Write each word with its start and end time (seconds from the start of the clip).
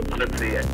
demokracie. 0.00 0.64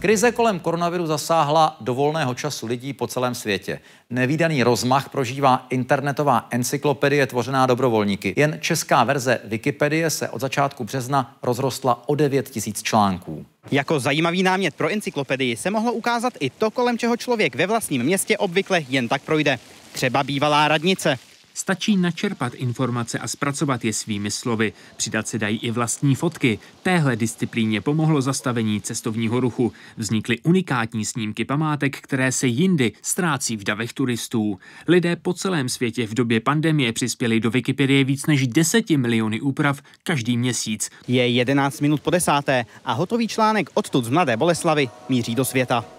Krize 0.00 0.32
kolem 0.32 0.60
koronaviru 0.60 1.06
zasáhla 1.06 1.76
do 1.80 1.94
volného 1.94 2.34
času 2.34 2.66
lidí 2.66 2.92
po 2.92 3.06
celém 3.06 3.34
světě. 3.34 3.80
Nevýdaný 4.10 4.62
rozmach 4.62 5.08
prožívá 5.08 5.66
internetová 5.70 6.46
encyklopedie 6.50 7.26
tvořená 7.26 7.66
dobrovolníky. 7.66 8.34
Jen 8.36 8.58
česká 8.60 9.04
verze 9.04 9.40
Wikipedie 9.44 10.10
se 10.10 10.28
od 10.28 10.40
začátku 10.40 10.84
března 10.84 11.36
rozrostla 11.42 12.08
o 12.08 12.14
9 12.14 12.50
tisíc 12.50 12.82
článků. 12.82 13.46
Jako 13.70 14.00
zajímavý 14.00 14.42
námět 14.42 14.74
pro 14.74 14.88
encyklopedii 14.88 15.56
se 15.56 15.70
mohlo 15.70 15.92
ukázat 15.92 16.32
i 16.40 16.50
to, 16.50 16.70
kolem 16.70 16.98
čeho 16.98 17.16
člověk 17.16 17.54
ve 17.54 17.66
vlastním 17.66 18.02
městě 18.02 18.38
obvykle 18.38 18.80
jen 18.88 19.08
tak 19.08 19.22
projde. 19.22 19.58
Třeba 19.92 20.22
bývalá 20.22 20.68
radnice. 20.68 21.18
Stačí 21.58 21.96
načerpat 21.96 22.54
informace 22.54 23.18
a 23.18 23.28
zpracovat 23.28 23.84
je 23.84 23.92
svými 23.92 24.30
slovy. 24.30 24.72
Přidat 24.96 25.28
se 25.28 25.38
dají 25.38 25.58
i 25.58 25.70
vlastní 25.70 26.14
fotky. 26.14 26.58
Téhle 26.82 27.16
disciplíně 27.16 27.80
pomohlo 27.80 28.20
zastavení 28.20 28.80
cestovního 28.80 29.40
ruchu. 29.40 29.72
Vznikly 29.96 30.38
unikátní 30.42 31.04
snímky 31.04 31.44
památek, 31.44 32.00
které 32.00 32.32
se 32.32 32.46
jindy 32.46 32.92
ztrácí 33.02 33.56
v 33.56 33.64
davech 33.64 33.92
turistů. 33.92 34.58
Lidé 34.88 35.16
po 35.16 35.34
celém 35.34 35.68
světě 35.68 36.06
v 36.06 36.14
době 36.14 36.40
pandemie 36.40 36.92
přispěli 36.92 37.40
do 37.40 37.50
Wikipedie 37.50 38.04
víc 38.04 38.26
než 38.26 38.46
10 38.46 38.90
miliony 38.90 39.40
úprav 39.40 39.82
každý 40.02 40.36
měsíc. 40.36 40.90
Je 41.08 41.28
11 41.28 41.80
minut 41.80 42.00
po 42.00 42.10
desáté 42.10 42.66
a 42.84 42.92
hotový 42.92 43.28
článek 43.28 43.70
odtud 43.74 44.04
z 44.04 44.08
Mladé 44.08 44.36
Boleslavy 44.36 44.88
míří 45.08 45.34
do 45.34 45.44
světa. 45.44 45.97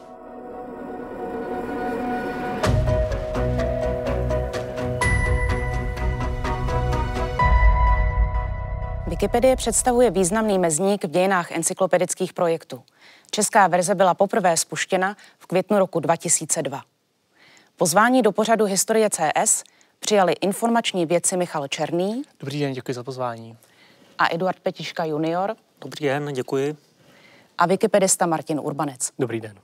Wikipedie 9.20 9.56
představuje 9.56 10.12
významný 10.12 10.60
mezník 10.60 11.06
v 11.06 11.08
dějinách 11.08 11.52
encyklopedických 11.52 12.34
projektů. 12.34 12.84
Česká 13.32 13.68
verze 13.68 13.96
byla 13.96 14.14
poprvé 14.14 14.58
spuštěna 14.58 15.18
v 15.40 15.46
květnu 15.46 15.80
roku 15.80 16.00
2002. 16.00 16.82
Pozvání 17.78 18.22
do 18.22 18.32
pořadu 18.32 18.66
Historie 18.66 19.10
CS 19.10 19.64
přijali 20.00 20.34
informační 20.34 21.06
vědci 21.06 21.38
Michal 21.38 21.68
Černý. 21.68 22.24
Dobrý 22.40 22.60
den, 22.60 22.74
děkuji 22.74 22.94
za 22.94 23.04
pozvání. 23.04 23.58
A 24.18 24.34
Eduard 24.34 24.60
Petiška 24.60 25.06
junior. 25.06 25.56
Dobrý 25.82 26.06
den, 26.06 26.34
děkuji. 26.34 26.78
A 27.58 27.66
wikipedista 27.66 28.26
Martin 28.26 28.60
Urbanec. 28.60 29.10
Dobrý 29.20 29.42
den. 29.42 29.56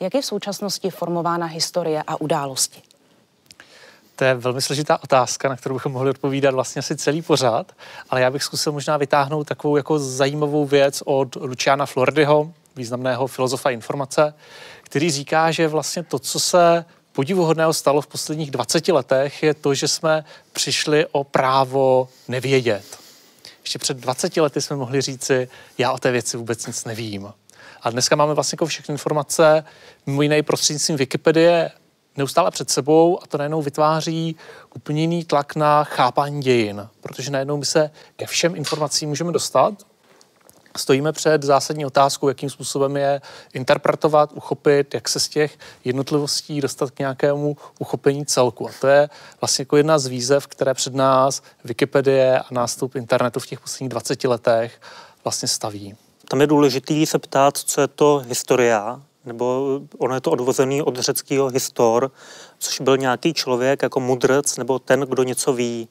Jak 0.00 0.14
je 0.14 0.22
v 0.22 0.26
současnosti 0.26 0.90
formována 0.90 1.46
historie 1.46 2.02
a 2.06 2.20
události? 2.20 2.82
To 4.20 4.24
je 4.24 4.34
velmi 4.34 4.62
složitá 4.62 4.98
otázka, 5.04 5.48
na 5.48 5.56
kterou 5.56 5.74
bychom 5.74 5.92
mohli 5.92 6.10
odpovídat 6.10 6.54
vlastně 6.54 6.80
asi 6.80 6.96
celý 6.96 7.22
pořád, 7.22 7.72
ale 8.10 8.20
já 8.20 8.30
bych 8.30 8.42
zkusil 8.42 8.72
možná 8.72 8.96
vytáhnout 8.96 9.46
takovou 9.46 9.76
jako 9.76 9.98
zajímavou 9.98 10.66
věc 10.66 11.02
od 11.06 11.36
Luciana 11.36 11.86
Floridyho, 11.86 12.52
významného 12.76 13.26
filozofa 13.26 13.70
informace, 13.70 14.34
který 14.82 15.10
říká, 15.10 15.50
že 15.50 15.68
vlastně 15.68 16.02
to, 16.02 16.18
co 16.18 16.40
se 16.40 16.84
podivuhodného 17.12 17.72
stalo 17.72 18.00
v 18.00 18.06
posledních 18.06 18.50
20 18.50 18.88
letech, 18.88 19.42
je 19.42 19.54
to, 19.54 19.74
že 19.74 19.88
jsme 19.88 20.24
přišli 20.52 21.06
o 21.12 21.24
právo 21.24 22.08
nevědět. 22.28 22.98
Ještě 23.62 23.78
před 23.78 23.96
20 23.96 24.36
lety 24.36 24.60
jsme 24.60 24.76
mohli 24.76 25.00
říci, 25.00 25.48
já 25.78 25.92
o 25.92 25.98
té 25.98 26.10
věci 26.10 26.36
vůbec 26.36 26.66
nic 26.66 26.84
nevím. 26.84 27.32
A 27.82 27.90
dneska 27.90 28.16
máme 28.16 28.34
vlastně 28.34 28.56
jako 28.56 28.66
všechny 28.66 28.92
informace, 28.92 29.64
mimo 30.06 30.22
jiné 30.22 30.42
prostřednictvím 30.42 30.96
Wikipedie 30.96 31.70
neustále 32.16 32.50
před 32.50 32.70
sebou 32.70 33.22
a 33.22 33.26
to 33.26 33.38
najednou 33.38 33.62
vytváří 33.62 34.36
úplně 34.74 35.00
jiný 35.00 35.24
tlak 35.24 35.56
na 35.56 35.84
chápání 35.84 36.42
dějin, 36.42 36.88
protože 37.00 37.30
najednou 37.30 37.56
my 37.56 37.66
se 37.66 37.90
ke 38.16 38.26
všem 38.26 38.56
informacím 38.56 39.08
můžeme 39.08 39.32
dostat. 39.32 39.74
Stojíme 40.76 41.12
před 41.12 41.42
zásadní 41.42 41.86
otázkou, 41.86 42.28
jakým 42.28 42.50
způsobem 42.50 42.96
je 42.96 43.20
interpretovat, 43.52 44.32
uchopit, 44.32 44.94
jak 44.94 45.08
se 45.08 45.20
z 45.20 45.28
těch 45.28 45.58
jednotlivostí 45.84 46.60
dostat 46.60 46.90
k 46.90 46.98
nějakému 46.98 47.56
uchopení 47.78 48.26
celku. 48.26 48.68
A 48.68 48.72
to 48.80 48.86
je 48.86 49.08
vlastně 49.40 49.62
jako 49.62 49.76
jedna 49.76 49.98
z 49.98 50.06
výzev, 50.06 50.46
které 50.46 50.74
před 50.74 50.94
nás 50.94 51.42
Wikipedie 51.64 52.38
a 52.38 52.44
nástup 52.50 52.94
internetu 52.96 53.40
v 53.40 53.46
těch 53.46 53.60
posledních 53.60 53.88
20 53.88 54.24
letech 54.24 54.80
vlastně 55.24 55.48
staví. 55.48 55.96
Tam 56.28 56.40
je 56.40 56.46
důležité 56.46 57.06
se 57.06 57.18
ptát, 57.18 57.58
co 57.58 57.80
je 57.80 57.88
to 57.88 58.22
historia, 58.28 59.02
nebo 59.24 59.80
ono 59.98 60.14
je 60.14 60.20
to 60.20 60.30
odvozený 60.30 60.82
od 60.82 60.96
řeckého 60.96 61.48
histor, 61.48 62.10
což 62.58 62.80
byl 62.80 62.96
nějaký 62.96 63.34
člověk 63.34 63.82
jako 63.82 64.00
mudrc 64.00 64.56
nebo 64.56 64.78
ten, 64.78 65.00
kdo 65.00 65.22
něco 65.22 65.52
ví. 65.52 65.88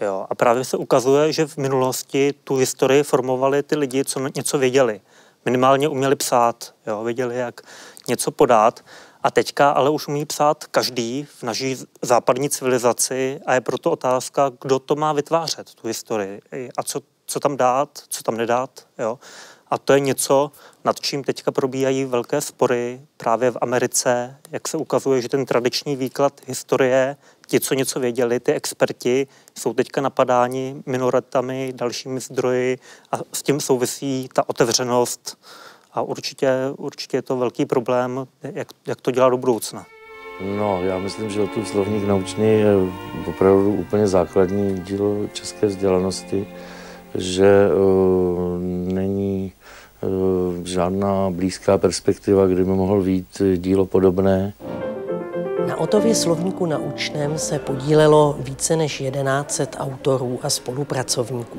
Jo. 0.00 0.26
A 0.30 0.34
právě 0.34 0.64
se 0.64 0.76
ukazuje, 0.76 1.32
že 1.32 1.46
v 1.46 1.56
minulosti 1.56 2.34
tu 2.44 2.56
historii 2.56 3.02
formovali 3.02 3.62
ty 3.62 3.76
lidi, 3.76 4.04
co 4.04 4.20
něco 4.36 4.58
věděli. 4.58 5.00
Minimálně 5.44 5.88
uměli 5.88 6.16
psát, 6.16 6.74
jo. 6.86 7.04
věděli, 7.04 7.36
jak 7.36 7.60
něco 8.08 8.30
podat. 8.30 8.84
A 9.22 9.30
teďka 9.30 9.70
ale 9.70 9.90
už 9.90 10.08
umí 10.08 10.24
psát 10.24 10.64
každý 10.66 11.26
v 11.38 11.42
naší 11.42 11.76
západní 12.02 12.50
civilizaci 12.50 13.40
a 13.46 13.54
je 13.54 13.60
proto 13.60 13.90
otázka, 13.90 14.50
kdo 14.60 14.78
to 14.78 14.96
má 14.96 15.12
vytvářet, 15.12 15.74
tu 15.74 15.88
historii 15.88 16.40
a 16.76 16.82
co, 16.82 17.00
co 17.26 17.40
tam 17.40 17.56
dát, 17.56 18.02
co 18.08 18.22
tam 18.22 18.36
nedát. 18.36 18.86
Jo. 18.98 19.18
A 19.72 19.78
to 19.78 19.92
je 19.92 20.00
něco, 20.00 20.50
nad 20.84 21.00
čím 21.00 21.24
teďka 21.24 21.52
probíhají 21.52 22.04
velké 22.04 22.40
spory 22.40 23.00
právě 23.16 23.50
v 23.50 23.58
Americe, 23.60 24.36
jak 24.50 24.68
se 24.68 24.76
ukazuje, 24.76 25.22
že 25.22 25.28
ten 25.28 25.46
tradiční 25.46 25.96
výklad 25.96 26.40
historie, 26.46 27.16
ti, 27.46 27.60
co 27.60 27.74
něco 27.74 28.00
věděli, 28.00 28.40
ty 28.40 28.52
experti, 28.52 29.26
jsou 29.58 29.74
teďka 29.74 30.00
napadáni 30.00 30.82
minoritami, 30.86 31.72
dalšími 31.76 32.20
zdroji 32.20 32.78
a 33.12 33.16
s 33.32 33.42
tím 33.42 33.60
souvisí 33.60 34.28
ta 34.32 34.48
otevřenost 34.48 35.38
a 35.92 36.02
určitě, 36.02 36.52
určitě 36.76 37.16
je 37.16 37.22
to 37.22 37.36
velký 37.36 37.66
problém, 37.66 38.26
jak, 38.42 38.68
jak 38.86 39.00
to 39.00 39.10
dělat 39.10 39.28
do 39.28 39.36
budoucna. 39.36 39.86
No, 40.40 40.84
já 40.84 40.98
myslím, 40.98 41.30
že 41.30 41.46
tu 41.46 41.64
slovník 41.64 42.04
naučný 42.04 42.44
je 42.44 42.74
opravdu 43.26 43.74
úplně 43.74 44.06
základní 44.06 44.80
dílo 44.80 45.28
české 45.32 45.66
vzdělanosti, 45.66 46.46
že 47.14 47.68
uh, 47.68 48.60
není 48.94 49.52
uh, 50.00 50.64
žádná 50.64 51.30
blízká 51.30 51.78
perspektiva, 51.78 52.46
kdy 52.46 52.64
by 52.64 52.70
mohl 52.70 53.02
být 53.02 53.42
dílo 53.56 53.86
podobné. 53.86 54.52
Na 55.68 55.80
Otově 55.80 56.14
slovníku 56.14 56.66
naučném 56.66 57.38
se 57.38 57.58
podílelo 57.58 58.36
více 58.38 58.76
než 58.76 58.98
1100 58.98 59.78
autorů 59.78 60.40
a 60.42 60.50
spolupracovníků. 60.50 61.58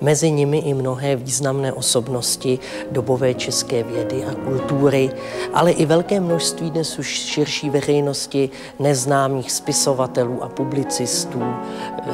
Mezi 0.00 0.30
nimi 0.30 0.58
i 0.58 0.74
mnohé 0.74 1.16
významné 1.16 1.72
osobnosti 1.72 2.58
dobové 2.90 3.34
české 3.34 3.82
vědy 3.82 4.24
a 4.24 4.34
kultury, 4.34 5.10
ale 5.52 5.70
i 5.72 5.86
velké 5.86 6.20
množství 6.20 6.70
dnes 6.70 6.98
už 6.98 7.06
širší 7.06 7.70
veřejnosti 7.70 8.50
neznámých 8.78 9.52
spisovatelů 9.52 10.42
a 10.42 10.48
publicistů, 10.48 11.42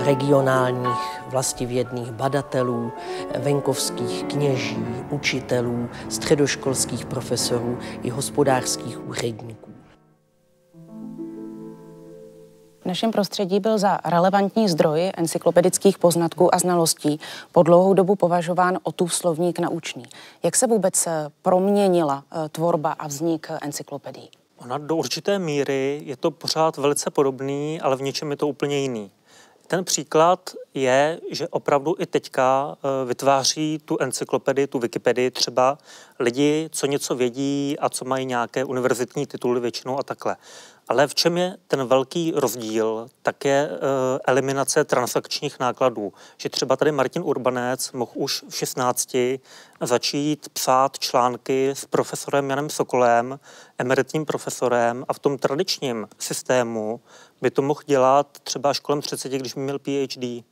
regionálních 0.05 1.18
vlastivědných 1.29 2.13
badatelů, 2.13 2.93
venkovských 3.39 4.25
kněží, 4.25 4.85
učitelů, 5.11 5.89
středoškolských 6.09 7.07
profesorů 7.07 7.79
i 8.03 8.11
hospodářských 8.11 9.09
úředníků. 9.09 9.71
V 12.81 12.87
našem 12.87 13.11
prostředí 13.11 13.61
byl 13.61 13.79
za 13.79 13.99
relevantní 14.05 14.69
zdroj 14.69 15.11
encyklopedických 15.17 15.99
poznatků 15.99 16.55
a 16.55 16.59
znalostí 16.59 17.21
po 17.53 17.63
dlouhou 17.63 17.95
dobu 17.95 18.15
považován 18.15 18.79
Otův 18.83 19.15
slovník 19.15 19.59
naučný. 19.59 20.05
Jak 20.43 20.57
se 20.57 20.67
vůbec 20.67 21.07
eh, 21.07 21.29
proměnila 21.43 22.25
eh, 22.33 22.49
tvorba 22.49 22.93
a 22.93 23.07
vznik 23.07 23.49
encyklopedií? 23.63 24.29
Ona 24.59 24.79
do 24.79 24.97
určité 24.97 25.39
míry 25.39 26.03
je 26.05 26.17
to 26.17 26.31
pořád 26.31 26.77
velice 26.77 27.11
podobný, 27.11 27.81
ale 27.81 27.97
v 27.97 28.03
něčem 28.03 28.31
je 28.31 28.37
to 28.37 28.49
úplně 28.49 28.79
jiný. 28.79 29.11
Ten 29.69 29.85
příklad 29.85 30.55
je, 30.75 31.21
že 31.31 31.49
opravdu 31.49 31.95
i 31.99 32.07
teďka 32.07 32.77
eh, 32.77 33.07
vytváří 33.07 33.81
tu 33.85 33.99
encyklopedii, 34.01 34.67
tu 34.67 34.79
Wikipedii 34.79 35.31
třeba 35.31 35.79
lidi, 36.19 36.69
co 36.73 36.87
něco 36.87 37.15
vědí 37.15 37.77
a 37.79 37.89
co 37.89 38.05
mají 38.05 38.27
nějaké 38.27 38.65
univerzitní 38.65 39.27
tituly 39.27 39.61
většinou 39.61 39.99
a 39.99 40.03
takhle. 40.03 40.37
Ale 40.89 41.09
v 41.09 41.15
čem 41.15 41.39
je 41.39 41.57
ten 41.67 41.85
velký 41.85 42.33
rozdíl, 42.37 43.09
tak 43.23 43.45
je 43.45 43.69
uh, 43.71 43.77
eliminace 44.27 44.85
transakčních 44.85 45.61
nákladů. 45.61 46.13
Že 46.37 46.49
třeba 46.49 46.77
tady 46.77 46.93
Martin 46.93 47.23
Urbanec 47.23 47.93
mohl 47.93 48.11
už 48.15 48.45
v 48.49 48.57
16 48.57 49.17
začít 49.81 50.49
psát 50.49 50.99
články 50.99 51.71
s 51.71 51.85
profesorem 51.85 52.51
Janem 52.51 52.71
Sokolem, 52.71 53.41
emeritním 53.79 54.25
profesorem 54.25 55.05
a 55.09 55.13
v 55.13 55.19
tom 55.19 55.39
tradičním 55.39 56.09
systému 56.19 57.01
by 57.41 57.51
to 57.51 57.63
mohl 57.63 57.81
dělat 57.87 58.39
třeba 58.43 58.71
až 58.71 58.81
kolem 58.81 59.01
30, 59.01 59.33
když 59.33 59.55
by 59.55 59.61
měl 59.61 59.79
PhD. 59.79 60.45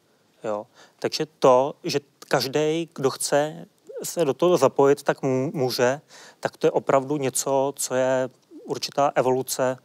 Jo. 0.44 0.66
Takže 0.98 1.26
to, 1.38 1.74
že 1.84 2.00
každý, 2.28 2.88
kdo 2.94 3.10
chce 3.10 3.66
se 4.02 4.24
do 4.24 4.34
toho 4.34 4.56
zapojit, 4.56 5.02
tak 5.02 5.22
může, 5.52 6.00
tak 6.40 6.56
to 6.56 6.66
je 6.66 6.70
opravdu 6.70 7.16
něco, 7.16 7.72
co 7.76 7.94
je 7.94 8.28
určitá 8.64 9.12
evoluce, 9.14 9.76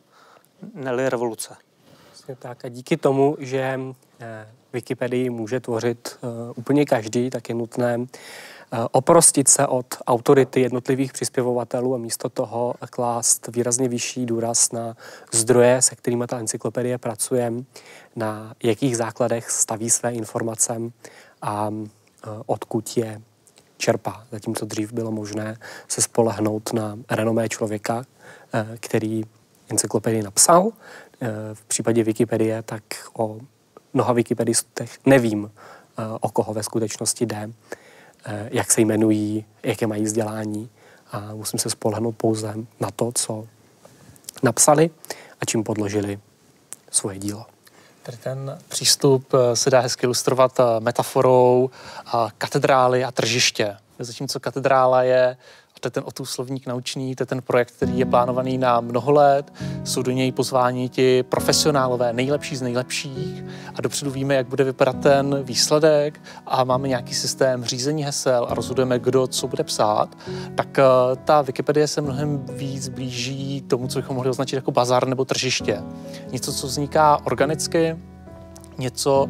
neli 0.73 1.09
revoluce. 1.09 1.55
Vlastně 2.09 2.35
tak. 2.35 2.65
A 2.65 2.69
díky 2.69 2.97
tomu, 2.97 3.37
že 3.39 3.79
Wikipedii 4.73 5.29
může 5.29 5.59
tvořit 5.59 6.17
úplně 6.55 6.85
každý, 6.85 7.29
tak 7.29 7.49
je 7.49 7.55
nutné 7.55 8.07
oprostit 8.91 9.47
se 9.47 9.67
od 9.67 9.85
autority 10.07 10.61
jednotlivých 10.61 11.13
přispěvovatelů 11.13 11.95
a 11.95 11.97
místo 11.97 12.29
toho 12.29 12.73
klást 12.89 13.49
výrazně 13.55 13.87
vyšší 13.89 14.25
důraz 14.25 14.71
na 14.71 14.95
zdroje, 15.31 15.81
se 15.81 15.95
kterými 15.95 16.27
ta 16.27 16.39
encyklopedie 16.39 16.97
pracuje, 16.97 17.53
na 18.15 18.55
jakých 18.63 18.97
základech 18.97 19.51
staví 19.51 19.89
své 19.89 20.11
informace 20.11 20.81
a 21.41 21.69
odkud 22.45 22.97
je 22.97 23.21
čerpá. 23.77 24.23
Zatímco 24.31 24.65
dřív 24.65 24.93
bylo 24.93 25.11
možné 25.11 25.57
se 25.87 26.01
spolehnout 26.01 26.73
na 26.73 26.99
renomé 27.09 27.49
člověka, 27.49 28.03
eh, 28.53 28.67
který 28.79 29.23
encyklopedii 29.71 30.23
napsal. 30.23 30.71
Eh, 31.21 31.27
v 31.53 31.65
případě 31.65 32.03
Wikipedie 32.03 32.61
tak 32.61 32.83
o 33.13 33.39
mnoha 33.93 34.13
wikipedistech 34.13 34.97
nevím, 35.05 35.51
eh, 35.51 36.03
o 36.19 36.29
koho 36.29 36.53
ve 36.53 36.63
skutečnosti 36.63 37.25
jde, 37.25 37.49
jak 38.49 38.71
se 38.71 38.81
jmenují, 38.81 39.45
jaké 39.63 39.87
mají 39.87 40.03
vzdělání 40.03 40.69
a 41.11 41.33
musím 41.33 41.59
se 41.59 41.69
spolehnout 41.69 42.15
pouze 42.15 42.53
na 42.79 42.91
to, 42.95 43.11
co 43.15 43.47
napsali 44.43 44.89
a 45.41 45.45
čím 45.45 45.63
podložili 45.63 46.19
svoje 46.91 47.19
dílo. 47.19 47.45
Tady 48.03 48.17
ten 48.17 48.59
přístup 48.67 49.33
eh, 49.33 49.55
se 49.55 49.69
dá 49.69 49.79
hezky 49.79 50.05
ilustrovat 50.05 50.59
eh, 50.59 50.63
metaforou 50.79 51.69
katedrály 52.37 53.03
a 53.03 53.11
tržiště. 53.11 53.77
Zatímco 53.99 54.39
katedrála 54.39 55.03
je 55.03 55.37
to 55.81 55.87
je 55.87 55.91
ten 55.91 56.03
otůslovník 56.05 56.67
naučný, 56.67 57.15
to 57.15 57.21
je 57.21 57.25
ten 57.25 57.41
projekt, 57.41 57.71
který 57.71 57.99
je 57.99 58.05
plánovaný 58.05 58.57
na 58.57 58.81
mnoho 58.81 59.11
let. 59.11 59.53
Jsou 59.83 60.01
do 60.01 60.11
něj 60.11 60.31
pozváni 60.31 60.89
ti 60.89 61.23
profesionálové, 61.23 62.13
nejlepší 62.13 62.55
z 62.55 62.61
nejlepších 62.61 63.45
a 63.75 63.81
dopředu 63.81 64.11
víme, 64.11 64.35
jak 64.35 64.47
bude 64.47 64.63
vypadat 64.63 64.99
ten 64.99 65.43
výsledek 65.43 66.21
a 66.45 66.63
máme 66.63 66.87
nějaký 66.87 67.13
systém 67.13 67.65
řízení 67.65 68.03
hesel 68.03 68.47
a 68.49 68.53
rozhodujeme, 68.53 68.99
kdo 68.99 69.27
co 69.27 69.47
bude 69.47 69.63
psát, 69.63 70.17
tak 70.55 70.79
eh, 70.79 70.83
ta 71.25 71.41
Wikipedie 71.41 71.87
se 71.87 72.01
mnohem 72.01 72.45
víc 72.45 72.89
blíží 72.89 73.61
tomu, 73.61 73.87
co 73.87 73.99
bychom 73.99 74.15
mohli 74.15 74.29
označit 74.29 74.55
jako 74.55 74.71
bazar 74.71 75.07
nebo 75.07 75.25
tržiště. 75.25 75.81
Něco, 76.31 76.53
co 76.53 76.67
vzniká 76.67 77.25
organicky, 77.25 77.97
něco, 78.77 79.29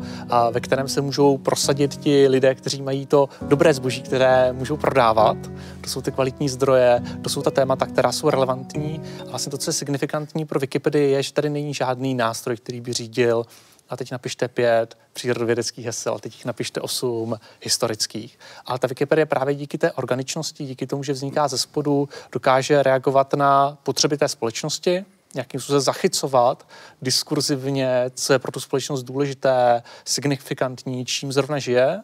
ve 0.52 0.60
kterém 0.60 0.88
se 0.88 1.02
můžou 1.02 1.38
prosadit 1.38 1.96
ti 1.96 2.28
lidé, 2.28 2.56
kteří 2.56 2.82
mají 2.82 3.06
to 3.06 3.30
dobré 3.42 3.74
zboží, 3.74 4.02
které 4.02 4.54
můžou 4.54 4.78
prodávat. 4.78 5.38
To 5.82 5.90
jsou 5.90 6.02
ty 6.02 6.12
kvalitní 6.12 6.50
zdroje, 6.50 7.02
to 7.22 7.30
jsou 7.30 7.42
ta 7.42 7.52
témata, 7.52 7.86
která 7.86 8.12
jsou 8.12 8.30
relevantní. 8.30 9.02
A 9.22 9.30
vlastně 9.30 9.52
to, 9.52 9.58
co 9.58 9.70
je 9.70 9.74
signifikantní 9.74 10.46
pro 10.46 10.60
Wikipedii, 10.60 11.12
je, 11.12 11.24
že 11.24 11.34
tady 11.34 11.50
není 11.50 11.74
žádný 11.74 12.16
nástroj, 12.16 12.58
který 12.58 12.82
by 12.82 12.94
řídil 12.94 13.46
a 13.90 13.98
teď 13.98 14.12
napište 14.12 14.48
pět 14.48 14.98
přírodovědeckých 15.14 15.86
hesel, 15.86 16.20
teď 16.20 16.34
jich 16.36 16.46
napište 16.46 16.82
osm 16.82 17.40
historických. 17.62 18.40
Ale 18.66 18.80
ta 18.80 18.88
Wikipedie 18.88 19.26
právě 19.26 19.56
díky 19.56 19.78
té 19.78 19.92
organičnosti, 19.92 20.66
díky 20.66 20.88
tomu, 20.88 21.04
že 21.04 21.14
vzniká 21.14 21.48
ze 21.48 21.58
spodu, 21.58 22.10
dokáže 22.32 22.84
reagovat 22.84 23.34
na 23.34 23.78
potřeby 23.84 24.18
té 24.18 24.28
společnosti, 24.28 25.06
nějakým 25.36 25.60
způsobem 25.60 25.82
zachycovat 25.82 26.68
diskurzivně, 27.02 28.06
co 28.14 28.34
je 28.34 28.40
pro 28.40 28.52
tu 28.52 28.60
společnost 28.60 29.04
důležité, 29.04 29.84
signifikantní, 30.06 31.06
čím 31.06 31.32
zrovna 31.32 31.60
žije 31.60 32.02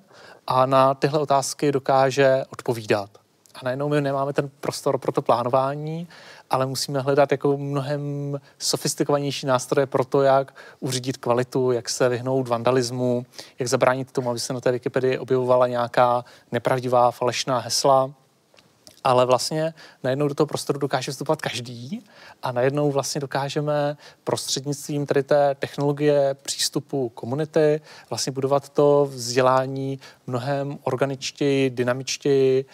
a 0.47 0.65
na 0.65 0.93
tyhle 0.93 1.19
otázky 1.19 1.71
dokáže 1.71 2.43
odpovídat. 2.49 3.09
A 3.55 3.59
najednou 3.63 3.89
my 3.89 4.01
nemáme 4.01 4.33
ten 4.33 4.49
prostor 4.59 4.97
pro 4.97 5.11
to 5.11 5.21
plánování, 5.21 6.07
ale 6.49 6.65
musíme 6.65 6.99
hledat 6.99 7.31
jako 7.31 7.57
mnohem 7.57 8.01
sofistikovanější 8.59 9.45
nástroje 9.45 9.85
pro 9.85 10.05
to, 10.05 10.21
jak 10.21 10.55
uřídit 10.79 11.17
kvalitu, 11.17 11.71
jak 11.71 11.89
se 11.89 12.09
vyhnout 12.09 12.47
vandalismu, 12.47 13.25
jak 13.59 13.69
zabránit 13.69 14.11
tomu, 14.11 14.29
aby 14.29 14.39
se 14.39 14.53
na 14.53 14.61
té 14.61 14.71
Wikipedii 14.71 15.17
objevovala 15.17 15.67
nějaká 15.67 16.25
nepravdivá, 16.51 17.11
falešná 17.11 17.59
hesla, 17.59 18.11
ale 19.07 19.25
vlastně 19.25 19.73
najednou 20.03 20.27
do 20.27 20.35
toho 20.35 20.47
prostoru 20.47 20.79
dokáže 20.79 21.11
vstupovat 21.11 21.41
každý 21.41 22.03
a 22.43 22.51
najednou 22.51 22.91
vlastně 22.91 23.21
dokážeme 23.21 23.97
prostřednictvím 24.23 25.05
tady 25.05 25.23
té 25.23 25.55
technologie 25.55 26.35
přístupu 26.41 27.09
komunity 27.09 27.81
vlastně 28.09 28.31
budovat 28.31 28.69
to 28.69 29.07
vzdělání 29.11 29.99
mnohem 30.27 30.77
organičtěji, 30.83 31.69
dynamičtěji, 31.69 32.65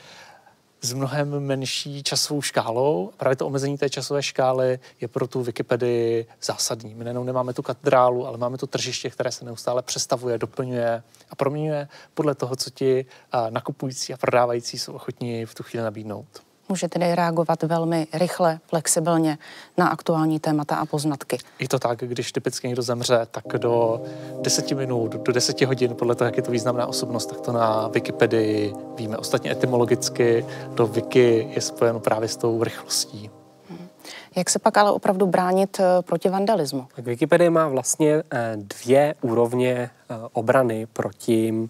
s 0.83 0.93
mnohem 0.93 1.39
menší 1.39 2.03
časovou 2.03 2.41
škálou. 2.41 3.11
Právě 3.17 3.35
to 3.35 3.47
omezení 3.47 3.77
té 3.77 3.89
časové 3.89 4.23
škály 4.23 4.79
je 5.01 5.07
pro 5.07 5.27
tu 5.27 5.43
Wikipedii 5.43 6.25
zásadní. 6.41 6.95
My 6.95 7.03
nejenom 7.03 7.25
nemáme 7.25 7.53
tu 7.53 7.61
katedrálu, 7.61 8.27
ale 8.27 8.37
máme 8.37 8.57
to 8.57 8.67
tržiště, 8.67 9.09
které 9.09 9.31
se 9.31 9.45
neustále 9.45 9.81
přestavuje, 9.81 10.37
doplňuje 10.37 11.03
a 11.29 11.35
proměňuje 11.35 11.87
podle 12.13 12.35
toho, 12.35 12.55
co 12.55 12.69
ti 12.69 13.05
nakupující 13.49 14.13
a 14.13 14.17
prodávající 14.17 14.79
jsou 14.79 14.93
ochotní 14.93 15.45
v 15.45 15.55
tu 15.55 15.63
chvíli 15.63 15.83
nabídnout 15.83 16.52
může 16.73 16.87
tedy 16.87 17.15
reagovat 17.15 17.63
velmi 17.63 18.07
rychle, 18.13 18.59
flexibilně 18.67 19.37
na 19.77 19.87
aktuální 19.87 20.39
témata 20.39 20.75
a 20.75 20.85
poznatky. 20.85 21.37
Je 21.59 21.67
to 21.67 21.79
tak, 21.79 21.99
když 21.99 22.31
typicky 22.31 22.67
někdo 22.67 22.81
zemře, 22.81 23.27
tak 23.31 23.43
do 23.57 24.01
10 24.41 24.71
minut, 24.71 25.11
do 25.11 25.31
10 25.31 25.61
hodin, 25.61 25.95
podle 25.95 26.15
toho, 26.15 26.25
jak 26.25 26.37
je 26.37 26.43
to 26.43 26.51
významná 26.51 26.87
osobnost, 26.87 27.25
tak 27.25 27.41
to 27.41 27.51
na 27.51 27.87
Wikipedii 27.87 28.73
víme. 28.97 29.17
Ostatně 29.17 29.51
etymologicky 29.51 30.45
to 30.75 30.87
wiki 30.87 31.49
je 31.55 31.61
spojeno 31.61 31.99
právě 31.99 32.27
s 32.29 32.37
tou 32.37 32.63
rychlostí. 32.63 33.29
Hmm. 33.69 33.87
Jak 34.35 34.49
se 34.49 34.59
pak 34.59 34.77
ale 34.77 34.91
opravdu 34.91 35.25
bránit 35.25 35.79
eh, 35.79 36.01
proti 36.01 36.29
vandalismu? 36.29 36.87
Tak 36.95 37.05
Wikipedie 37.05 37.49
má 37.49 37.67
vlastně 37.67 38.23
eh, 38.31 38.53
dvě 38.57 39.15
úrovně 39.21 39.73
eh, 39.73 40.15
obrany 40.33 40.87
proti 40.93 41.69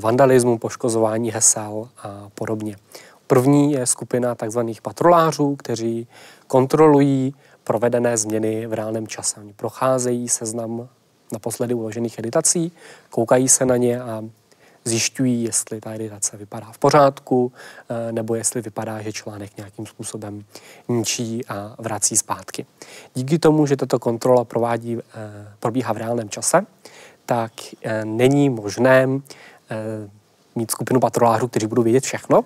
vandalismu, 0.00 0.58
poškozování 0.58 1.30
hesel 1.30 1.88
a 2.02 2.28
podobně. 2.34 2.76
První 3.26 3.72
je 3.72 3.86
skupina 3.86 4.34
tzv. 4.34 4.60
patrolářů, 4.82 5.56
kteří 5.56 6.06
kontrolují 6.46 7.34
provedené 7.64 8.16
změny 8.16 8.66
v 8.66 8.72
reálném 8.72 9.06
čase. 9.06 9.40
Oni 9.40 9.52
procházejí 9.52 10.28
seznam 10.28 10.88
naposledy 11.32 11.74
uložených 11.74 12.18
editací, 12.18 12.72
koukají 13.10 13.48
se 13.48 13.66
na 13.66 13.76
ně 13.76 14.00
a 14.00 14.24
zjišťují, 14.84 15.44
jestli 15.44 15.80
ta 15.80 15.94
editace 15.94 16.36
vypadá 16.36 16.66
v 16.72 16.78
pořádku, 16.78 17.52
eh, 17.88 18.12
nebo 18.12 18.34
jestli 18.34 18.60
vypadá, 18.60 19.02
že 19.02 19.12
článek 19.12 19.56
nějakým 19.56 19.86
způsobem 19.86 20.44
ničí 20.88 21.46
a 21.46 21.76
vrací 21.78 22.16
zpátky. 22.16 22.66
Díky 23.14 23.38
tomu, 23.38 23.66
že 23.66 23.76
tato 23.76 23.98
kontrola 23.98 24.44
provádí, 24.44 24.98
eh, 24.98 25.02
probíhá 25.60 25.92
v 25.92 25.96
reálném 25.96 26.28
čase, 26.28 26.66
tak 27.26 27.52
eh, 27.82 28.04
není 28.04 28.50
možné 28.50 29.08
mít 30.54 30.70
skupinu 30.70 31.00
patrolářů, 31.00 31.48
kteří 31.48 31.66
budou 31.66 31.82
vědět 31.82 32.04
všechno, 32.04 32.44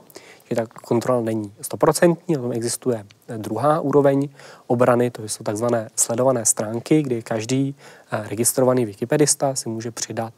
že 0.50 0.56
ta 0.56 0.66
kontrola 0.66 1.20
není 1.20 1.52
stoprocentní, 1.60 2.34
tam 2.34 2.52
existuje 2.52 3.04
druhá 3.36 3.80
úroveň 3.80 4.28
obrany, 4.66 5.10
to 5.10 5.22
jsou 5.22 5.44
takzvané 5.44 5.88
sledované 5.96 6.44
stránky, 6.44 7.02
kdy 7.02 7.22
každý 7.22 7.74
eh, 8.10 8.28
registrovaný 8.28 8.84
wikipedista 8.84 9.54
si 9.54 9.68
může 9.68 9.90
přidat 9.90 10.32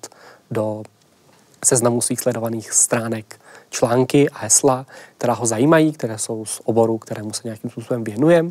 do 0.50 0.82
seznamu 1.64 2.00
svých 2.00 2.20
sledovaných 2.20 2.72
stránek 2.72 3.40
články 3.70 4.30
a 4.30 4.38
hesla, 4.38 4.86
která 5.18 5.34
ho 5.34 5.46
zajímají, 5.46 5.92
které 5.92 6.18
jsou 6.18 6.44
z 6.44 6.60
oboru, 6.64 6.98
kterému 6.98 7.32
se 7.32 7.42
nějakým 7.44 7.70
způsobem 7.70 8.04
věnuje 8.04 8.44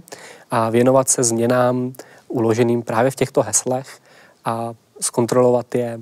a 0.52 0.70
věnovat 0.70 1.10
se 1.10 1.24
změnám 1.24 1.94
uloženým 2.28 2.82
právě 2.84 3.12
v 3.12 3.16
těchto 3.16 3.42
heslech 3.42 4.00
a 4.46 4.74
zkontrolovat 5.02 5.76
je 5.76 6.00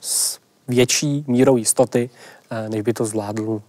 s 0.00 0.38
větší 0.68 1.24
mírou 1.26 1.56
jistoty, 1.56 2.10
eh, 2.50 2.68
než 2.68 2.80
by 2.80 2.92
to 2.92 3.04
zvládl 3.04 3.62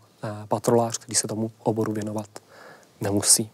patrolář, 0.48 0.98
který 0.98 1.16
se 1.16 1.28
tomu 1.28 1.52
oboru 1.64 1.92
věnovat 1.94 2.28
nemusí. 3.02 3.50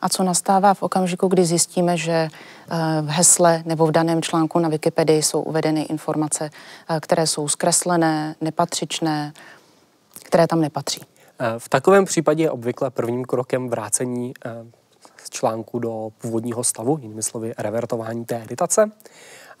A 0.00 0.08
co 0.08 0.22
nastává 0.22 0.74
v 0.74 0.82
okamžiku, 0.82 1.28
kdy 1.28 1.44
zjistíme, 1.44 1.96
že 1.96 2.12
eh, 2.12 2.76
v 3.02 3.08
hesle 3.08 3.62
nebo 3.66 3.86
v 3.86 3.90
daném 3.90 4.22
článku 4.22 4.58
na 4.58 4.68
Wikipedii 4.68 5.22
jsou 5.22 5.42
uvedeny 5.42 5.82
informace, 5.82 6.50
eh, 6.90 7.00
které 7.00 7.26
jsou 7.26 7.48
zkreslené, 7.48 8.34
nepatřičné, 8.40 9.32
které 10.22 10.46
tam 10.46 10.60
nepatří? 10.60 11.00
V 11.58 11.68
takovém 11.68 12.04
případě 12.04 12.42
je 12.42 12.50
obvykle 12.50 12.90
prvním 12.90 13.24
krokem 13.24 13.68
vrácení 13.68 14.34
článku 15.30 15.78
do 15.78 16.08
původního 16.18 16.64
stavu, 16.64 16.98
jinými 17.02 17.22
slovy 17.22 17.54
revertování 17.58 18.24
té 18.24 18.42
editace. 18.42 18.90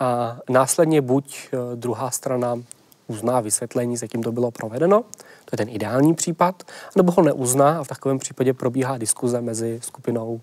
A 0.00 0.36
následně 0.50 1.00
buď 1.00 1.48
druhá 1.74 2.10
strana 2.10 2.58
uzná 3.06 3.40
vysvětlení, 3.40 3.96
jakým 4.02 4.22
to 4.22 4.32
bylo 4.32 4.50
provedeno, 4.50 5.04
to 5.44 5.48
je 5.52 5.56
ten 5.56 5.68
ideální 5.68 6.14
případ, 6.14 6.62
nebo 6.96 7.12
ho 7.12 7.22
neuzná 7.22 7.80
a 7.80 7.84
v 7.84 7.88
takovém 7.88 8.18
případě 8.18 8.52
probíhá 8.52 8.98
diskuze 8.98 9.40
mezi 9.40 9.80
skupinou 9.82 10.40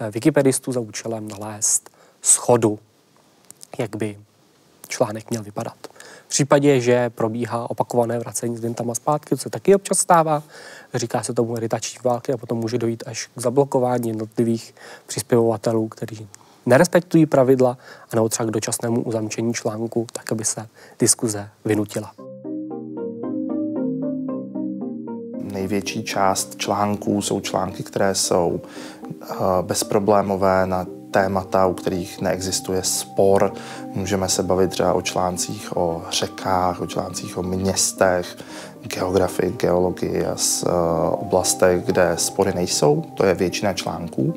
eh, 0.00 0.10
wikipedistů 0.10 0.72
za 0.72 0.80
účelem 0.80 1.28
nalézt 1.28 1.90
schodu, 2.22 2.78
jak 3.78 3.96
by 3.96 4.18
článek 4.88 5.30
měl 5.30 5.42
vypadat. 5.42 5.76
V 6.26 6.28
případě, 6.28 6.80
že 6.80 7.10
probíhá 7.10 7.70
opakované 7.70 8.18
vracení 8.18 8.56
s 8.56 8.60
vintama 8.60 8.94
zpátky, 8.94 9.36
co 9.36 9.42
se 9.42 9.50
taky 9.50 9.74
občas 9.74 9.98
stává, 9.98 10.42
říká 10.94 11.22
se 11.22 11.34
tomu 11.34 11.56
editační 11.56 11.98
války 12.04 12.32
a 12.32 12.36
potom 12.36 12.58
může 12.58 12.78
dojít 12.78 13.02
až 13.06 13.26
k 13.26 13.40
zablokování 13.40 14.08
jednotlivých 14.08 14.74
přispěvovatelů, 15.06 15.88
kteří 15.88 16.28
nerespektují 16.66 17.26
pravidla, 17.26 17.78
anebo 18.12 18.28
třeba 18.28 18.46
k 18.46 18.52
dočasnému 18.52 19.02
uzamčení 19.02 19.54
článku, 19.54 20.06
tak 20.12 20.32
aby 20.32 20.44
se 20.44 20.66
diskuze 20.98 21.48
vynutila. 21.64 22.12
Největší 25.52 26.04
část 26.04 26.56
článků 26.56 27.22
jsou 27.22 27.40
články, 27.40 27.82
které 27.82 28.14
jsou 28.14 28.60
eh, 29.22 29.34
bezproblémové 29.62 30.66
na 30.66 30.86
témata, 31.12 31.66
u 31.66 31.74
kterých 31.74 32.20
neexistuje 32.20 32.82
spor. 32.82 33.52
Můžeme 33.94 34.28
se 34.28 34.42
bavit 34.42 34.70
třeba 34.70 34.92
o 34.92 35.02
článcích 35.02 35.76
o 35.76 36.02
řekách, 36.10 36.80
o 36.80 36.86
článcích 36.86 37.38
o 37.38 37.42
městech, 37.42 38.36
geografii, 38.82 39.52
geologii 39.52 40.26
a 40.26 40.36
z, 40.36 40.62
uh, 40.62 40.70
oblastech, 41.12 41.84
kde 41.84 42.12
spory 42.16 42.52
nejsou. 42.54 43.02
To 43.14 43.24
je 43.24 43.34
většina 43.34 43.72
článků. 43.72 44.34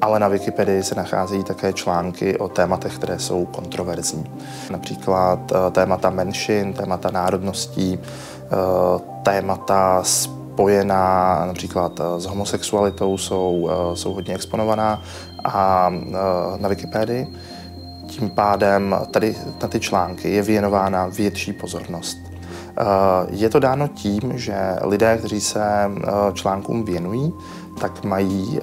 Ale 0.00 0.18
na 0.18 0.28
Wikipedii 0.28 0.82
se 0.82 0.94
nacházejí 0.94 1.44
také 1.44 1.72
články 1.72 2.38
o 2.38 2.48
tématech, 2.48 2.94
které 2.94 3.18
jsou 3.18 3.44
kontroverzní. 3.44 4.24
Například 4.70 5.52
uh, 5.52 5.58
témata 5.72 6.10
menšin, 6.10 6.72
témata 6.72 7.10
národností, 7.10 7.98
uh, 7.98 9.00
témata 9.22 10.02
spojená 10.02 11.44
například 11.46 12.00
s 12.18 12.26
homosexualitou 12.26 13.18
jsou, 13.18 13.70
jsou 13.94 14.14
hodně 14.14 14.34
exponovaná 14.34 15.02
a 15.44 15.90
na 16.60 16.68
Wikipedii. 16.68 17.26
Tím 18.06 18.30
pádem 18.30 18.96
tady 19.10 19.36
na 19.62 19.68
ty 19.68 19.80
články 19.80 20.30
je 20.30 20.42
věnována 20.42 21.06
větší 21.06 21.52
pozornost. 21.52 22.18
Je 23.30 23.48
to 23.48 23.58
dáno 23.58 23.88
tím, 23.88 24.32
že 24.34 24.56
lidé, 24.82 25.18
kteří 25.18 25.40
se 25.40 25.90
článkům 26.32 26.84
věnují, 26.84 27.32
tak 27.80 28.04
mají, 28.04 28.60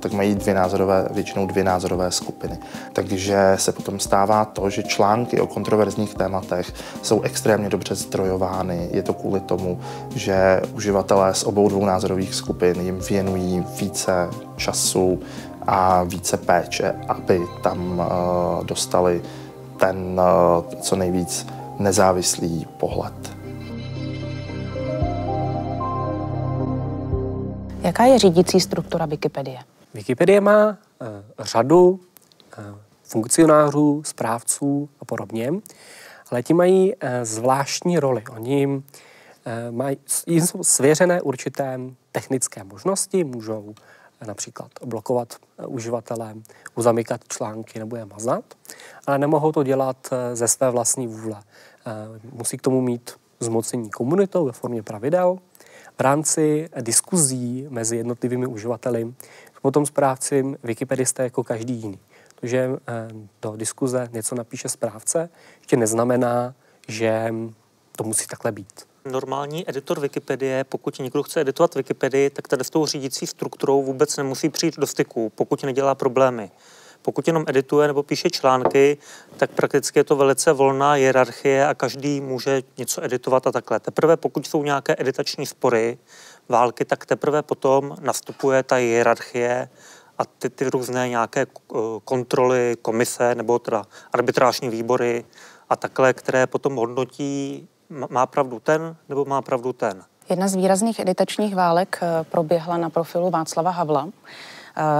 tak 0.00 0.12
mají 0.12 0.34
dvě 0.34 0.54
názorové, 0.54 1.08
většinou 1.10 1.46
dvě 1.46 1.64
názorové 1.64 2.10
skupiny. 2.10 2.58
Takže 2.92 3.52
se 3.56 3.72
potom 3.72 4.00
stává 4.00 4.44
to, 4.44 4.70
že 4.70 4.82
články 4.82 5.40
o 5.40 5.46
kontroverzních 5.46 6.14
tématech 6.14 6.72
jsou 7.02 7.22
extrémně 7.22 7.68
dobře 7.68 7.94
zdrojovány. 7.94 8.88
Je 8.92 9.02
to 9.02 9.14
kvůli 9.14 9.40
tomu, 9.40 9.80
že 10.14 10.62
uživatelé 10.74 11.34
z 11.34 11.44
obou 11.44 11.68
dvou 11.68 11.84
názorových 11.84 12.34
skupin 12.34 12.80
jim 12.80 12.98
věnují 12.98 13.64
více 13.80 14.28
času, 14.56 15.20
a 15.66 16.02
více 16.02 16.36
péče, 16.36 16.94
aby 17.08 17.40
tam 17.62 17.98
uh, 17.98 18.64
dostali 18.64 19.22
ten 19.76 20.20
uh, 20.20 20.80
co 20.80 20.96
nejvíc 20.96 21.46
nezávislý 21.78 22.66
pohled. 22.76 23.33
Jaká 27.84 28.04
je 28.04 28.18
řídící 28.18 28.60
struktura 28.60 29.06
Wikipedie? 29.06 29.58
Wikipedie 29.94 30.40
má 30.40 30.68
uh, 30.68 30.76
řadu 31.38 31.90
uh, 31.90 31.98
funkcionářů, 33.02 34.02
správců 34.04 34.88
a 35.00 35.04
podobně, 35.04 35.52
ale 36.30 36.42
ti 36.42 36.54
mají 36.54 36.94
uh, 36.94 37.08
zvláštní 37.22 37.98
roli. 37.98 38.24
Oni 38.30 38.66
uh, 38.66 38.82
mají, 39.70 39.96
jim 40.26 40.46
jsou 40.46 40.64
svěřené 40.64 41.22
určité 41.22 41.80
technické 42.12 42.64
možnosti, 42.64 43.24
můžou 43.24 43.74
například 44.26 44.70
blokovat 44.84 45.34
uživatele, 45.66 46.34
uzamykat 46.74 47.20
články 47.28 47.78
nebo 47.78 47.96
je 47.96 48.04
mazat, 48.04 48.44
ale 49.06 49.18
nemohou 49.18 49.52
to 49.52 49.62
dělat 49.62 49.96
ze 50.32 50.48
své 50.48 50.70
vlastní 50.70 51.06
vůle. 51.06 51.42
Musí 52.32 52.56
k 52.56 52.62
tomu 52.62 52.80
mít 52.80 53.10
zmocnění 53.40 53.90
komunitou 53.90 54.44
ve 54.44 54.52
formě 54.52 54.82
pravidel. 54.82 55.38
V 55.98 56.00
rámci 56.00 56.68
diskuzí 56.80 57.66
mezi 57.68 57.96
jednotlivými 57.96 58.46
uživateli 58.46 59.14
potom 59.64 59.86
správci 59.86 60.44
wikipedisté 60.62 61.22
jako 61.22 61.44
každý 61.44 61.74
jiný. 61.74 61.98
To, 62.40 62.46
že 62.46 62.70
do 63.42 63.56
diskuze 63.56 64.08
něco 64.12 64.34
napíše 64.34 64.68
správce, 64.68 65.28
ještě 65.58 65.76
neznamená, 65.76 66.54
že 66.88 67.34
to 67.96 68.04
musí 68.04 68.26
takhle 68.26 68.52
být 68.52 68.86
normální 69.04 69.70
editor 69.70 70.00
Wikipedie, 70.00 70.64
pokud 70.64 70.98
někdo 70.98 71.22
chce 71.22 71.40
editovat 71.40 71.74
Wikipedii, 71.74 72.30
tak 72.30 72.48
tady 72.48 72.64
s 72.64 72.70
tou 72.70 72.86
řídící 72.86 73.26
strukturou 73.26 73.82
vůbec 73.82 74.16
nemusí 74.16 74.48
přijít 74.48 74.76
do 74.76 74.86
styku, 74.86 75.32
pokud 75.34 75.62
nedělá 75.62 75.94
problémy. 75.94 76.50
Pokud 77.04 77.26
jenom 77.26 77.44
edituje 77.46 77.86
nebo 77.86 78.02
píše 78.02 78.30
články, 78.30 78.98
tak 79.36 79.50
prakticky 79.50 79.98
je 79.98 80.04
to 80.04 80.16
velice 80.16 80.52
volná 80.52 80.92
hierarchie 80.92 81.66
a 81.66 81.74
každý 81.74 82.20
může 82.20 82.62
něco 82.78 83.04
editovat 83.04 83.46
a 83.46 83.52
takhle. 83.52 83.80
Teprve 83.80 84.16
pokud 84.16 84.46
jsou 84.46 84.64
nějaké 84.64 84.94
editační 84.98 85.46
spory, 85.46 85.98
války, 86.48 86.84
tak 86.84 87.06
teprve 87.06 87.42
potom 87.42 87.96
nastupuje 88.00 88.62
ta 88.62 88.76
hierarchie 88.76 89.68
a 90.18 90.24
ty, 90.24 90.50
ty 90.50 90.70
různé 90.70 91.08
nějaké 91.08 91.40
eh, 91.40 91.76
kontroly, 92.04 92.76
komise 92.82 93.34
nebo 93.34 93.58
teda 93.58 93.84
arbitrážní 94.12 94.68
výbory 94.68 95.24
a 95.68 95.76
takhle, 95.76 96.12
které 96.12 96.46
potom 96.46 96.76
hodnotí 96.76 97.68
má 98.10 98.26
pravdu 98.26 98.60
ten 98.60 98.96
nebo 99.08 99.24
má 99.24 99.42
pravdu 99.42 99.72
ten. 99.72 100.02
Jedna 100.28 100.48
z 100.48 100.54
výrazných 100.54 100.98
editačních 100.98 101.54
válek 101.54 101.98
eh, 102.02 102.24
proběhla 102.24 102.76
na 102.76 102.90
profilu 102.90 103.30
Václava 103.30 103.70
Havla, 103.70 104.08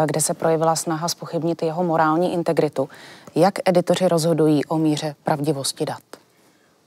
kde 0.06 0.20
se 0.20 0.34
projevila 0.34 0.76
snaha 0.76 1.08
spochybnit 1.08 1.62
jeho 1.62 1.84
morální 1.84 2.32
integritu. 2.32 2.88
Jak 3.34 3.54
editoři 3.64 4.08
rozhodují 4.08 4.64
o 4.64 4.78
míře 4.78 5.14
pravdivosti 5.24 5.84
dat? 5.84 6.02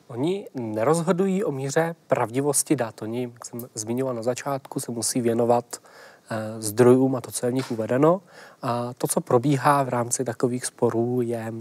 Oni 0.08 0.48
nerozhodují 0.56 1.44
o 1.44 1.51
míře 1.51 1.96
pravdivosti 2.08 2.75
dat. 2.75 3.01
Oni, 3.01 3.29
jak 3.34 3.46
jsem 3.46 3.60
zmiňoval 3.74 4.15
na 4.15 4.24
začátku, 4.24 4.79
se 4.79 4.91
musí 4.91 5.22
věnovat 5.22 5.65
eh, 5.75 6.62
zdrojům 6.62 7.15
a 7.15 7.22
to, 7.22 7.32
co 7.32 7.46
je 7.46 7.51
v 7.51 7.56
nich 7.56 7.72
uvedeno. 7.72 8.22
A 8.62 8.94
to, 8.98 9.08
co 9.08 9.22
probíhá 9.22 9.84
v 9.84 9.89
rámci 9.89 10.24
takových 10.24 10.65
sporů, 10.65 11.22
je 11.22 11.53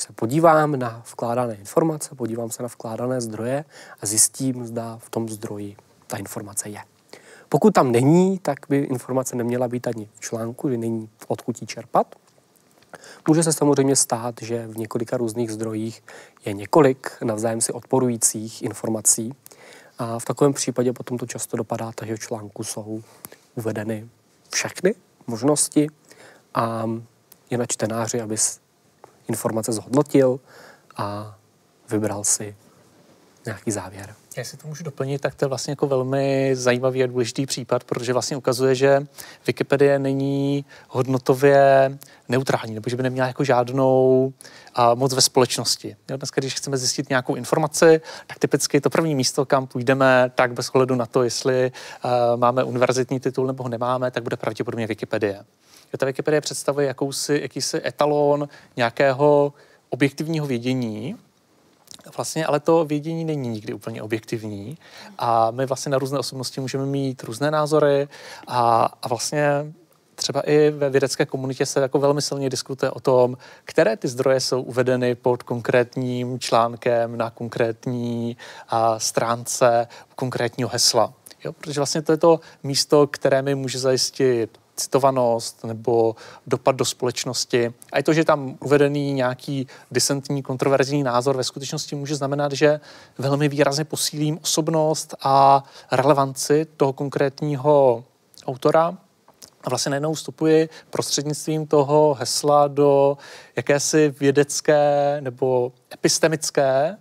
se 0.00 0.12
podívám 0.12 0.78
na 0.78 1.02
vkládané 1.12 1.54
informace, 1.54 2.14
podívám 2.14 2.50
se 2.50 2.62
na 2.62 2.68
vkládané 2.68 3.20
zdroje 3.20 3.64
a 4.00 4.06
zjistím, 4.06 4.66
zda 4.66 4.98
v 4.98 5.10
tom 5.10 5.28
zdroji 5.28 5.76
ta 6.06 6.16
informace 6.16 6.68
je. 6.68 6.80
Pokud 7.48 7.74
tam 7.74 7.92
není, 7.92 8.38
tak 8.38 8.58
by 8.68 8.78
informace 8.78 9.36
neměla 9.36 9.68
být 9.68 9.86
ani 9.86 10.08
v 10.14 10.20
článku, 10.20 10.68
kdy 10.68 10.78
není 10.78 11.08
odkud 11.28 11.56
čerpat. 11.66 12.14
Může 13.28 13.42
se 13.42 13.52
samozřejmě 13.52 13.96
stát, 13.96 14.34
že 14.40 14.66
v 14.66 14.78
několika 14.78 15.16
různých 15.16 15.50
zdrojích 15.50 16.02
je 16.44 16.52
několik 16.52 17.10
navzájem 17.22 17.60
si 17.60 17.72
odporujících 17.72 18.62
informací 18.62 19.34
a 19.98 20.18
v 20.18 20.24
takovém 20.24 20.52
případě 20.52 20.92
potom 20.92 21.18
to 21.18 21.26
často 21.26 21.56
dopadá 21.56 21.92
tak, 21.92 22.08
že 22.08 22.16
v 22.16 22.20
článku 22.20 22.64
jsou 22.64 23.02
uvedeny 23.54 24.08
všechny 24.50 24.94
možnosti 25.26 25.86
a 26.54 26.90
je 27.50 27.58
na 27.58 27.66
čtenáři, 27.66 28.20
aby 28.20 28.36
informace 29.28 29.72
zhodnotil 29.72 30.40
a 30.96 31.36
vybral 31.90 32.24
si 32.24 32.56
nějaký 33.46 33.70
závěr. 33.70 34.14
Jestli 34.36 34.58
to 34.58 34.68
můžu 34.68 34.84
doplnit, 34.84 35.20
tak 35.20 35.34
to 35.34 35.44
je 35.44 35.48
vlastně 35.48 35.72
jako 35.72 35.86
velmi 35.86 36.50
zajímavý 36.56 37.02
a 37.02 37.06
důležitý 37.06 37.46
případ, 37.46 37.84
protože 37.84 38.12
vlastně 38.12 38.36
ukazuje, 38.36 38.74
že 38.74 39.06
Wikipedie 39.46 39.98
není 39.98 40.64
hodnotově 40.88 41.98
neutrální, 42.28 42.74
nebo 42.74 42.90
že 42.90 42.96
by 42.96 43.02
neměla 43.02 43.26
jako 43.26 43.44
žádnou 43.44 44.32
a, 44.74 44.94
moc 44.94 45.14
ve 45.14 45.20
společnosti. 45.20 45.96
Jo, 46.10 46.16
dneska, 46.16 46.40
když 46.40 46.54
chceme 46.54 46.76
zjistit 46.76 47.08
nějakou 47.08 47.34
informaci, 47.34 48.00
tak 48.26 48.38
typicky 48.38 48.80
to 48.80 48.90
první 48.90 49.14
místo, 49.14 49.46
kam 49.46 49.66
půjdeme, 49.66 50.30
tak 50.34 50.52
bez 50.52 50.70
ohledu 50.70 50.94
na 50.94 51.06
to, 51.06 51.22
jestli 51.22 51.72
a, 52.02 52.36
máme 52.36 52.64
univerzitní 52.64 53.20
titul 53.20 53.46
nebo 53.46 53.62
ho 53.62 53.68
nemáme, 53.68 54.10
tak 54.10 54.22
bude 54.22 54.36
pravděpodobně 54.36 54.86
Wikipedie 54.86 55.44
že 55.92 55.98
ta 55.98 56.06
Wikipedie 56.06 56.40
představuje 56.40 56.86
jakousi, 56.86 57.38
jakýsi 57.42 57.86
etalon 57.86 58.48
nějakého 58.76 59.52
objektivního 59.88 60.46
vědění, 60.46 61.16
Vlastně 62.16 62.46
ale 62.46 62.60
to 62.60 62.84
vědění 62.84 63.24
není 63.24 63.48
nikdy 63.48 63.72
úplně 63.72 64.02
objektivní 64.02 64.78
a 65.18 65.50
my 65.50 65.66
vlastně 65.66 65.90
na 65.90 65.98
různé 65.98 66.18
osobnosti 66.18 66.60
můžeme 66.60 66.86
mít 66.86 67.22
různé 67.22 67.50
názory 67.50 68.08
a, 68.46 68.88
a 69.02 69.08
vlastně 69.08 69.72
třeba 70.14 70.40
i 70.40 70.70
ve 70.70 70.90
vědecké 70.90 71.26
komunitě 71.26 71.66
se 71.66 71.80
jako 71.80 71.98
velmi 71.98 72.22
silně 72.22 72.50
diskutuje 72.50 72.90
o 72.90 73.00
tom, 73.00 73.36
které 73.64 73.96
ty 73.96 74.08
zdroje 74.08 74.40
jsou 74.40 74.62
uvedeny 74.62 75.14
pod 75.14 75.42
konkrétním 75.42 76.38
článkem 76.38 77.16
na 77.16 77.30
konkrétní 77.30 78.36
a, 78.68 78.98
stránce 78.98 79.88
konkrétního 80.14 80.70
hesla. 80.70 81.12
Jo, 81.44 81.52
protože 81.52 81.80
vlastně 81.80 82.02
to 82.02 82.12
je 82.12 82.18
to 82.18 82.40
místo, 82.62 83.06
které 83.06 83.42
mi 83.42 83.54
může 83.54 83.78
zajistit 83.78 84.58
citovanost 84.80 85.64
nebo 85.64 86.16
dopad 86.46 86.76
do 86.76 86.84
společnosti. 86.84 87.74
A 87.92 87.96
je 87.96 88.02
to, 88.02 88.12
že 88.12 88.24
tam 88.24 88.56
uvedený 88.60 89.12
nějaký 89.12 89.66
disentní, 89.90 90.42
kontroverzní 90.42 91.02
názor 91.02 91.36
ve 91.36 91.44
skutečnosti 91.44 91.96
může 91.96 92.14
znamenat, 92.14 92.52
že 92.52 92.80
velmi 93.18 93.48
výrazně 93.48 93.84
posílím 93.84 94.38
osobnost 94.42 95.14
a 95.22 95.64
relevanci 95.92 96.66
toho 96.76 96.92
konkrétního 96.92 98.04
autora 98.46 98.98
A 99.68 99.70
vlastně 99.70 99.90
najednou 99.90 100.14
vstupuji 100.14 100.68
prostřednictvím 100.90 101.66
toho 101.66 102.14
hesla 102.14 102.68
do 102.68 103.18
jakési 103.56 104.14
vědecké 104.20 105.16
nebo 105.20 105.72
epistemické 105.94 106.96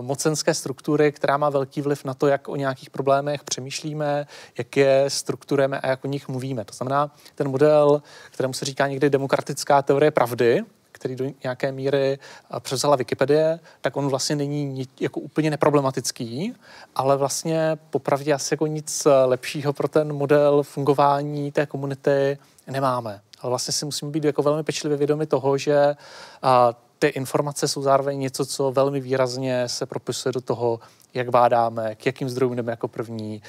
mocenské 0.00 0.54
struktury, 0.54 1.12
která 1.12 1.36
má 1.36 1.50
velký 1.50 1.80
vliv 1.80 2.04
na 2.04 2.14
to, 2.14 2.26
jak 2.26 2.48
o 2.48 2.56
nějakých 2.56 2.90
problémech 2.90 3.44
přemýšlíme, 3.44 4.26
jak 4.58 4.76
je 4.76 5.04
strukturujeme 5.08 5.80
a 5.80 5.88
jak 5.88 6.04
o 6.04 6.08
nich 6.08 6.28
mluvíme. 6.28 6.64
To 6.64 6.74
znamená, 6.74 7.10
ten 7.34 7.48
model, 7.48 8.02
kterému 8.30 8.52
se 8.52 8.64
říká 8.64 8.86
někdy 8.86 9.10
demokratická 9.10 9.82
teorie 9.82 10.10
pravdy, 10.10 10.64
který 10.92 11.16
do 11.16 11.24
nějaké 11.42 11.72
míry 11.72 12.18
převzala 12.60 12.96
Wikipedie, 12.96 13.60
tak 13.80 13.96
on 13.96 14.08
vlastně 14.08 14.36
není 14.36 14.88
jako 15.00 15.20
úplně 15.20 15.50
neproblematický, 15.50 16.54
ale 16.94 17.16
vlastně 17.16 17.78
popravdě 17.90 18.32
asi 18.32 18.54
jako 18.54 18.66
nic 18.66 19.06
lepšího 19.24 19.72
pro 19.72 19.88
ten 19.88 20.12
model 20.12 20.62
fungování 20.62 21.52
té 21.52 21.66
komunity 21.66 22.38
nemáme. 22.66 23.20
Ale 23.40 23.50
vlastně 23.50 23.72
si 23.72 23.84
musíme 23.84 24.10
být 24.10 24.24
jako 24.24 24.42
velmi 24.42 24.62
pečlivě 24.62 24.98
vědomi 24.98 25.26
toho, 25.26 25.58
že 25.58 25.94
a, 26.42 26.74
ty 26.98 27.08
informace 27.08 27.68
jsou 27.68 27.82
zároveň 27.82 28.18
něco, 28.18 28.46
co 28.46 28.72
velmi 28.72 29.00
výrazně 29.00 29.68
se 29.68 29.86
propisuje 29.86 30.32
do 30.32 30.40
toho, 30.40 30.80
jak 31.14 31.30
bádáme, 31.30 31.94
k 31.94 32.06
jakým 32.06 32.28
zdrojům 32.28 32.56
jdeme 32.56 32.72
jako 32.72 32.88
první, 32.88 33.42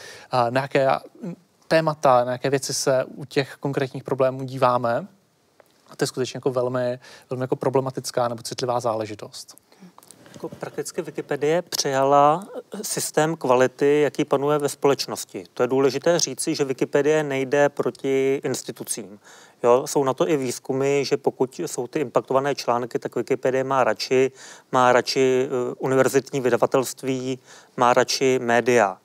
na 0.49 0.61
jaké 0.61 0.87
témata, 1.67 2.23
na 2.23 2.31
jaké 2.31 2.49
věci 2.49 2.73
se 2.73 3.03
u 3.03 3.25
těch 3.25 3.55
konkrétních 3.59 4.03
problémů 4.03 4.43
díváme. 4.43 5.07
A 5.93 5.95
to 5.95 6.03
je 6.03 6.07
skutečně 6.07 6.37
jako 6.37 6.51
velmi, 6.51 6.99
velmi 7.29 7.43
jako 7.43 7.55
problematická 7.55 8.27
nebo 8.27 8.43
citlivá 8.43 8.79
záležitost. 8.79 9.55
Jako 10.33 10.49
prakticky 10.49 11.01
Wikipedie 11.01 11.61
přijala 11.61 12.47
systém 12.81 13.35
kvality, 13.35 14.01
jaký 14.01 14.25
panuje 14.25 14.57
ve 14.59 14.69
společnosti. 14.69 15.43
To 15.53 15.63
je 15.63 15.67
důležité 15.67 16.19
říci, 16.19 16.55
že 16.55 16.65
Wikipedie 16.65 17.23
nejde 17.23 17.69
proti 17.69 18.41
institucím. 18.43 19.19
Jo, 19.63 19.83
jsou 19.87 20.03
na 20.03 20.13
to 20.13 20.29
i 20.29 20.37
výzkumy, 20.37 21.05
že 21.05 21.17
pokud 21.17 21.59
jsou 21.59 21.87
ty 21.87 21.99
impaktované 21.99 22.55
články, 22.55 22.99
tak 22.99 23.15
Wikipedie 23.15 23.63
má 23.63 23.83
radši, 23.83 24.31
má 24.71 24.93
radši 24.93 25.47
uh, 25.47 25.73
univerzitní 25.77 26.41
vydavatelství, 26.41 27.39
má 27.77 27.93
radši 27.93 28.39
média. 28.41 28.97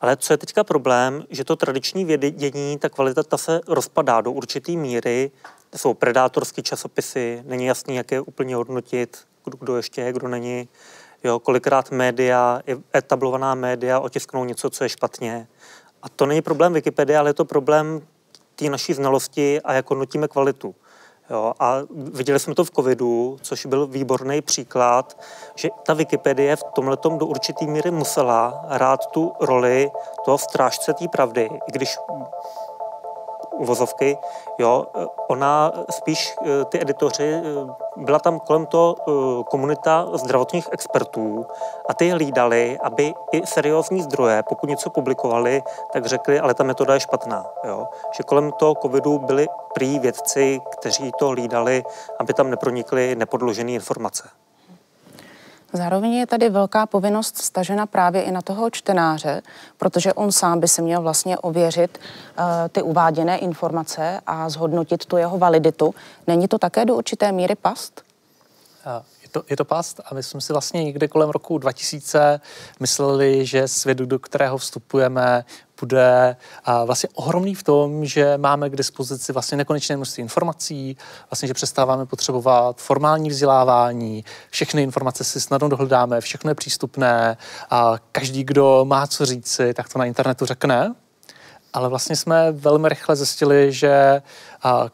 Ale 0.00 0.16
co 0.16 0.32
je 0.32 0.36
teďka 0.36 0.64
problém, 0.64 1.24
že 1.30 1.44
to 1.44 1.56
tradiční 1.56 2.04
vědění, 2.04 2.78
ta 2.78 2.88
kvalita 2.88 3.22
ta 3.22 3.36
se 3.36 3.60
rozpadá 3.68 4.20
do 4.20 4.32
určité 4.32 4.72
míry, 4.72 5.30
jsou 5.76 5.94
predátorské 5.94 6.62
časopisy, 6.62 7.42
není 7.46 7.66
jasný, 7.66 7.96
jak 7.96 8.12
je 8.12 8.20
úplně 8.20 8.56
hodnotit, 8.56 9.18
kdo, 9.44 9.56
kdo 9.60 9.76
ještě 9.76 10.00
je, 10.00 10.12
kdo 10.12 10.28
není. 10.28 10.68
Jo, 11.24 11.38
kolikrát 11.38 11.90
média, 11.90 12.60
etablovaná 12.96 13.54
média 13.54 14.00
otisknou 14.00 14.44
něco, 14.44 14.70
co 14.70 14.84
je 14.84 14.88
špatně. 14.88 15.48
A 16.02 16.08
to 16.08 16.26
není 16.26 16.42
problém 16.42 16.72
Wikipedie, 16.72 17.18
ale 17.18 17.30
je 17.30 17.34
to 17.34 17.44
problém 17.44 18.02
té 18.54 18.70
naší 18.70 18.94
znalosti 18.94 19.60
a 19.60 19.72
jak 19.72 19.90
hodnotíme 19.90 20.28
kvalitu. 20.28 20.74
Jo, 21.30 21.52
a 21.60 21.78
viděli 21.90 22.38
jsme 22.38 22.54
to 22.54 22.64
v 22.64 22.70
covidu, 22.70 23.38
což 23.42 23.66
byl 23.66 23.86
výborný 23.86 24.42
příklad, 24.42 25.20
že 25.54 25.68
ta 25.86 25.94
Wikipedie 25.94 26.56
v 26.56 26.64
tomhle 26.74 26.96
do 27.16 27.26
určitý 27.26 27.66
míry 27.66 27.90
musela 27.90 28.64
hrát 28.68 29.06
tu 29.06 29.32
roli 29.40 29.90
toho 30.24 30.38
strážce 30.38 30.92
té 30.92 31.08
pravdy, 31.08 31.48
i 31.68 31.72
když 31.72 31.96
uvozovky, 33.58 34.18
jo, 34.58 34.86
ona 35.28 35.72
spíš, 35.90 36.34
eh, 36.42 36.64
ty 36.64 36.80
editoři, 36.80 37.32
eh, 37.34 37.42
byla 37.96 38.18
tam 38.18 38.40
kolem 38.40 38.66
to 38.66 38.94
eh, 38.98 39.44
komunita 39.50 40.06
zdravotních 40.14 40.68
expertů 40.72 41.46
a 41.88 41.94
ty 41.94 42.10
hlídali, 42.10 42.78
aby 42.82 43.14
i 43.32 43.46
seriózní 43.46 44.02
zdroje, 44.02 44.42
pokud 44.48 44.70
něco 44.70 44.90
publikovali, 44.90 45.62
tak 45.92 46.06
řekli, 46.06 46.40
ale 46.40 46.54
ta 46.54 46.64
metoda 46.64 46.94
je 46.94 47.00
špatná. 47.00 47.46
Jo. 47.64 47.86
Že 48.16 48.22
kolem 48.22 48.52
toho 48.52 48.74
covidu 48.74 49.18
byli 49.18 49.46
prý 49.74 49.98
vědci, 49.98 50.60
kteří 50.78 51.12
to 51.18 51.28
hlídali, 51.28 51.84
aby 52.18 52.34
tam 52.34 52.50
nepronikly 52.50 53.16
nepodložené 53.16 53.72
informace. 53.72 54.28
Zároveň 55.76 56.12
je 56.12 56.26
tady 56.26 56.48
velká 56.50 56.86
povinnost 56.86 57.38
stažena 57.38 57.86
právě 57.86 58.22
i 58.22 58.30
na 58.30 58.42
toho 58.42 58.70
čtenáře, 58.70 59.42
protože 59.78 60.12
on 60.12 60.32
sám 60.32 60.60
by 60.60 60.68
se 60.68 60.82
měl 60.82 61.02
vlastně 61.02 61.38
ověřit 61.38 61.98
uh, 61.98 62.44
ty 62.72 62.82
uváděné 62.82 63.38
informace 63.38 64.20
a 64.26 64.48
zhodnotit 64.48 65.06
tu 65.06 65.16
jeho 65.16 65.38
validitu. 65.38 65.94
Není 66.26 66.48
to 66.48 66.58
také 66.58 66.84
do 66.84 66.96
určité 66.96 67.32
míry 67.32 67.54
past? 67.54 68.02
To, 69.34 69.42
je 69.50 69.56
to 69.56 69.64
past 69.64 70.00
a 70.04 70.14
my 70.14 70.22
jsme 70.22 70.40
si 70.40 70.52
vlastně 70.52 70.84
někdy 70.84 71.08
kolem 71.08 71.30
roku 71.30 71.58
2000 71.58 72.40
mysleli, 72.80 73.46
že 73.46 73.68
svět, 73.68 73.98
do 73.98 74.18
kterého 74.18 74.58
vstupujeme, 74.58 75.44
bude 75.80 76.36
vlastně 76.84 77.08
ohromný 77.14 77.54
v 77.54 77.62
tom, 77.62 78.04
že 78.04 78.38
máme 78.38 78.70
k 78.70 78.76
dispozici 78.76 79.32
vlastně 79.32 79.56
nekonečné 79.56 79.96
množství 79.96 80.20
informací, 80.20 80.96
vlastně, 81.30 81.48
že 81.48 81.54
přestáváme 81.54 82.06
potřebovat 82.06 82.80
formální 82.80 83.30
vzdělávání, 83.30 84.24
všechny 84.50 84.82
informace 84.82 85.24
si 85.24 85.40
snadno 85.40 85.68
dohledáme, 85.68 86.20
všechno 86.20 86.50
je 86.50 86.54
přístupné 86.54 87.36
a 87.70 87.94
každý, 88.12 88.44
kdo 88.44 88.84
má 88.84 89.06
co 89.06 89.26
říci, 89.26 89.74
tak 89.74 89.88
to 89.88 89.98
na 89.98 90.04
internetu 90.04 90.46
řekne. 90.46 90.94
Ale 91.74 91.88
vlastně 91.88 92.16
jsme 92.16 92.52
velmi 92.52 92.88
rychle 92.88 93.16
zjistili, 93.16 93.72
že 93.72 94.22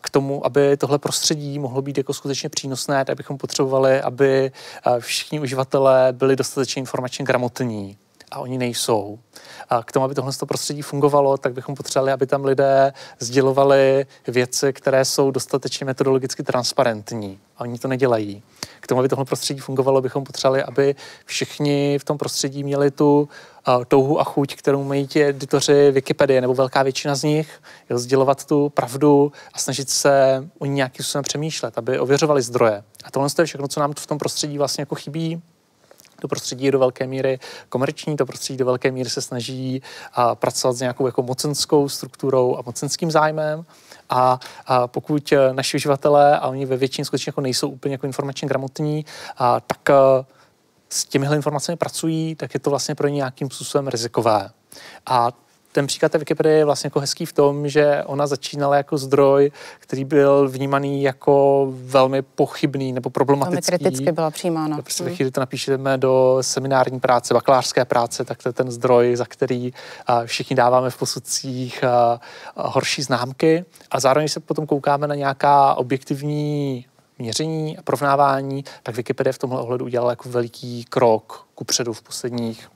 k 0.00 0.10
tomu, 0.10 0.46
aby 0.46 0.76
tohle 0.76 0.98
prostředí 0.98 1.58
mohlo 1.58 1.82
být 1.82 1.98
jako 1.98 2.14
skutečně 2.14 2.48
přínosné, 2.48 3.04
tak 3.04 3.16
bychom 3.16 3.38
potřebovali, 3.38 4.00
aby 4.00 4.52
všichni 4.98 5.40
uživatelé 5.40 6.08
byli 6.12 6.36
dostatečně 6.36 6.80
informačně 6.80 7.24
gramotní 7.24 7.98
a 8.30 8.38
oni 8.38 8.58
nejsou. 8.58 9.18
A 9.70 9.82
k 9.82 9.92
tomu, 9.92 10.04
aby 10.04 10.14
tohle 10.14 10.32
prostředí 10.48 10.82
fungovalo, 10.82 11.36
tak 11.36 11.52
bychom 11.52 11.74
potřebovali, 11.74 12.12
aby 12.12 12.26
tam 12.26 12.44
lidé 12.44 12.92
sdělovali 13.18 14.06
věci, 14.28 14.72
které 14.72 15.04
jsou 15.04 15.30
dostatečně 15.30 15.86
metodologicky 15.86 16.42
transparentní. 16.42 17.38
A 17.56 17.60
oni 17.60 17.78
to 17.78 17.88
nedělají. 17.88 18.42
K 18.80 18.86
tomu, 18.86 18.98
aby 18.98 19.08
tohle 19.08 19.24
prostředí 19.24 19.60
fungovalo, 19.60 20.00
bychom 20.00 20.24
potřebovali, 20.24 20.62
aby 20.62 20.94
všichni 21.24 21.98
v 21.98 22.04
tom 22.04 22.18
prostředí 22.18 22.64
měli 22.64 22.90
tu 22.90 23.28
uh, 23.68 23.84
touhu 23.84 24.20
a 24.20 24.24
chuť, 24.24 24.54
kterou 24.54 24.84
mají 24.84 25.06
ti 25.06 25.24
editoři 25.24 25.90
Wikipedie, 25.90 26.40
nebo 26.40 26.54
velká 26.54 26.82
většina 26.82 27.14
z 27.14 27.22
nich, 27.22 27.60
jo, 27.90 27.98
sdělovat 27.98 28.44
tu 28.44 28.68
pravdu 28.68 29.32
a 29.52 29.58
snažit 29.58 29.90
se 29.90 30.44
o 30.58 30.66
ní 30.66 30.74
nějakým 30.74 31.04
způsobem 31.04 31.24
přemýšlet, 31.24 31.78
aby 31.78 31.98
ověřovali 31.98 32.42
zdroje. 32.42 32.82
A 33.04 33.10
tohle 33.10 33.28
je 33.38 33.44
všechno, 33.44 33.68
co 33.68 33.80
nám 33.80 33.92
v 33.98 34.06
tom 34.06 34.18
prostředí 34.18 34.58
vlastně 34.58 34.82
jako 34.82 34.94
chybí 34.94 35.42
to 36.20 36.28
prostředí 36.28 36.64
je 36.64 36.72
do 36.72 36.78
velké 36.78 37.06
míry 37.06 37.38
komerční, 37.68 38.16
to 38.16 38.26
prostředí 38.26 38.56
do 38.56 38.64
velké 38.64 38.90
míry 38.90 39.11
se 39.11 39.22
snaží 39.22 39.83
a, 40.12 40.35
pracovat 40.35 40.72
s 40.72 40.80
nějakou 40.80 41.06
jako 41.06 41.22
mocenskou 41.22 41.88
strukturou 41.88 42.56
a 42.56 42.62
mocenským 42.66 43.11
zájmem. 43.11 43.64
A, 44.11 44.40
a 44.66 44.87
pokud 44.87 45.33
e, 45.33 45.54
naši 45.54 45.76
uživatelé, 45.76 46.38
a 46.38 46.48
oni 46.48 46.66
ve 46.66 46.76
většině 46.76 47.04
skutečně 47.04 47.30
jako 47.30 47.40
nejsou 47.40 47.68
úplně 47.68 47.94
jako 47.94 48.06
informačně 48.06 48.48
gramotní, 48.48 49.04
a, 49.37 49.61
tak 49.61 49.90
a, 49.90 49.94
e, 50.20 50.24
s 50.88 51.04
těmihle 51.04 51.37
informacemi 51.37 51.76
pracují, 51.76 52.35
tak 52.35 52.54
je 52.54 52.61
to 52.61 52.70
vlastně 52.70 52.94
pro 52.94 53.09
ně 53.09 53.14
nějakým 53.14 53.50
způsobem 53.50 53.88
rizikové. 53.88 54.50
A 55.06 55.28
ten 55.72 55.87
příklad 55.87 56.12
té 56.12 56.18
Wikipedie 56.18 56.56
je 56.56 56.64
vlastně 56.64 56.87
jako 56.87 57.00
hezký 57.00 57.26
v 57.26 57.33
tom, 57.33 57.68
že 57.68 58.02
ona 58.06 58.26
začínala 58.26 58.76
jako 58.76 58.98
zdroj, 58.98 59.52
který 59.78 60.04
byl 60.04 60.48
vnímaný 60.48 61.02
jako 61.02 61.66
velmi 61.70 62.22
pochybný 62.22 62.92
nebo 62.92 63.11
problematický. 63.11 63.70
Velmi 63.70 63.85
kriticky 63.85 64.12
byla 64.12 64.30
přijímána. 64.30 64.78
Prostě 64.83 65.04
ve 65.04 65.09
hmm. 65.09 65.16
chvíli 65.16 65.30
to 65.30 65.40
napíšeme 65.40 65.98
do 65.98 66.38
seminární 66.40 67.00
práce, 67.00 67.35
bakalářské 67.35 67.85
práce, 67.85 68.24
tak 68.24 68.42
to 68.42 68.48
je 68.48 68.52
ten 68.52 68.70
zdroj, 68.70 69.16
za 69.16 69.24
který 69.24 69.72
všichni 70.24 70.56
dáváme 70.56 70.90
v 70.90 70.98
posudcích 70.98 71.85
horší 72.56 73.02
známky 73.02 73.64
a 73.90 74.00
zároveň 74.00 74.28
se 74.28 74.40
potom 74.40 74.66
koukáme 74.66 75.06
na 75.06 75.14
nějaká 75.14 75.74
objektivní 75.74 76.87
měření 77.18 77.78
a 77.78 77.83
porovnávání, 77.83 78.64
tak 78.83 78.96
Wikipedie 78.96 79.33
v 79.33 79.38
tomhle 79.38 79.61
ohledu 79.61 79.85
udělala 79.85 80.12
jako 80.12 80.28
veliký 80.28 80.85
krok 80.85 81.46
kupředu 81.54 81.92
v 81.92 82.02
posledních 82.02 82.68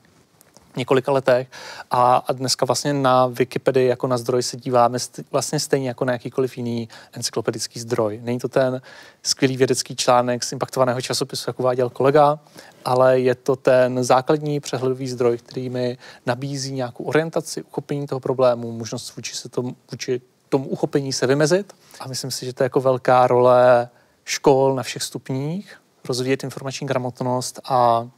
několika 0.77 1.11
letech 1.11 1.47
a, 1.91 2.15
a 2.27 2.33
dneska 2.33 2.65
vlastně 2.65 2.93
na 2.93 3.27
Wikipedii 3.27 3.87
jako 3.87 4.07
na 4.07 4.17
zdroj 4.17 4.43
se 4.43 4.57
díváme 4.57 4.97
st- 4.97 5.25
vlastně 5.31 5.59
stejně 5.59 5.87
jako 5.87 6.05
na 6.05 6.13
jakýkoliv 6.13 6.57
jiný 6.57 6.89
encyklopedický 7.13 7.79
zdroj. 7.79 8.19
Není 8.23 8.39
to 8.39 8.47
ten 8.47 8.81
skvělý 9.23 9.57
vědecký 9.57 9.95
článek 9.95 10.43
z 10.43 10.51
impaktovaného 10.51 11.01
časopisu, 11.01 11.49
jak 11.49 11.59
uváděl 11.59 11.89
kolega, 11.89 12.39
ale 12.85 13.19
je 13.19 13.35
to 13.35 13.55
ten 13.55 14.03
základní 14.03 14.59
přehledový 14.59 15.07
zdroj, 15.07 15.37
který 15.37 15.69
mi 15.69 15.97
nabízí 16.25 16.73
nějakou 16.73 17.03
orientaci, 17.03 17.63
uchopení 17.63 18.07
toho 18.07 18.19
problému, 18.19 18.71
možnost 18.71 19.15
vůči, 19.15 19.35
se 19.35 19.49
tomu, 19.49 19.75
vůči 19.91 20.21
tomu 20.49 20.67
uchopení 20.67 21.13
se 21.13 21.27
vymezit. 21.27 21.73
A 21.99 22.07
myslím 22.07 22.31
si, 22.31 22.45
že 22.45 22.53
to 22.53 22.63
je 22.63 22.65
jako 22.65 22.81
velká 22.81 23.27
role 23.27 23.89
škol 24.25 24.75
na 24.75 24.83
všech 24.83 25.03
stupních, 25.03 25.81
rozvíjet 26.07 26.43
informační 26.43 26.87
gramotnost 26.87 27.59
a 27.63 28.09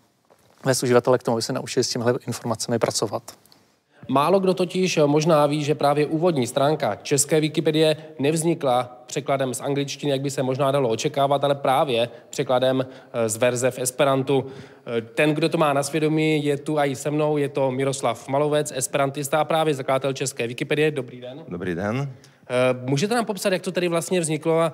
vést 0.68 0.84
uživatele 0.84 1.18
k 1.18 1.24
tomu, 1.24 1.36
aby 1.36 1.42
se 1.42 1.54
naučili 1.54 1.84
s 1.84 1.90
těmihle 1.90 2.14
informacemi 2.28 2.80
pracovat. 2.80 3.24
Málo 4.08 4.40
kdo 4.40 4.54
totiž 4.54 5.00
možná 5.06 5.46
ví, 5.46 5.64
že 5.64 5.76
právě 5.76 6.06
úvodní 6.06 6.48
stránka 6.48 6.96
české 6.96 7.40
Wikipedie 7.40 7.98
nevznikla 8.20 9.04
překladem 9.06 9.54
z 9.54 9.62
angličtiny, 9.62 10.12
jak 10.12 10.22
by 10.22 10.32
se 10.32 10.44
možná 10.44 10.72
dalo 10.72 10.90
očekávat, 10.90 11.44
ale 11.44 11.56
právě 11.56 12.10
překladem 12.30 12.86
eh, 13.14 13.30
z 13.30 13.38
verze 13.38 13.72
v 13.72 13.80
Esperantu. 13.80 14.46
Eh, 14.98 15.02
ten, 15.02 15.34
kdo 15.34 15.50
to 15.50 15.58
má 15.58 15.74
na 15.74 15.84
svědomí, 15.84 16.46
je 16.46 16.58
tu 16.58 16.80
i 16.80 16.96
se 16.96 17.12
mnou, 17.12 17.38
je 17.38 17.50
to 17.50 17.72
Miroslav 17.72 18.28
Malovec, 18.28 18.74
esperantista 18.76 19.40
a 19.40 19.46
právě 19.46 19.74
zakladatel 19.74 20.14
české 20.14 20.48
Wikipedie. 20.48 20.92
Dobrý 20.92 21.22
den. 21.22 21.44
Dobrý 21.48 21.76
den. 21.76 22.14
Můžete 22.86 23.16
nám 23.16 23.26
popsat, 23.26 23.54
jak 23.54 23.62
to 23.62 23.72
tady 23.72 23.88
vlastně 23.88 24.20
vzniklo 24.20 24.60
a 24.60 24.74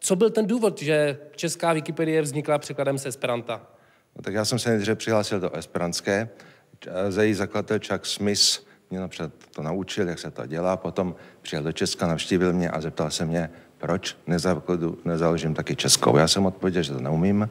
co 0.00 0.16
byl 0.16 0.30
ten 0.30 0.46
důvod, 0.46 0.82
že 0.82 1.18
česká 1.36 1.72
Wikipedie 1.72 2.22
vznikla 2.22 2.58
překladem 2.58 2.98
z 2.98 3.06
Esperanta? 3.06 3.62
No, 4.16 4.22
tak 4.22 4.34
já 4.34 4.44
jsem 4.44 4.58
se 4.58 4.70
nejdříve 4.70 4.94
přihlásil 4.94 5.40
do 5.40 5.56
esperantské. 5.56 6.28
Za 7.08 7.22
její 7.22 7.34
zakladatel 7.34 7.78
Chuck 7.78 8.06
Smith 8.06 8.66
mě 8.90 9.00
napřed 9.00 9.32
to 9.50 9.62
naučil, 9.62 10.08
jak 10.08 10.18
se 10.18 10.30
to 10.30 10.46
dělá. 10.46 10.76
Potom 10.76 11.14
přijel 11.42 11.62
do 11.62 11.72
Česka, 11.72 12.06
navštívil 12.06 12.52
mě 12.52 12.70
a 12.70 12.80
zeptal 12.80 13.10
se 13.10 13.24
mě, 13.24 13.50
proč 13.78 14.16
nezakladu, 14.26 14.98
nezaložím 15.04 15.54
taky 15.54 15.76
českou. 15.76 16.16
Já 16.16 16.28
jsem 16.28 16.46
odpověděl, 16.46 16.82
že 16.82 16.92
to 16.92 17.00
neumím. 17.00 17.48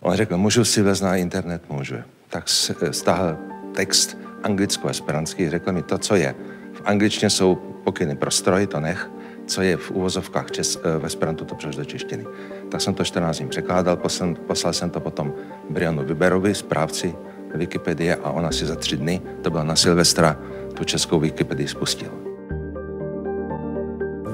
On 0.00 0.16
řekl, 0.16 0.38
můžu 0.38 0.64
si 0.64 0.82
vlez 0.82 1.00
na 1.00 1.16
internet, 1.16 1.62
můžu. 1.68 1.96
Tak 2.28 2.48
stáhl 2.90 3.36
text 3.74 4.16
anglicko-esperantský, 4.42 5.50
řekl 5.50 5.72
mi 5.72 5.82
to, 5.82 5.98
co 5.98 6.14
je. 6.14 6.34
V 6.72 6.82
angličtině 6.84 7.30
jsou 7.30 7.54
pokyny 7.84 8.16
pro 8.16 8.30
stroj, 8.30 8.66
to 8.66 8.80
nech, 8.80 9.10
co 9.46 9.62
je 9.62 9.76
v 9.76 9.90
uvozovkách 9.90 10.50
čes, 10.50 10.78
eh, 10.84 10.98
v 10.98 11.04
Esperantu, 11.04 11.44
to 11.44 11.54
přeš 11.54 11.76
do 11.76 11.84
češtiny. 11.84 12.26
Tak 12.70 12.80
jsem 12.80 12.94
to 12.94 13.04
14 13.04 13.38
dní 13.38 13.48
překládal, 13.48 13.96
poslal, 13.96 14.34
poslal 14.46 14.72
jsem 14.72 14.90
to 14.90 15.00
potom 15.00 15.34
Brianu 15.70 16.04
Viberovi, 16.04 16.54
správci 16.54 17.14
Wikipedie 17.54 18.16
a 18.16 18.30
ona 18.30 18.52
si 18.52 18.66
za 18.66 18.76
tři 18.76 18.96
dny, 18.96 19.22
to 19.42 19.50
byla 19.50 19.64
na 19.64 19.76
Silvestra, 19.76 20.38
tu 20.74 20.84
českou 20.84 21.20
Wikipedii 21.20 21.68
spustila. 21.68 22.12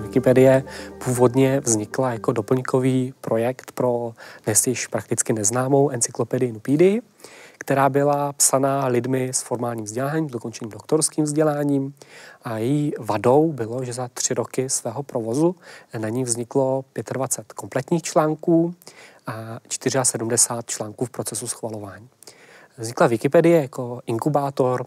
Wikipedie 0.03 0.65
původně 1.05 1.61
vznikla 1.61 2.13
jako 2.13 2.33
doplňkový 2.33 3.15
projekt 3.21 3.73
pro 3.73 4.13
dnes 4.45 4.67
již 4.67 4.87
prakticky 4.87 5.33
neznámou 5.33 5.91
encyklopedii 5.91 6.53
Nupídy, 6.53 7.01
která 7.63 7.89
byla 7.89 8.33
psaná 8.33 8.87
lidmi 8.87 9.29
s 9.29 9.43
formálním 9.43 9.85
vzděláním, 9.85 10.27
dokončeným 10.27 10.71
doktorským 10.71 11.25
vzděláním 11.25 11.95
a 12.45 12.59
její 12.59 12.93
vadou 12.99 13.53
bylo, 13.53 13.85
že 13.85 13.93
za 13.93 14.09
tři 14.09 14.35
roky 14.35 14.71
svého 14.71 15.03
provozu 15.03 15.57
na 15.99 16.09
ní 16.09 16.25
vzniklo 16.25 16.85
25 17.13 17.53
kompletních 17.53 18.03
článků 18.03 18.75
a 19.27 19.61
74 20.03 20.63
článků 20.67 21.05
v 21.05 21.11
procesu 21.11 21.47
schvalování. 21.47 22.09
Vznikla 22.79 23.07
Wikipedie 23.07 23.63
jako 23.63 24.01
inkubátor 24.07 24.87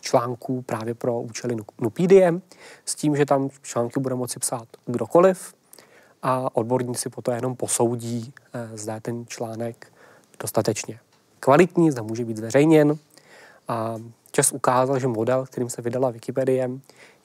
článků 0.00 0.62
právě 0.62 0.94
pro 0.94 1.20
účely 1.20 1.56
Nupídie, 1.80 2.40
s 2.84 2.94
tím, 2.94 3.16
že 3.16 3.26
tam 3.26 3.48
články 3.62 4.00
bude 4.00 4.14
moci 4.14 4.38
psát 4.38 4.68
kdokoliv 4.86 5.54
a 6.22 6.56
odborníci 6.56 7.08
potom 7.08 7.34
jenom 7.34 7.56
posoudí, 7.56 8.32
eh, 8.52 8.76
zda 8.76 8.94
je 8.94 9.00
ten 9.00 9.26
článek 9.26 9.92
dostatečně 10.40 11.00
kvalitní, 11.42 11.90
zda 11.90 12.02
může 12.02 12.24
být 12.24 12.36
zveřejněn. 12.36 12.98
A 13.68 13.96
čas 14.30 14.52
ukázal, 14.52 14.98
že 14.98 15.08
model, 15.08 15.46
kterým 15.46 15.70
se 15.70 15.82
vydala 15.82 16.10
Wikipedie, 16.10 16.70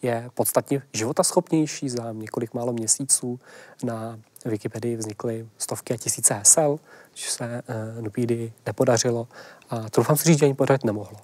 je 0.02 0.30
podstatně 0.34 0.82
životaschopnější. 0.94 1.90
Za 1.90 2.12
několik 2.12 2.54
málo 2.54 2.74
měsíců 2.74 3.40
na 3.84 4.20
Wikipedii 4.46 4.96
vznikly 4.96 5.48
stovky 5.58 5.94
a 5.94 5.98
tisíce 5.98 6.34
hesel, 6.34 6.80
což 7.14 7.30
se 7.30 7.62
uh, 7.96 8.04
Nupídy 8.04 8.54
nepodařilo 8.66 9.28
a 9.70 9.90
troufám 9.90 10.18
si 10.18 10.24
říct, 10.24 10.40
že 10.40 10.46
ani 10.46 10.54
podařit 10.54 10.84
nemohlo. 10.84 11.18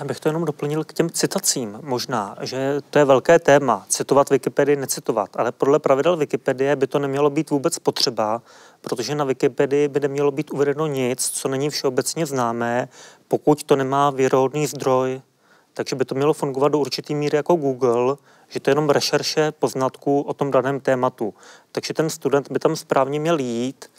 Já 0.00 0.06
bych 0.06 0.20
to 0.20 0.28
jenom 0.28 0.44
doplnil 0.44 0.84
k 0.84 0.92
těm 0.92 1.10
citacím. 1.10 1.78
Možná, 1.82 2.36
že 2.40 2.80
to 2.90 2.98
je 2.98 3.04
velké 3.04 3.38
téma, 3.38 3.84
citovat 3.88 4.30
Wikipedii, 4.30 4.76
necitovat, 4.76 5.30
ale 5.36 5.52
podle 5.52 5.78
pravidel 5.78 6.16
Wikipedie 6.16 6.76
by 6.76 6.86
to 6.86 6.98
nemělo 6.98 7.30
být 7.30 7.50
vůbec 7.50 7.78
potřeba, 7.78 8.42
protože 8.80 9.14
na 9.14 9.24
Wikipedii 9.24 9.88
by 9.88 10.00
nemělo 10.00 10.30
být 10.30 10.50
uvedeno 10.50 10.86
nic, 10.86 11.28
co 11.30 11.48
není 11.48 11.70
všeobecně 11.70 12.26
známé, 12.26 12.88
pokud 13.28 13.62
to 13.62 13.76
nemá 13.76 14.10
věrohodný 14.10 14.66
zdroj. 14.66 15.22
Takže 15.74 15.96
by 15.96 16.04
to 16.04 16.14
mělo 16.14 16.32
fungovat 16.32 16.68
do 16.68 16.78
určitý 16.78 17.14
míry 17.14 17.36
jako 17.36 17.54
Google, 17.54 18.16
že 18.48 18.60
to 18.60 18.70
je 18.70 18.72
jenom 18.72 18.90
rešerše 18.90 19.52
poznatků 19.52 20.20
o 20.20 20.34
tom 20.34 20.50
daném 20.50 20.80
tématu. 20.80 21.34
Takže 21.72 21.94
ten 21.94 22.10
student 22.10 22.50
by 22.50 22.58
tam 22.58 22.76
správně 22.76 23.20
měl 23.20 23.38
jít, 23.38 23.90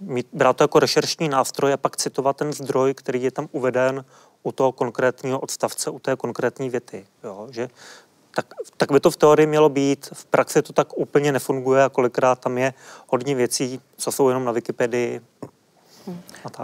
mít, 0.00 0.26
brát 0.32 0.56
to 0.56 0.64
jako 0.64 0.78
rešeršní 0.78 1.28
nástroj 1.28 1.72
a 1.72 1.76
pak 1.76 1.96
citovat 1.96 2.36
ten 2.36 2.52
zdroj, 2.52 2.94
který 2.94 3.22
je 3.22 3.30
tam 3.30 3.48
uveden 3.52 4.04
u 4.42 4.52
toho 4.52 4.72
konkrétního 4.72 5.40
odstavce, 5.40 5.90
u 5.90 5.98
té 5.98 6.16
konkrétní 6.16 6.70
věty. 6.70 7.06
Jo? 7.24 7.48
Že 7.50 7.68
tak, 8.34 8.46
tak 8.76 8.92
by 8.92 9.00
to 9.00 9.10
v 9.10 9.16
teorii 9.16 9.46
mělo 9.46 9.68
být, 9.68 10.08
v 10.12 10.24
praxi 10.24 10.62
to 10.62 10.72
tak 10.72 10.98
úplně 10.98 11.32
nefunguje 11.32 11.84
a 11.84 11.88
kolikrát 11.88 12.38
tam 12.38 12.58
je 12.58 12.74
hodně 13.08 13.34
věcí, 13.34 13.80
co 13.96 14.12
jsou 14.12 14.28
jenom 14.28 14.44
na 14.44 14.52
Wikipedii. 14.52 15.20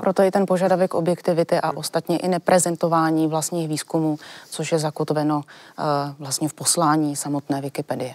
Proto 0.00 0.22
i 0.22 0.30
ten 0.30 0.46
požadavek 0.46 0.94
objektivity 0.94 1.60
a 1.60 1.76
ostatně 1.76 2.18
i 2.18 2.28
neprezentování 2.28 3.26
vlastních 3.26 3.68
výzkumů, 3.68 4.18
což 4.50 4.72
je 4.72 4.78
zakotveno 4.78 5.36
uh, 5.36 5.84
vlastně 6.18 6.48
v 6.48 6.54
poslání 6.54 7.16
samotné 7.16 7.60
Wikipedie. 7.60 8.14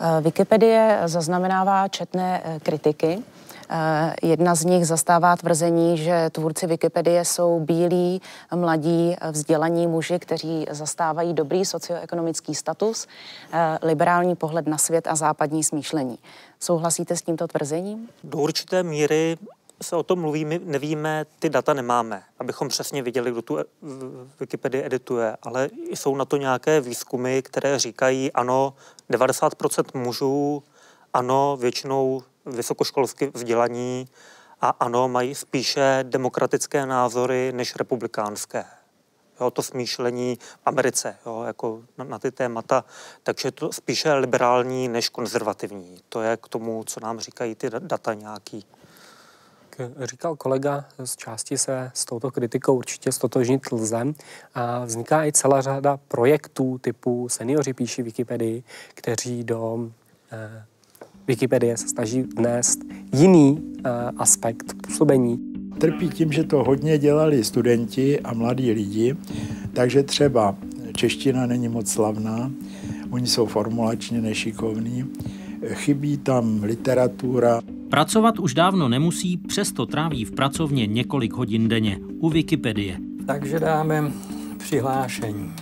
Uh, 0.00 0.24
Wikipedie 0.24 1.00
zaznamenává 1.04 1.88
četné 1.88 2.42
uh, 2.44 2.58
kritiky, 2.58 3.18
Eh, 3.18 3.47
jedna 4.22 4.54
z 4.54 4.64
nich 4.64 4.86
zastává 4.86 5.36
tvrzení, 5.36 5.98
že 5.98 6.30
tvůrci 6.30 6.66
Wikipedie 6.66 7.24
jsou 7.24 7.60
bílí, 7.60 8.22
mladí, 8.54 9.16
vzdělaní 9.30 9.86
muži, 9.86 10.18
kteří 10.18 10.66
zastávají 10.70 11.34
dobrý 11.34 11.64
socioekonomický 11.64 12.54
status, 12.54 13.06
eh, 13.52 13.78
liberální 13.82 14.36
pohled 14.36 14.66
na 14.66 14.78
svět 14.78 15.06
a 15.06 15.14
západní 15.14 15.64
smýšlení. 15.64 16.18
Souhlasíte 16.60 17.16
s 17.16 17.22
tímto 17.22 17.46
tvrzením? 17.46 18.08
Do 18.24 18.38
určité 18.38 18.82
míry 18.82 19.36
se 19.82 19.96
o 19.96 20.02
tom 20.02 20.20
mluví, 20.20 20.44
my 20.44 20.60
nevíme, 20.64 21.26
ty 21.38 21.50
data 21.50 21.74
nemáme, 21.74 22.22
abychom 22.38 22.68
přesně 22.68 23.02
viděli, 23.02 23.30
kdo 23.30 23.42
tu 23.42 23.58
Wikipedii 24.40 24.84
edituje, 24.84 25.36
ale 25.42 25.68
jsou 25.90 26.16
na 26.16 26.24
to 26.24 26.36
nějaké 26.36 26.80
výzkumy, 26.80 27.42
které 27.42 27.78
říkají, 27.78 28.32
ano, 28.32 28.74
90% 29.10 29.98
mužů, 29.98 30.62
ano, 31.14 31.56
většinou 31.60 32.22
vysokoškolsky 32.50 33.30
vzdělaní 33.34 34.08
a 34.60 34.68
ano, 34.68 35.08
mají 35.08 35.34
spíše 35.34 36.04
demokratické 36.08 36.86
názory 36.86 37.52
než 37.52 37.76
republikánské. 37.76 38.64
Jo, 39.40 39.50
to 39.50 39.62
smýšlení 39.62 40.38
v 40.40 40.66
Americe 40.66 41.16
jo, 41.26 41.42
jako 41.46 41.82
na, 41.98 42.04
na 42.04 42.18
ty 42.18 42.30
témata, 42.30 42.84
takže 43.22 43.50
to 43.50 43.72
spíše 43.72 44.12
liberální 44.14 44.88
než 44.88 45.08
konzervativní. 45.08 45.98
To 46.08 46.22
je 46.22 46.36
k 46.36 46.48
tomu, 46.48 46.84
co 46.84 47.00
nám 47.00 47.20
říkají 47.20 47.54
ty 47.54 47.70
data 47.70 48.14
nějaký. 48.14 48.64
Říkal 49.98 50.36
kolega, 50.36 50.84
z 51.04 51.16
části 51.16 51.58
se 51.58 51.90
s 51.94 52.04
touto 52.04 52.30
kritikou 52.30 52.74
určitě 52.74 53.12
stotožnit 53.12 53.72
lze. 53.72 54.04
A 54.54 54.84
vzniká 54.84 55.24
i 55.24 55.32
celá 55.32 55.60
řada 55.60 55.96
projektů 55.96 56.78
typu 56.78 57.28
Seniori 57.28 57.72
píší 57.72 58.02
Wikipedii, 58.02 58.62
kteří 58.94 59.44
do 59.44 59.90
eh, 60.32 60.64
Wikipedie 61.28 61.76
se 61.76 61.88
snaží 61.88 62.22
vnést 62.22 62.80
jiný 63.12 63.50
uh, 63.52 63.60
aspekt 64.16 64.74
působení. 64.86 65.38
Trpí 65.78 66.08
tím, 66.08 66.32
že 66.32 66.44
to 66.44 66.64
hodně 66.64 66.98
dělali 66.98 67.44
studenti 67.44 68.20
a 68.20 68.34
mladí 68.34 68.72
lidi, 68.72 69.16
takže 69.72 70.02
třeba 70.02 70.56
čeština 70.96 71.46
není 71.46 71.68
moc 71.68 71.90
slavná, 71.90 72.50
oni 73.10 73.26
jsou 73.26 73.46
formulačně 73.46 74.20
nešikovní, 74.20 75.04
chybí 75.66 76.16
tam 76.16 76.62
literatura. 76.62 77.60
Pracovat 77.90 78.38
už 78.38 78.54
dávno 78.54 78.88
nemusí, 78.88 79.36
přesto 79.36 79.86
tráví 79.86 80.24
v 80.24 80.32
pracovně 80.32 80.86
několik 80.86 81.32
hodin 81.32 81.68
denně 81.68 81.98
u 82.18 82.28
Wikipedie. 82.28 82.98
Takže 83.26 83.60
dáme 83.60 84.12
přihlášení. 84.58 85.52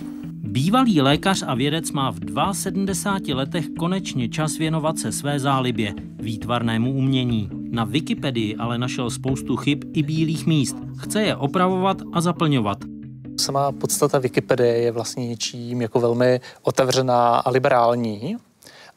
Bývalý 0.57 1.01
lékař 1.01 1.43
a 1.47 1.55
vědec 1.55 1.91
má 1.91 2.11
v 2.11 2.19
72 2.53 3.37
letech 3.37 3.65
konečně 3.79 4.29
čas 4.29 4.57
věnovat 4.57 4.97
se 4.97 5.11
své 5.11 5.39
zálibě, 5.39 5.93
výtvarnému 5.99 6.93
umění. 6.93 7.49
Na 7.71 7.83
Wikipedii 7.83 8.55
ale 8.55 8.77
našel 8.77 9.09
spoustu 9.09 9.55
chyb 9.55 9.83
i 9.93 10.03
bílých 10.03 10.45
míst. 10.45 10.75
Chce 10.97 11.21
je 11.21 11.35
opravovat 11.35 11.97
a 12.13 12.21
zaplňovat. 12.21 12.77
Sama 13.39 13.71
podstata 13.71 14.19
Wikipedie 14.19 14.77
je 14.77 14.91
vlastně 14.91 15.27
něčím 15.27 15.81
jako 15.81 15.99
velmi 15.99 16.41
otevřená 16.61 17.37
a 17.37 17.49
liberální. 17.49 18.37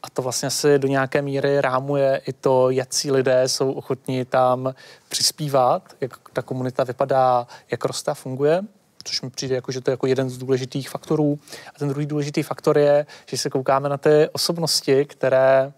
A 0.03 0.09
to 0.09 0.21
vlastně 0.21 0.49
si 0.49 0.79
do 0.79 0.87
nějaké 0.87 1.21
míry 1.21 1.61
rámuje 1.61 2.21
i 2.27 2.33
to, 2.33 2.69
jaký 2.69 3.11
lidé 3.11 3.43
jsou 3.47 3.71
ochotní 3.71 4.25
tam 4.25 4.73
přispívat, 5.09 5.95
jak 6.01 6.29
ta 6.33 6.41
komunita 6.41 6.83
vypadá, 6.83 7.47
jak 7.71 7.85
roste 7.85 8.11
a 8.11 8.13
funguje 8.13 8.63
což 9.03 9.21
mi 9.21 9.29
přijde 9.29 9.55
jako, 9.55 9.71
že 9.71 9.81
to 9.81 9.91
je 9.91 9.93
jako 9.93 10.07
jeden 10.07 10.29
z 10.29 10.37
důležitých 10.37 10.89
faktorů. 10.89 11.39
A 11.75 11.79
ten 11.79 11.89
druhý 11.89 12.05
důležitý 12.05 12.43
faktor 12.43 12.77
je, 12.77 13.05
že 13.25 13.37
se 13.37 13.49
koukáme 13.49 13.89
na 13.89 13.97
ty 13.97 14.29
osobnosti, 14.31 15.05
které 15.05 15.73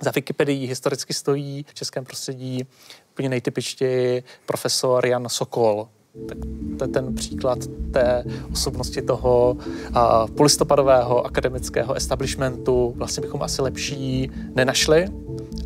za 0.00 0.10
Wikipedii 0.10 0.66
historicky 0.66 1.14
stojí 1.14 1.64
v 1.68 1.74
českém 1.74 2.04
prostředí 2.04 2.66
úplně 3.12 3.28
nejtypičtěji 3.28 4.22
profesor 4.46 5.06
Jan 5.06 5.28
Sokol, 5.28 5.88
tak 6.28 6.38
to 6.78 6.84
je 6.84 6.88
ten 6.88 7.14
příklad 7.14 7.58
té 7.92 8.24
osobnosti 8.52 9.02
toho 9.02 9.56
a, 9.94 10.26
polistopadového 10.26 11.26
akademického 11.26 11.94
establishmentu. 11.94 12.92
Vlastně 12.96 13.20
bychom 13.20 13.42
asi 13.42 13.62
lepší 13.62 14.30
nenašli. 14.54 15.06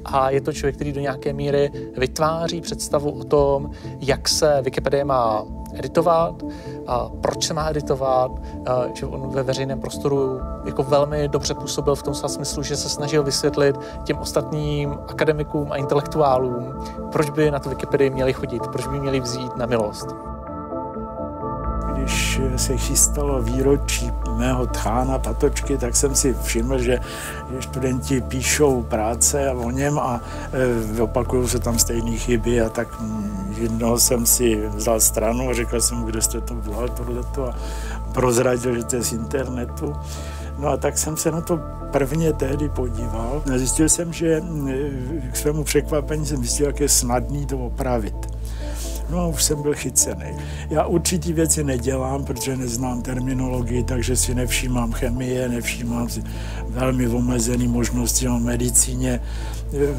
A 0.05 0.31
je 0.31 0.41
to 0.41 0.53
člověk, 0.53 0.75
který 0.75 0.93
do 0.93 1.01
nějaké 1.01 1.33
míry 1.33 1.71
vytváří 1.97 2.61
představu 2.61 3.11
o 3.11 3.25
tom, 3.25 3.71
jak 4.01 4.29
se 4.29 4.63
Wikipedie 4.63 5.05
má 5.05 5.47
editovat, 5.75 6.43
a 6.87 7.09
proč 7.21 7.47
se 7.47 7.55
má 7.55 7.71
editovat, 7.71 8.31
a 8.67 8.83
že 8.95 9.07
on 9.07 9.29
ve 9.29 9.43
veřejném 9.43 9.81
prostoru 9.81 10.41
jako 10.65 10.83
velmi 10.83 11.29
dobře 11.29 11.55
působil 11.55 11.95
v 11.95 12.03
tom 12.03 12.15
smyslu, 12.15 12.63
že 12.63 12.77
se 12.77 12.89
snažil 12.89 13.23
vysvětlit 13.23 13.77
těm 14.05 14.19
ostatním 14.19 14.99
akademikům 15.09 15.73
a 15.73 15.77
intelektuálům, 15.77 16.75
proč 17.13 17.31
by 17.31 17.51
na 17.51 17.59
tu 17.59 17.69
Wikipedii 17.69 18.11
měli 18.11 18.33
chodit, 18.33 18.63
proč 18.67 18.87
by 18.87 19.01
měli 19.01 19.21
vzít 19.21 19.57
na 19.57 19.67
milost 19.67 20.34
když 21.95 22.41
se 22.57 22.77
chystalo 22.77 23.43
výročí 23.43 24.13
mého 24.37 24.67
tchána 24.67 25.19
Patočky, 25.19 25.79
tak 25.79 25.97
jsem 25.97 26.15
si 26.15 26.37
všiml, 26.43 26.79
že 26.79 26.99
studenti 27.61 28.21
píšou 28.21 28.83
práce 28.83 29.51
o 29.51 29.71
něm 29.71 29.99
a 29.99 30.21
e, 30.99 31.03
opakují 31.03 31.49
se 31.49 31.59
tam 31.59 31.79
stejné 31.79 32.17
chyby 32.17 32.61
a 32.61 32.69
tak 32.69 32.89
jednoho 33.57 33.99
jsem 33.99 34.27
si 34.27 34.69
vzal 34.75 35.01
stranu 35.01 35.51
a 35.51 35.55
řekl 35.55 35.81
jsem 35.81 35.99
mu, 35.99 36.07
kde 36.07 36.23
jste 36.23 36.41
to 36.41 36.55
udělal 36.55 36.89
tohleto 36.89 37.49
a 37.49 37.55
prozradil, 38.13 38.77
že 38.77 38.85
to 38.85 38.97
je 38.97 39.03
z 39.03 39.13
internetu. 39.13 39.95
No 40.59 40.69
a 40.69 40.77
tak 40.77 40.99
jsem 40.99 41.17
se 41.17 41.31
na 41.31 41.41
to 41.41 41.61
prvně 41.93 42.33
tehdy 42.33 42.69
podíval 42.69 43.43
zjistil 43.57 43.89
jsem, 43.89 44.13
že 44.13 44.29
e, 44.29 44.43
k 45.33 45.37
svému 45.37 45.65
překvapení 45.65 46.27
jsem 46.27 46.39
zjistil, 46.39 46.67
jak 46.67 46.81
je 46.81 46.89
snadný 46.89 47.47
to 47.47 47.59
opravit. 47.59 48.34
No 49.11 49.21
a 49.21 49.27
už 49.27 49.45
jsem 49.45 49.63
byl 49.63 49.75
chycený. 49.75 50.27
Já 50.71 50.85
určitý 50.85 51.33
věci 51.33 51.65
nedělám, 51.65 52.25
protože 52.25 52.57
neznám 52.57 53.03
terminologii, 53.03 53.83
takže 53.83 54.17
si 54.17 54.35
nevšímám 54.35 54.93
chemie, 54.93 55.49
nevšímám 55.49 56.09
si 56.09 56.23
velmi 56.69 57.09
omezený 57.09 57.69
možnosti 57.69 58.29
o 58.29 58.39
medicíně. 58.39 59.21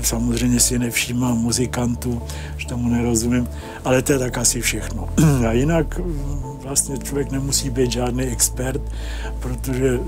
Samozřejmě 0.01 0.59
si 0.59 0.79
nevšímám 0.79 1.37
muzikantů, 1.37 2.21
že 2.57 2.67
tomu 2.67 2.89
nerozumím, 2.89 3.47
ale 3.85 4.01
to 4.01 4.13
je 4.13 4.19
tak 4.19 4.37
asi 4.37 4.61
všechno. 4.61 5.09
A 5.49 5.51
jinak 5.51 5.99
vlastně 6.63 6.97
člověk 6.97 7.31
nemusí 7.31 7.69
být 7.69 7.91
žádný 7.91 8.23
expert, 8.23 8.81
protože 9.39 9.99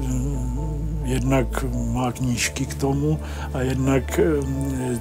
jednak 1.03 1.65
má 1.93 2.11
knížky 2.11 2.65
k 2.65 2.73
tomu 2.73 3.19
a 3.53 3.61
jednak 3.61 4.19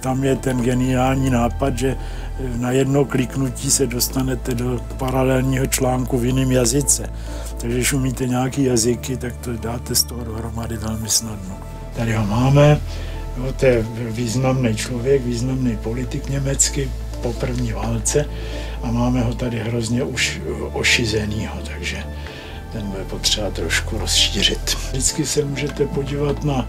tam 0.01 0.25
je 0.25 0.37
ten 0.37 0.61
geniální 0.63 1.31
nápad, 1.31 1.79
že 1.79 1.97
na 2.57 2.71
jedno 2.71 3.05
kliknutí 3.05 3.71
se 3.71 3.87
dostanete 3.87 4.55
do 4.55 4.81
paralelního 4.97 5.67
článku 5.67 6.19
v 6.19 6.25
jiném 6.25 6.53
jazyce. 6.53 7.11
Takže 7.61 7.77
když 7.77 7.93
umíte 7.93 8.27
nějaký 8.27 8.65
jazyky, 8.65 9.17
tak 9.17 9.37
to 9.37 9.53
dáte 9.53 9.95
z 9.95 10.03
toho 10.03 10.25
dohromady 10.25 10.77
velmi 10.77 11.09
snadno. 11.09 11.55
Tady 11.97 12.13
ho 12.13 12.27
máme, 12.27 12.81
jo, 13.37 13.53
to 13.53 13.67
je 13.67 13.87
významný 13.93 14.77
člověk, 14.77 15.23
významný 15.23 15.77
politik 15.77 16.29
německý 16.29 16.91
po 17.23 17.33
první 17.33 17.73
válce 17.73 18.25
a 18.83 18.91
máme 18.91 19.21
ho 19.21 19.35
tady 19.35 19.59
hrozně 19.59 20.05
už 20.05 20.41
ošizenýho, 20.73 21.55
takže 21.73 22.05
ten 22.73 22.87
bude 22.87 23.05
potřeba 23.05 23.51
trošku 23.51 23.99
rozšířit. 23.99 24.77
Vždycky 24.91 25.27
se 25.27 25.45
můžete 25.45 25.87
podívat 25.87 26.45
na, 26.45 26.69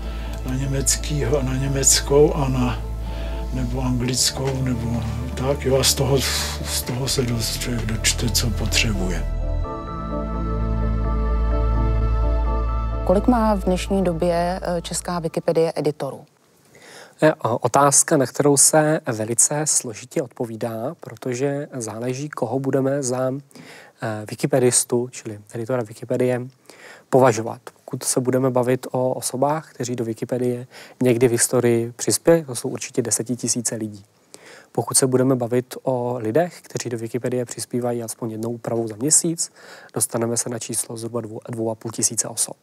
na 0.50 0.56
německýho, 0.56 1.44
na 1.44 1.56
německou 1.56 2.34
a 2.34 2.50
na 2.50 2.82
nebo 3.54 3.82
anglickou, 3.82 4.62
nebo 4.62 5.04
tak, 5.36 5.66
jo, 5.66 5.80
a 5.80 5.84
z 5.84 5.94
toho, 5.94 6.18
z 6.66 6.82
toho 6.82 7.08
se 7.08 7.22
dost 7.22 7.62
člověk 7.62 7.86
dočte, 7.86 8.30
co 8.30 8.50
potřebuje. 8.50 9.26
Kolik 13.06 13.28
má 13.28 13.56
v 13.56 13.64
dnešní 13.64 14.04
době 14.04 14.60
eh, 14.62 14.82
česká 14.82 15.20
Wikipedie 15.20 15.74
editorů? 15.76 16.26
Je 17.22 17.34
otázka, 17.42 18.18
na 18.18 18.26
kterou 18.26 18.58
se 18.58 19.00
velice 19.06 19.62
složitě 19.66 20.22
odpovídá, 20.22 20.96
protože 21.00 21.68
záleží, 21.74 22.30
koho 22.30 22.60
budeme 22.60 23.04
za 23.04 23.32
eh, 23.32 24.26
wikipedistu, 24.30 25.08
čili 25.12 25.40
editora 25.54 25.84
Wikipedie, 25.84 26.48
považovat. 27.10 27.62
Pokud 27.86 28.04
se 28.04 28.20
budeme 28.20 28.50
bavit 28.50 28.88
o 28.92 29.14
osobách, 29.14 29.74
kteří 29.74 29.96
do 29.96 30.06
Wikipedie 30.06 30.68
někdy 31.04 31.28
v 31.28 31.32
historii 31.32 31.92
přispěli, 31.96 32.44
to 32.44 32.56
jsou 32.56 32.70
určitě 32.70 33.02
desetitisíce 33.02 33.76
lidí. 33.76 34.06
Pokud 34.72 34.98
se 34.98 35.08
budeme 35.08 35.36
bavit 35.36 35.76
o 35.84 36.18
lidech, 36.18 36.62
kteří 36.62 36.90
do 36.90 36.98
Wikipedie 36.98 37.46
přispívají 37.46 38.04
aspoň 38.04 38.32
jednou 38.32 38.50
úpravou 38.50 38.88
za 38.88 38.96
měsíc, 38.96 39.52
dostaneme 39.94 40.38
se 40.38 40.50
na 40.50 40.60
číslo 40.60 40.98
zhruba 40.98 41.22
dvou, 41.22 41.40
dvou 41.50 41.72
a 41.72 41.76
půl 41.76 41.92
tisíce 41.92 42.28
osob. 42.28 42.58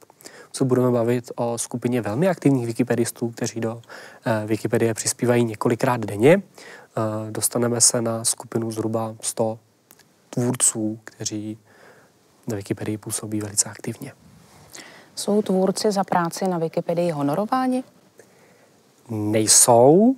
Co 0.57 0.65
budeme 0.65 0.91
bavit 0.91 1.33
o 1.37 1.59
skupině 1.59 2.01
velmi 2.01 2.29
aktivních 2.29 2.67
wikipedistů, 2.67 3.29
kteří 3.29 3.61
do 3.61 3.83
eh, 4.27 4.47
Wikipedie 4.47 4.95
přispívají 4.95 5.45
několikrát 5.45 6.01
denně, 6.01 6.43
eh, 6.43 7.31
dostaneme 7.31 7.81
se 7.81 8.03
na 8.03 8.25
skupinu 8.25 8.71
zhruba 8.71 9.15
100 9.21 9.59
tvůrců, 10.31 10.99
kteří 11.05 11.59
na 12.47 12.57
Wikipedii 12.57 12.99
působí 12.99 13.41
velice 13.41 13.69
aktivně. 13.69 14.13
Jsou 15.15 15.43
tvůrci 15.43 15.93
za 15.93 16.05
práci 16.05 16.49
na 16.49 16.59
Wikipedii 16.59 17.11
honorováni? 17.11 17.85
Nejsou, 19.11 20.15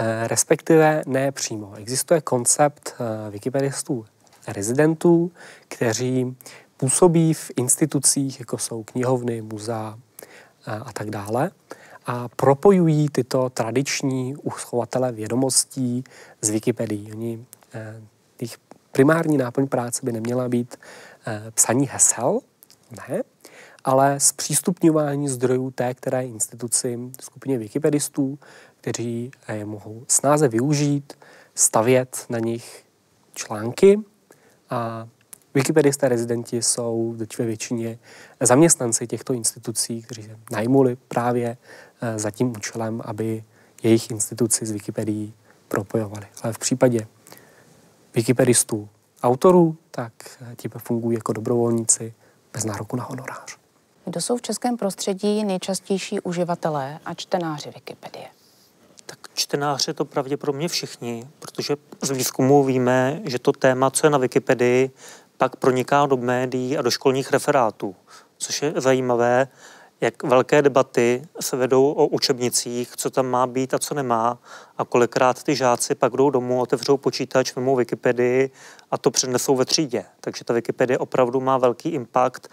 eh, 0.00 0.28
respektive 0.28 1.02
ne 1.06 1.32
přímo. 1.32 1.74
Existuje 1.76 2.20
koncept 2.20 2.94
wikipedistů 3.30 4.04
rezidentů, 4.48 5.30
kteří 5.68 6.36
působí 6.80 7.34
v 7.34 7.50
institucích, 7.56 8.40
jako 8.40 8.58
jsou 8.58 8.82
knihovny, 8.82 9.42
muzea 9.42 9.98
eh, 10.66 10.72
a 10.72 10.92
tak 10.92 11.10
dále, 11.10 11.50
a 12.06 12.28
propojují 12.28 13.08
tyto 13.08 13.50
tradiční 13.50 14.36
uchovatele 14.36 15.12
vědomostí 15.12 16.04
z 16.40 16.50
Wikipedii. 16.50 17.12
Oni, 17.12 17.46
jejich 18.40 18.58
primární 18.92 19.36
náplň 19.36 19.68
práce 19.68 20.00
by 20.04 20.12
neměla 20.12 20.48
být 20.48 20.76
psaní 21.54 21.86
hesel, 21.86 22.40
ne, 23.08 23.22
ale 23.84 24.20
zpřístupňování 24.20 25.28
zdrojů 25.28 25.70
té 25.70 25.94
které 25.94 26.22
instituci, 26.22 26.98
skupině 27.20 27.58
wikipedistů, 27.58 28.38
kteří 28.80 29.30
je 29.52 29.64
mohou 29.64 30.04
snáze 30.08 30.48
využít, 30.48 31.12
stavět 31.54 32.26
na 32.28 32.38
nich 32.38 32.84
články 33.34 34.00
a 34.70 35.08
Wikipedisté 35.54 36.08
rezidenti 36.08 36.62
jsou 36.62 37.16
ve 37.38 37.44
většině 37.44 37.98
zaměstnanci 38.40 39.06
těchto 39.06 39.32
institucí, 39.32 40.02
kteří 40.02 40.22
se 40.22 40.38
najmuli 40.50 40.96
právě 40.96 41.56
eh, 42.00 42.18
za 42.18 42.30
tím 42.30 42.50
účelem, 42.50 43.02
aby 43.04 43.44
jejich 43.82 44.10
instituci 44.10 44.66
s 44.66 44.70
Wikipedií 44.70 45.34
propojovali. 45.68 46.26
Ale 46.42 46.52
v 46.52 46.58
případě 46.58 47.06
wikipedistů 48.14 48.88
autorů, 49.22 49.76
tak 49.90 50.12
eh, 50.40 50.56
ti 50.56 50.68
fungují 50.78 51.16
jako 51.16 51.32
dobrovolníci 51.32 52.14
bez 52.52 52.64
nároku 52.64 52.96
na 52.96 53.04
honorář. 53.04 53.56
Kdo 54.04 54.20
jsou 54.20 54.36
v 54.36 54.42
českém 54.42 54.76
prostředí 54.76 55.44
nejčastější 55.44 56.20
uživatelé 56.20 56.98
a 57.04 57.14
čtenáři 57.14 57.70
Wikipedie? 57.74 58.26
Tak 59.06 59.18
čtenáři 59.34 59.94
to 59.94 60.04
pravděpodobně 60.04 60.68
všichni, 60.68 61.28
protože 61.38 61.76
z 62.02 62.10
výzkumu 62.10 62.64
víme, 62.64 63.20
že 63.24 63.38
to 63.38 63.52
téma, 63.52 63.90
co 63.90 64.06
je 64.06 64.10
na 64.10 64.18
Wikipedii, 64.18 64.90
pak 65.40 65.56
proniká 65.56 66.06
do 66.06 66.16
médií 66.16 66.78
a 66.78 66.82
do 66.82 66.90
školních 66.90 67.30
referátů, 67.30 67.96
což 68.38 68.62
je 68.62 68.72
zajímavé, 68.76 69.48
jak 70.00 70.22
velké 70.22 70.62
debaty 70.62 71.22
se 71.40 71.56
vedou 71.56 71.92
o 71.92 72.06
učebnicích, 72.06 72.96
co 72.96 73.10
tam 73.10 73.26
má 73.26 73.46
být 73.46 73.74
a 73.74 73.78
co 73.78 73.94
nemá 73.94 74.38
a 74.78 74.84
kolikrát 74.84 75.42
ty 75.42 75.56
žáci 75.56 75.94
pak 75.94 76.12
jdou 76.12 76.30
domů, 76.30 76.60
otevřou 76.60 76.96
počítač, 76.96 77.56
vemou 77.56 77.76
Wikipedii 77.76 78.50
a 78.90 78.98
to 78.98 79.10
přednesou 79.10 79.56
ve 79.56 79.64
třídě. 79.64 80.04
Takže 80.20 80.44
ta 80.44 80.54
Wikipedie 80.54 80.98
opravdu 80.98 81.40
má 81.40 81.58
velký 81.58 81.88
impact 81.88 82.48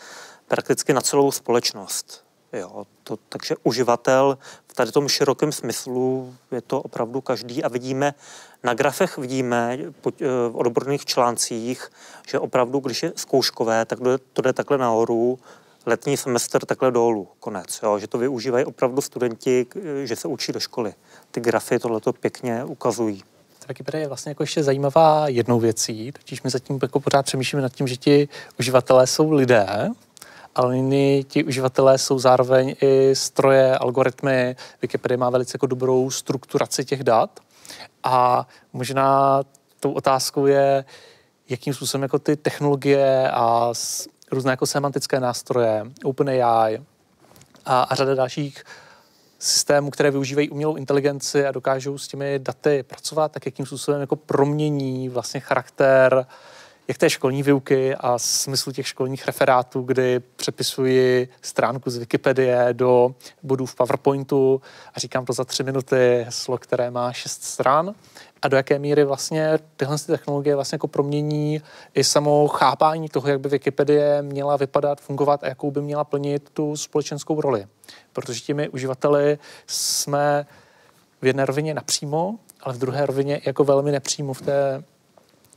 prakticky 0.47 0.93
na 0.93 1.01
celou 1.01 1.31
společnost. 1.31 2.23
Jo, 2.53 2.85
to, 3.03 3.17
takže 3.29 3.55
uživatel 3.63 4.37
v 4.67 4.73
tady 4.73 4.91
tom 4.91 5.07
širokém 5.07 5.51
smyslu 5.51 6.35
je 6.51 6.61
to 6.61 6.81
opravdu 6.81 7.21
každý 7.21 7.63
a 7.63 7.67
vidíme, 7.67 8.13
na 8.63 8.73
grafech 8.73 9.17
vidíme 9.17 9.77
eh, 9.79 9.89
v 10.49 10.51
odborných 10.53 11.05
článcích, 11.05 11.91
že 12.27 12.39
opravdu, 12.39 12.79
když 12.79 13.03
je 13.03 13.13
zkouškové, 13.15 13.85
tak 13.85 13.99
to 14.33 14.41
jde 14.41 14.53
takhle 14.53 14.77
nahoru, 14.77 15.39
letní 15.85 16.17
semestr 16.17 16.65
takhle 16.65 16.91
dolů, 16.91 17.27
konec. 17.39 17.79
Jo, 17.83 17.99
že 17.99 18.07
to 18.07 18.17
využívají 18.17 18.65
opravdu 18.65 19.01
studenti, 19.01 19.65
že 20.03 20.15
se 20.15 20.27
učí 20.27 20.51
do 20.51 20.59
školy. 20.59 20.93
Ty 21.31 21.39
grafy 21.39 21.79
tohleto 21.79 22.13
pěkně 22.13 22.63
ukazují. 22.63 23.23
Wikipedie 23.67 24.03
je 24.03 24.07
vlastně 24.07 24.29
jako 24.29 24.43
ještě 24.43 24.63
zajímavá 24.63 25.27
jednou 25.27 25.59
věcí, 25.59 26.11
totiž 26.11 26.43
my 26.43 26.49
zatím 26.49 26.79
jako 26.81 26.99
pořád 26.99 27.25
přemýšlíme 27.25 27.61
nad 27.61 27.73
tím, 27.73 27.87
že 27.87 27.95
ti 27.95 28.29
uživatelé 28.59 29.07
jsou 29.07 29.31
lidé, 29.31 29.89
ale 30.55 30.75
nyní 30.75 31.23
ti 31.23 31.43
uživatelé 31.43 31.97
jsou 31.97 32.19
zároveň 32.19 32.75
i 32.81 33.15
stroje, 33.15 33.77
algoritmy. 33.77 34.55
Wikipedia 34.81 35.17
má 35.17 35.29
velice 35.29 35.55
jako 35.55 35.67
dobrou 35.67 36.09
strukturaci 36.09 36.85
těch 36.85 37.03
dat 37.03 37.39
a 38.03 38.47
možná 38.73 39.41
tou 39.79 39.91
otázkou 39.91 40.45
je, 40.45 40.85
jakým 41.49 41.73
způsobem 41.73 42.03
jako 42.03 42.19
ty 42.19 42.35
technologie 42.35 43.31
a 43.31 43.73
různé 44.31 44.51
jako 44.51 44.65
semantické 44.65 45.19
nástroje, 45.19 45.83
OpenAI 46.03 46.81
a, 47.65 47.81
a 47.81 47.95
řada 47.95 48.15
dalších 48.15 48.63
systémů, 49.39 49.89
které 49.89 50.11
využívají 50.11 50.49
umělou 50.49 50.75
inteligenci 50.75 51.45
a 51.45 51.51
dokážou 51.51 51.97
s 51.97 52.07
těmi 52.07 52.39
daty 52.39 52.83
pracovat, 52.83 53.31
tak 53.31 53.45
jakým 53.45 53.65
způsobem 53.65 54.01
jako 54.01 54.15
promění 54.15 55.09
vlastně 55.09 55.39
charakter 55.39 56.25
jak 56.87 56.97
té 56.97 57.09
školní 57.09 57.43
výuky 57.43 57.95
a 57.95 58.17
smyslu 58.19 58.71
těch 58.71 58.87
školních 58.87 59.25
referátů, 59.25 59.81
kdy 59.81 60.19
přepisuji 60.19 61.29
stránku 61.41 61.89
z 61.89 61.97
Wikipedie 61.97 62.67
do 62.73 63.15
bodů 63.43 63.65
v 63.65 63.75
PowerPointu 63.75 64.61
a 64.93 64.99
říkám 64.99 65.25
to 65.25 65.33
za 65.33 65.45
tři 65.45 65.63
minuty 65.63 66.23
heslo, 66.25 66.57
které 66.57 66.91
má 66.91 67.13
šest 67.13 67.43
stran 67.43 67.95
a 68.41 68.47
do 68.47 68.57
jaké 68.57 68.79
míry 68.79 69.03
vlastně 69.03 69.59
tyhle 69.75 69.97
technologie 69.97 70.55
vlastně 70.55 70.75
jako 70.75 70.87
promění 70.87 71.61
i 71.93 72.03
samo 72.03 72.47
chápání 72.47 73.09
toho, 73.09 73.29
jak 73.29 73.39
by 73.39 73.49
Wikipedie 73.49 74.21
měla 74.21 74.57
vypadat, 74.57 75.01
fungovat 75.01 75.43
a 75.43 75.47
jakou 75.47 75.71
by 75.71 75.81
měla 75.81 76.03
plnit 76.03 76.49
tu 76.53 76.77
společenskou 76.77 77.41
roli. 77.41 77.67
Protože 78.13 78.41
těmi 78.41 78.69
uživateli 78.69 79.39
jsme 79.67 80.45
v 81.21 81.25
jedné 81.25 81.45
rovině 81.45 81.73
napřímo, 81.73 82.35
ale 82.61 82.73
v 82.73 82.77
druhé 82.77 83.05
rovině 83.05 83.41
jako 83.45 83.63
velmi 83.63 83.91
nepřímo 83.91 84.33
v 84.33 84.41
té 84.41 84.83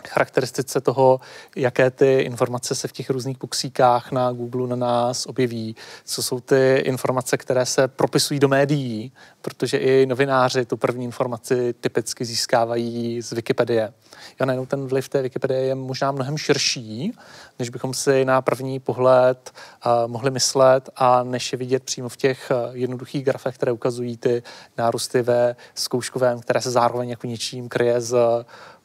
charakteristice 0.08 0.80
toho, 0.80 1.20
jaké 1.56 1.90
ty 1.90 2.20
informace 2.20 2.74
se 2.74 2.88
v 2.88 2.92
těch 2.92 3.10
různých 3.10 3.38
boxíkách 3.38 4.12
na 4.12 4.32
Google 4.32 4.68
na 4.68 4.76
nás 4.76 5.26
objeví, 5.26 5.76
co 6.04 6.22
jsou 6.22 6.40
ty 6.40 6.82
informace, 6.84 7.36
které 7.36 7.66
se 7.66 7.88
propisují 7.88 8.40
do 8.40 8.48
médií, 8.48 9.12
protože 9.42 9.78
i 9.78 10.06
novináři 10.06 10.64
tu 10.64 10.76
první 10.76 11.04
informaci 11.04 11.74
typicky 11.80 12.24
získávají 12.24 13.22
z 13.22 13.32
Wikipedie. 13.32 13.92
Jo, 14.40 14.46
najednou 14.46 14.66
ten 14.66 14.86
vliv 14.86 15.08
té 15.08 15.22
Wikipedie 15.22 15.60
je 15.60 15.74
možná 15.74 16.12
mnohem 16.12 16.38
širší, 16.38 17.12
než 17.58 17.68
bychom 17.70 17.94
si 17.94 18.24
na 18.24 18.42
první 18.42 18.80
pohled 18.80 19.50
uh, 19.86 20.10
mohli 20.10 20.30
myslet 20.30 20.90
a 20.96 21.22
než 21.22 21.52
je 21.52 21.58
vidět 21.58 21.82
přímo 21.84 22.08
v 22.08 22.16
těch 22.16 22.50
uh, 22.50 22.76
jednoduchých 22.76 23.24
grafech, 23.24 23.54
které 23.54 23.72
ukazují 23.72 24.16
ty 24.16 24.42
nárůsty 24.78 25.22
ve 25.22 25.56
zkouškovém, 25.74 26.40
které 26.40 26.60
se 26.60 26.70
zároveň 26.70 27.08
jako 27.08 27.26
něčím 27.26 27.68
kryje 27.68 28.00
z 28.00 28.16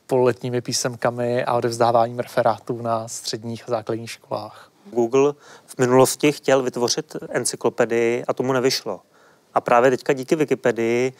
pololetními 0.08 0.62
písemkami 0.62 1.46
a 1.46 1.54
odevzdáváním 1.54 2.20
referátů 2.20 2.82
na 2.82 3.08
středních 3.08 3.64
a 3.68 3.72
základních 3.72 4.12
školách. 4.12 4.72
Google 4.92 5.34
v 5.66 5.78
minulosti 5.78 6.32
chtěl 6.32 6.64
vytvořit 6.64 7.16
encyklopedii 7.30 8.24
a 8.28 8.34
tomu 8.34 8.54
nevyšlo. 8.54 9.02
A 9.54 9.62
právě 9.62 9.92
teďka 9.92 10.14
díky 10.14 10.36
Wikipedii 10.36 11.14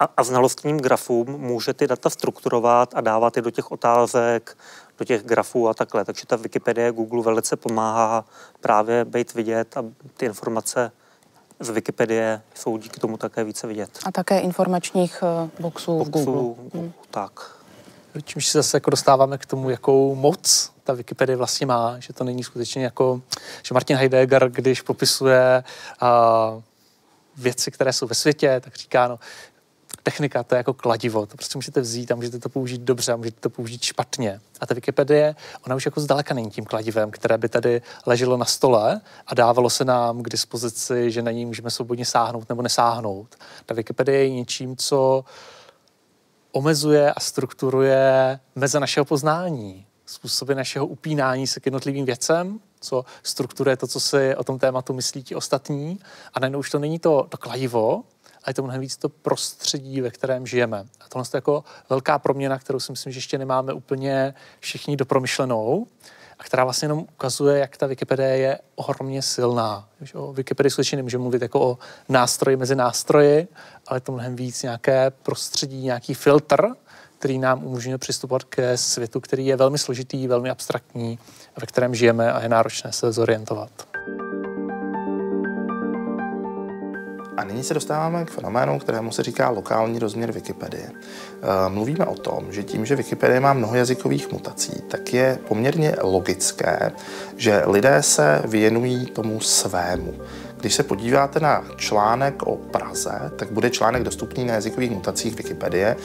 a, 0.00 0.08
a 0.16 0.22
znalostním 0.22 0.76
grafům 0.76 1.26
může 1.26 1.74
ty 1.74 1.86
data 1.86 2.10
strukturovat 2.10 2.94
a 2.94 3.00
dávat 3.00 3.36
je 3.36 3.42
do 3.42 3.50
těch 3.50 3.72
otázek, 3.72 4.56
do 4.98 5.04
těch 5.04 5.22
grafů 5.22 5.68
a 5.68 5.74
takhle. 5.74 6.04
Takže 6.04 6.26
ta 6.26 6.36
Wikipedie 6.36 6.92
Google 6.92 7.22
velice 7.22 7.56
pomáhá 7.56 8.24
právě 8.60 9.04
být 9.04 9.34
vidět 9.34 9.76
a 9.76 9.84
ty 10.16 10.26
informace 10.26 10.92
z 11.60 11.70
Wikipedie 11.70 12.42
jsou 12.54 12.76
díky 12.76 13.00
tomu 13.00 13.16
také 13.16 13.44
více 13.44 13.66
vidět. 13.66 13.98
A 14.04 14.12
také 14.12 14.40
informačních 14.40 15.22
eh, 15.22 15.50
boxů, 15.60 15.98
boxů 15.98 16.04
v 16.04 16.10
Google. 16.10 16.80
Hmm. 16.80 16.92
Tak. 17.10 17.61
Čímž 18.24 18.46
se 18.46 18.58
zase 18.58 18.76
jako 18.76 18.90
dostáváme 18.90 19.38
k 19.38 19.46
tomu, 19.46 19.70
jakou 19.70 20.14
moc 20.14 20.72
ta 20.84 20.92
Wikipedie 20.92 21.36
vlastně 21.36 21.66
má, 21.66 21.96
že 21.98 22.12
to 22.12 22.24
není 22.24 22.44
skutečně 22.44 22.84
jako, 22.84 23.22
že 23.62 23.74
Martin 23.74 23.96
Heidegger, 23.96 24.50
když 24.50 24.82
popisuje 24.82 25.64
uh, 26.02 26.62
věci, 27.36 27.70
které 27.70 27.92
jsou 27.92 28.06
ve 28.06 28.14
světě, 28.14 28.60
tak 28.64 28.76
říká, 28.76 29.08
no, 29.08 29.18
technika, 30.02 30.42
to 30.42 30.54
je 30.54 30.56
jako 30.56 30.74
kladivo, 30.74 31.26
to 31.26 31.36
prostě 31.36 31.58
můžete 31.58 31.80
vzít 31.80 32.12
a 32.12 32.14
můžete 32.14 32.38
to 32.38 32.48
použít 32.48 32.80
dobře 32.80 33.12
a 33.12 33.16
můžete 33.16 33.40
to 33.40 33.50
použít 33.50 33.82
špatně. 33.82 34.40
A 34.60 34.66
ta 34.66 34.74
Wikipedie, 34.74 35.34
ona 35.66 35.76
už 35.76 35.84
jako 35.84 36.00
zdaleka 36.00 36.34
není 36.34 36.50
tím 36.50 36.64
kladivem, 36.64 37.10
které 37.10 37.38
by 37.38 37.48
tady 37.48 37.82
leželo 38.06 38.36
na 38.36 38.44
stole 38.44 39.00
a 39.26 39.34
dávalo 39.34 39.70
se 39.70 39.84
nám 39.84 40.22
k 40.22 40.28
dispozici, 40.28 41.10
že 41.10 41.22
na 41.22 41.30
ní 41.30 41.46
můžeme 41.46 41.70
svobodně 41.70 42.04
sáhnout 42.04 42.48
nebo 42.48 42.62
nesáhnout. 42.62 43.36
Ta 43.66 43.74
Wikipedie 43.74 44.18
je 44.18 44.30
něčím, 44.30 44.76
co 44.76 45.24
uh, 45.26 45.61
omezuje 46.52 47.12
a 47.12 47.20
strukturuje 47.20 48.38
meze 48.54 48.80
našeho 48.80 49.04
poznání, 49.04 49.86
způsoby 50.06 50.54
našeho 50.54 50.86
upínání 50.86 51.46
se 51.46 51.60
k 51.60 51.66
jednotlivým 51.66 52.04
věcem, 52.04 52.60
co 52.80 53.04
strukturuje 53.22 53.76
to, 53.76 53.86
co 53.86 54.00
si 54.00 54.36
o 54.36 54.44
tom 54.44 54.58
tématu 54.58 54.92
myslí 54.92 55.22
ti 55.22 55.34
ostatní. 55.34 55.98
A 56.34 56.40
najednou 56.40 56.58
už 56.58 56.70
to 56.70 56.78
není 56.78 56.98
to, 56.98 57.26
to 57.28 57.36
klajivo, 57.36 58.04
ale 58.44 58.50
je 58.50 58.54
to 58.54 58.62
mnohem 58.62 58.80
víc 58.80 58.96
to 58.96 59.08
prostředí, 59.08 60.00
ve 60.00 60.10
kterém 60.10 60.46
žijeme. 60.46 60.84
A 61.00 61.08
tohle 61.08 61.24
je 61.34 61.36
jako 61.36 61.64
velká 61.90 62.18
proměna, 62.18 62.58
kterou 62.58 62.80
si 62.80 62.92
myslím, 62.92 63.12
že 63.12 63.18
ještě 63.18 63.38
nemáme 63.38 63.72
úplně 63.72 64.34
všichni 64.60 64.96
dopromyšlenou 64.96 65.86
a 66.38 66.44
která 66.44 66.64
vlastně 66.64 66.86
jenom 66.86 66.98
ukazuje, 66.98 67.58
jak 67.58 67.76
ta 67.76 67.86
Wikipedie 67.86 68.36
je 68.36 68.58
ohromně 68.74 69.22
silná. 69.22 69.88
O 70.14 70.32
Wikipedii 70.32 70.70
skutečně 70.70 70.96
nemůžeme 70.96 71.22
mluvit 71.22 71.42
jako 71.42 71.60
o 71.60 71.78
nástroji 72.08 72.56
mezi 72.56 72.74
nástroji, 72.74 73.48
ale 73.86 74.00
to 74.00 74.12
mnohem 74.12 74.36
víc 74.36 74.62
nějaké 74.62 75.10
prostředí, 75.10 75.84
nějaký 75.84 76.14
filtr, 76.14 76.66
který 77.18 77.38
nám 77.38 77.64
umožňuje 77.64 77.98
přistupovat 77.98 78.44
ke 78.44 78.76
světu, 78.76 79.20
který 79.20 79.46
je 79.46 79.56
velmi 79.56 79.78
složitý, 79.78 80.26
velmi 80.26 80.50
abstraktní, 80.50 81.18
ve 81.60 81.66
kterém 81.66 81.94
žijeme 81.94 82.32
a 82.32 82.42
je 82.42 82.48
náročné 82.48 82.92
se 82.92 83.12
zorientovat. 83.12 83.70
A 87.36 87.44
nyní 87.44 87.62
se 87.62 87.74
dostáváme 87.74 88.24
k 88.24 88.30
fenoménu, 88.30 88.78
kterému 88.78 89.12
se 89.12 89.22
říká 89.22 89.48
lokální 89.50 89.98
rozměr 89.98 90.32
Wikipedie. 90.32 90.90
Eh, 90.90 91.68
mluvíme 91.68 92.06
o 92.06 92.14
tom, 92.14 92.52
že 92.52 92.62
tím, 92.62 92.86
že 92.86 92.96
Wikipedie 92.96 93.40
má 93.40 93.52
mnoho 93.52 93.74
jazykových 93.74 94.32
mutací, 94.32 94.72
tak 94.88 95.14
je 95.14 95.38
poměrně 95.48 95.96
logické, 96.02 96.92
že 97.36 97.62
lidé 97.66 98.02
se 98.02 98.42
věnují 98.44 99.06
tomu 99.06 99.40
svému. 99.40 100.14
Když 100.62 100.74
se 100.74 100.82
podíváte 100.82 101.40
na 101.40 101.64
článek 101.76 102.42
o 102.42 102.56
Praze, 102.56 103.30
tak 103.36 103.50
bude 103.50 103.70
článek 103.70 104.02
dostupný 104.02 104.44
na 104.44 104.54
jazykových 104.54 104.90
mutacích 104.90 105.36
Wikipedie, 105.36 105.96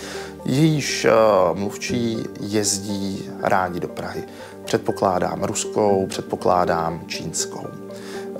jejíž 0.45 1.05
eh, 1.05 1.11
mluvčí 1.53 2.23
jezdí 2.39 3.29
rádi 3.41 3.79
do 3.79 3.87
Prahy. 3.87 4.23
Předpokládám 4.65 5.43
ruskou, 5.43 6.07
předpokládám 6.07 7.01
čínskou. 7.07 7.67
Eh, 7.67 8.37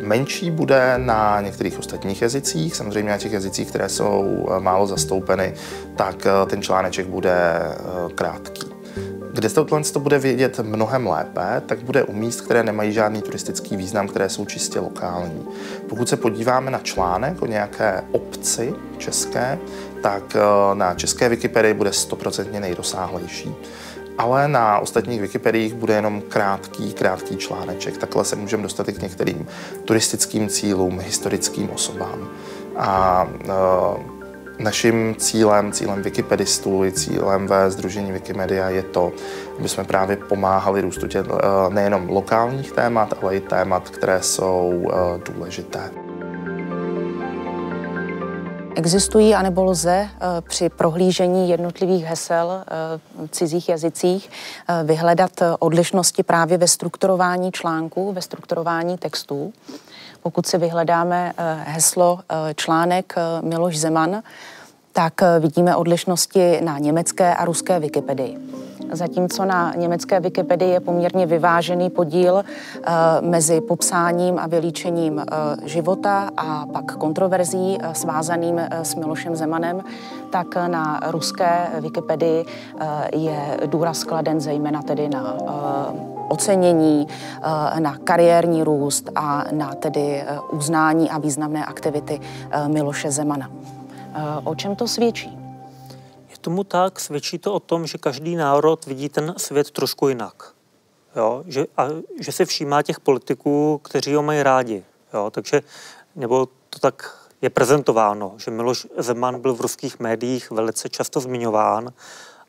menší 0.00 0.50
bude 0.50 0.94
na 0.96 1.40
některých 1.40 1.78
ostatních 1.78 2.22
jazycích, 2.22 2.76
samozřejmě 2.76 3.10
na 3.10 3.18
těch 3.18 3.32
jazycích, 3.32 3.68
které 3.68 3.88
jsou 3.88 4.48
eh, 4.50 4.60
málo 4.60 4.86
zastoupeny, 4.86 5.54
tak 5.96 6.26
ten 6.46 6.62
článeček 6.62 7.06
bude 7.06 7.60
krátký. 8.14 8.73
Kde 9.34 9.48
se 9.48 9.54
tohle 9.54 9.82
to 9.82 10.00
bude 10.00 10.18
vědět 10.18 10.60
mnohem 10.62 11.06
lépe, 11.06 11.62
tak 11.66 11.82
bude 11.82 12.04
u 12.04 12.12
míst, 12.12 12.40
které 12.40 12.62
nemají 12.62 12.92
žádný 12.92 13.22
turistický 13.22 13.76
význam, 13.76 14.08
které 14.08 14.28
jsou 14.28 14.44
čistě 14.44 14.80
lokální. 14.80 15.46
Pokud 15.88 16.08
se 16.08 16.16
podíváme 16.16 16.70
na 16.70 16.78
článek 16.78 17.42
o 17.42 17.46
nějaké 17.46 18.02
obci 18.12 18.74
české, 18.98 19.58
tak 20.02 20.36
na 20.74 20.94
české 20.94 21.28
Wikipedii 21.28 21.74
bude 21.74 21.92
stoprocentně 21.92 22.60
nejdosáhlejší 22.60 23.54
ale 24.18 24.48
na 24.48 24.78
ostatních 24.78 25.20
Wikipediích 25.20 25.74
bude 25.74 25.94
jenom 25.94 26.20
krátký, 26.20 26.92
krátký 26.92 27.36
článeček. 27.36 27.98
Takhle 27.98 28.24
se 28.24 28.36
můžeme 28.36 28.62
dostat 28.62 28.88
i 28.88 28.92
k 28.92 29.02
některým 29.02 29.46
turistickým 29.84 30.48
cílům, 30.48 31.00
historickým 31.00 31.70
osobám. 31.70 32.28
A 32.76 33.26
e, 33.44 34.13
Naším 34.58 35.16
cílem, 35.18 35.72
cílem 35.72 36.02
Wikipedistů 36.02 36.84
i 36.84 36.92
cílem 36.92 37.46
ve 37.46 37.70
Združení 37.70 38.12
Wikimedia 38.12 38.68
je 38.68 38.82
to, 38.82 39.12
aby 39.58 39.68
jsme 39.68 39.84
právě 39.84 40.16
pomáhali 40.16 40.80
růstu 40.80 41.08
tě, 41.08 41.18
e, 41.18 41.24
nejenom 41.74 42.08
lokálních 42.08 42.72
témat, 42.72 43.14
ale 43.22 43.36
i 43.36 43.40
témat, 43.40 43.90
které 43.90 44.22
jsou 44.22 44.90
e, 44.90 45.32
důležité. 45.32 45.90
Existují 48.76 49.34
anebo 49.34 49.64
lze 49.64 49.90
eh, 49.90 50.08
při 50.48 50.68
prohlížení 50.68 51.50
jednotlivých 51.50 52.04
hesel 52.04 52.64
eh, 52.66 53.26
v 53.26 53.30
cizích 53.30 53.68
jazycích 53.68 54.30
eh, 54.68 54.84
vyhledat 54.84 55.30
odlišnosti 55.58 56.22
právě 56.22 56.58
ve 56.58 56.68
strukturování 56.68 57.52
článků, 57.52 58.12
ve 58.12 58.22
strukturování 58.22 58.98
textů. 58.98 59.52
Pokud 60.24 60.46
si 60.46 60.58
vyhledáme 60.58 61.32
heslo 61.64 62.20
článek 62.56 63.14
Miloš 63.40 63.78
Zeman, 63.78 64.22
tak 64.92 65.12
vidíme 65.40 65.76
odlišnosti 65.76 66.60
na 66.60 66.78
německé 66.78 67.34
a 67.34 67.44
ruské 67.44 67.78
Wikipedii. 67.78 68.38
Zatímco 68.92 69.44
na 69.44 69.74
německé 69.76 70.20
Wikipedii 70.20 70.70
je 70.70 70.80
poměrně 70.80 71.26
vyvážený 71.26 71.90
podíl 71.90 72.44
mezi 73.20 73.60
popsáním 73.60 74.38
a 74.38 74.46
vylíčením 74.46 75.24
života 75.64 76.30
a 76.36 76.66
pak 76.72 76.96
kontroverzí 76.96 77.78
svázaným 77.92 78.60
s 78.70 78.94
Milošem 78.94 79.36
Zemanem, 79.36 79.80
tak 80.30 80.46
na 80.66 81.00
ruské 81.06 81.66
Wikipedii 81.80 82.44
je 83.14 83.58
důraz 83.66 84.04
kladen 84.04 84.40
zejména 84.40 84.82
tedy 84.82 85.08
na 85.08 85.36
ocenění, 86.28 87.06
na 87.78 87.98
kariérní 88.04 88.62
růst 88.62 89.10
a 89.14 89.44
na 89.52 89.74
tedy 89.74 90.24
uznání 90.50 91.10
a 91.10 91.18
významné 91.18 91.64
aktivity 91.64 92.20
Miloše 92.66 93.10
Zemana. 93.10 93.50
O 94.44 94.54
čem 94.54 94.76
to 94.76 94.88
svědčí? 94.88 95.44
tomu 96.44 96.64
tak, 96.64 97.00
svědčí 97.00 97.38
to 97.38 97.54
o 97.54 97.60
tom, 97.60 97.86
že 97.86 97.98
každý 97.98 98.36
národ 98.36 98.86
vidí 98.86 99.08
ten 99.08 99.34
svět 99.36 99.70
trošku 99.70 100.08
jinak. 100.08 100.52
Jo? 101.16 101.42
Že, 101.46 101.66
a 101.76 101.88
že 102.20 102.32
si 102.32 102.44
všímá 102.44 102.82
těch 102.82 103.00
politiků, 103.00 103.80
kteří 103.84 104.14
ho 104.14 104.22
mají 104.22 104.42
rádi. 104.42 104.84
Jo? 105.14 105.30
Takže, 105.30 105.62
nebo 106.16 106.46
to 106.70 106.78
tak 106.78 107.16
je 107.42 107.50
prezentováno, 107.50 108.34
že 108.36 108.50
Miloš 108.50 108.86
Zeman 108.98 109.40
byl 109.40 109.54
v 109.54 109.60
ruských 109.60 110.00
médiích 110.00 110.50
velice 110.50 110.88
často 110.88 111.20
zmiňován 111.20 111.92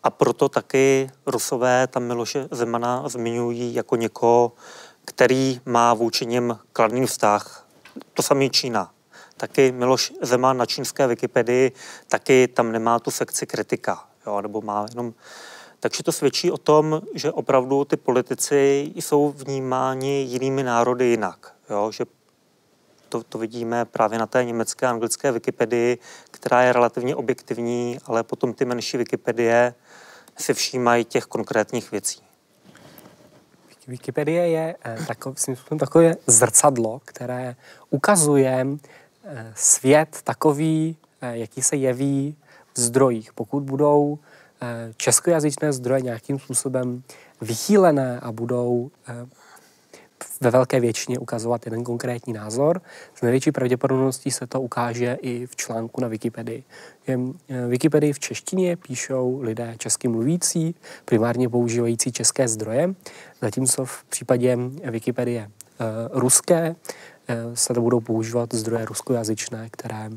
A 0.06 0.10
proto 0.10 0.50
taky 0.50 1.10
Rusové 1.26 1.88
tam 1.88 2.04
Miloše 2.04 2.48
Zemana 2.52 3.10
zmiňují 3.10 3.76
jako 3.76 3.96
někoho, 3.96 4.52
který 5.06 5.62
má 5.66 5.94
vůči 5.94 6.26
něm 6.26 6.60
kladný 6.74 7.06
vztah. 7.06 7.68
To 8.14 8.24
samý 8.24 8.50
Čína. 8.50 8.92
Taky 9.38 9.72
Miloš 9.72 10.14
Zeman 10.22 10.58
na 10.58 10.66
čínské 10.66 11.08
Wikipedii, 11.08 11.72
taky 12.08 12.48
tam 12.48 12.72
nemá 12.72 13.00
tu 13.00 13.12
sekci 13.12 13.46
kritika, 13.46 14.04
jo, 14.28 14.42
nebo 14.42 14.62
má 14.62 14.86
jenom... 14.90 15.14
Takže 15.80 16.04
to 16.04 16.12
svědčí 16.12 16.52
o 16.52 16.58
tom, 16.58 17.02
že 17.14 17.32
opravdu 17.32 17.86
ty 17.86 17.98
politici 17.98 18.92
jsou 18.96 19.34
vnímáni 19.38 20.22
jinými 20.22 20.64
národy 20.64 21.06
jinak. 21.06 21.54
Jo, 21.70 21.92
že 21.92 22.06
to, 23.10 23.24
to 23.24 23.38
vidíme 23.38 23.86
právě 23.86 24.20
na 24.20 24.26
té 24.26 24.44
německé 24.44 24.88
a 24.88 24.90
anglické 24.90 25.32
Wikipedii, 25.32 25.98
která 26.32 26.62
je 26.62 26.74
relativně 26.74 27.16
objektivní, 27.16 27.98
ale 28.06 28.24
potom 28.24 28.54
ty 28.54 28.66
menší 28.66 28.98
Wikipedie 28.98 29.74
si 30.38 30.54
všímají 30.54 31.06
těch 31.06 31.24
konkrétních 31.24 31.92
věcí. 31.92 32.26
Wikipedie 33.88 34.48
je 34.48 34.76
eh, 34.86 34.98
takové, 35.08 35.36
takové 35.80 36.16
zrcadlo, 36.28 37.02
které 37.06 37.56
ukazuje 37.90 38.68
eh, 39.24 39.54
svět 39.56 40.20
takový, 40.24 40.98
eh, 41.22 41.38
jaký 41.38 41.62
se 41.62 41.76
jeví 41.76 42.36
v 42.74 42.80
zdrojích. 42.80 43.34
Pokud 43.34 43.64
budou 43.64 44.20
českojazyčné 44.98 45.74
zdroje 45.74 46.02
nějakým 46.02 46.40
způsobem 46.40 47.04
vychýlené 47.42 48.20
a 48.20 48.32
budou 48.32 48.92
ve 50.42 50.52
velké 50.52 50.80
většině 50.80 51.20
ukazovat 51.20 51.66
jeden 51.66 51.84
konkrétní 51.84 52.34
názor. 52.34 52.82
S 53.16 53.22
největší 53.22 53.52
pravděpodobností 53.52 54.32
se 54.32 54.48
to 54.48 54.62
ukáže 54.62 55.18
i 55.22 55.46
v 55.46 55.56
článku 55.56 56.02
na 56.02 56.08
Wikipedii. 56.08 56.64
Eh, 57.08 57.18
Wikipedii 57.68 58.14
v 58.14 58.20
češtině 58.20 58.76
píšou 58.76 59.42
lidé 59.42 59.76
česky 59.78 60.08
mluvící, 60.08 60.76
primárně 61.06 61.50
používající 61.50 62.12
české 62.12 62.48
zdroje, 62.48 62.94
zatímco 63.42 63.86
v 63.86 64.04
případě 64.04 64.58
Wikipedie 64.84 65.50
uh, 65.80 66.20
ruské 66.20 66.70
uh, 66.70 67.54
se 67.54 67.74
to 67.74 67.82
budou 67.82 68.00
používat 68.00 68.54
zdroje 68.54 68.86
ruskojazyčné, 68.86 69.68
které 69.72 70.10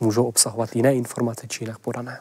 můžou 0.00 0.24
obsahovat 0.24 0.76
jiné 0.76 0.94
informace 0.94 1.46
či 1.48 1.64
jinak 1.64 1.78
podané. 1.78 2.20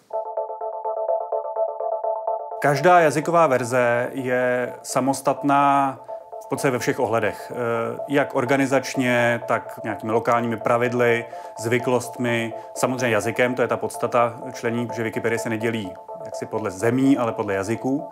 Každá 2.62 3.00
jazyková 3.00 3.48
verze 3.48 4.10
je 4.14 4.74
samostatná 4.84 6.00
v 6.46 6.50
podstatě 6.50 6.72
ve 6.72 6.80
všech 6.80 7.00
ohledech. 7.00 7.52
Eh, 7.52 8.00
jak 8.08 8.36
organizačně, 8.36 9.42
tak 9.48 9.80
nějakými 9.84 10.12
lokálními 10.12 10.58
pravidly, 10.58 11.26
zvyklostmi, 11.60 12.54
samozřejmě 12.74 13.16
jazykem, 13.16 13.56
to 13.56 13.62
je 13.62 13.68
ta 13.68 13.78
podstata 13.78 14.34
člení, 14.54 14.88
že 14.94 15.04
Wikipedie 15.04 15.40
se 15.40 15.50
nedělí 15.50 15.94
jaksi 16.26 16.46
podle 16.46 16.72
zemí, 16.72 17.18
ale 17.18 17.32
podle 17.32 17.54
jazyků. 17.54 18.10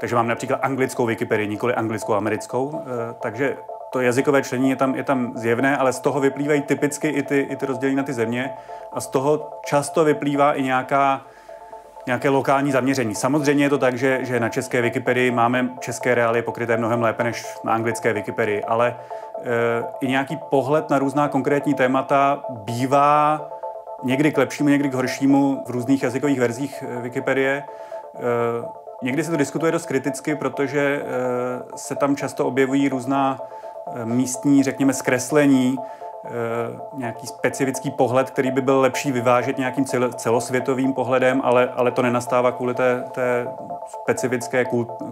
Takže 0.00 0.16
mám 0.16 0.28
například 0.28 0.60
anglickou 0.62 1.06
Wikipedii, 1.06 1.48
nikoli 1.48 1.74
anglickou 1.74 2.14
americkou. 2.14 2.82
Eh, 2.82 3.14
takže 3.20 3.56
to 3.90 4.00
jazykové 4.00 4.42
člení 4.42 4.70
je 4.70 4.76
tam, 4.76 4.94
je 4.94 5.04
tam 5.04 5.32
zjevné, 5.36 5.76
ale 5.76 5.92
z 5.92 6.00
toho 6.00 6.20
vyplývají 6.20 6.62
typicky 6.62 7.08
i 7.08 7.22
ty, 7.22 7.40
i 7.40 7.56
ty 7.56 7.66
rozdělení 7.66 7.96
na 7.96 8.02
ty 8.02 8.12
země 8.12 8.50
a 8.92 9.00
z 9.00 9.06
toho 9.06 9.50
často 9.64 10.04
vyplývá 10.04 10.54
i 10.54 10.62
nějaká 10.62 11.20
nějaké 12.06 12.28
lokální 12.28 12.72
zaměření. 12.72 13.14
Samozřejmě 13.14 13.64
je 13.64 13.70
to 13.70 13.78
tak, 13.78 13.98
že, 13.98 14.18
že 14.22 14.40
na 14.40 14.48
české 14.48 14.82
Wikipedii 14.82 15.30
máme 15.30 15.68
české 15.80 16.14
reálie 16.14 16.42
pokryté 16.42 16.76
mnohem 16.76 17.02
lépe 17.02 17.24
než 17.24 17.46
na 17.64 17.72
anglické 17.72 18.12
Wikipedii, 18.12 18.64
ale 18.64 18.88
e, 18.88 19.84
i 20.00 20.08
nějaký 20.08 20.38
pohled 20.50 20.90
na 20.90 20.98
různá 20.98 21.28
konkrétní 21.28 21.74
témata 21.74 22.42
bývá 22.50 23.48
někdy 24.04 24.32
k 24.32 24.38
lepšímu, 24.38 24.68
někdy 24.68 24.88
k 24.88 24.94
horšímu 24.94 25.62
v 25.66 25.70
různých 25.70 26.02
jazykových 26.02 26.40
verzích 26.40 26.84
eh, 26.86 27.00
Wikipedie. 27.00 27.52
E, 27.56 27.66
někdy 29.02 29.24
se 29.24 29.30
to 29.30 29.36
diskutuje 29.36 29.72
dost 29.72 29.86
kriticky, 29.86 30.34
protože 30.34 31.02
se 31.76 31.96
tam 31.96 32.16
často 32.16 32.46
objevují 32.46 32.88
různá 32.88 33.38
místní, 34.04 34.62
řekněme, 34.62 34.92
zkreslení 34.92 35.76
nějaký 36.94 37.26
specifický 37.26 37.90
pohled, 37.90 38.30
který 38.30 38.50
by 38.50 38.60
byl 38.60 38.80
lepší 38.80 39.12
vyvážet 39.12 39.58
nějakým 39.58 39.84
celosvětovým 40.16 40.92
pohledem, 40.92 41.40
ale, 41.44 41.68
ale 41.76 41.90
to 41.90 42.02
nenastává 42.02 42.52
kvůli 42.52 42.74
té, 42.74 43.04
té 43.12 43.48
specifické 44.02 44.64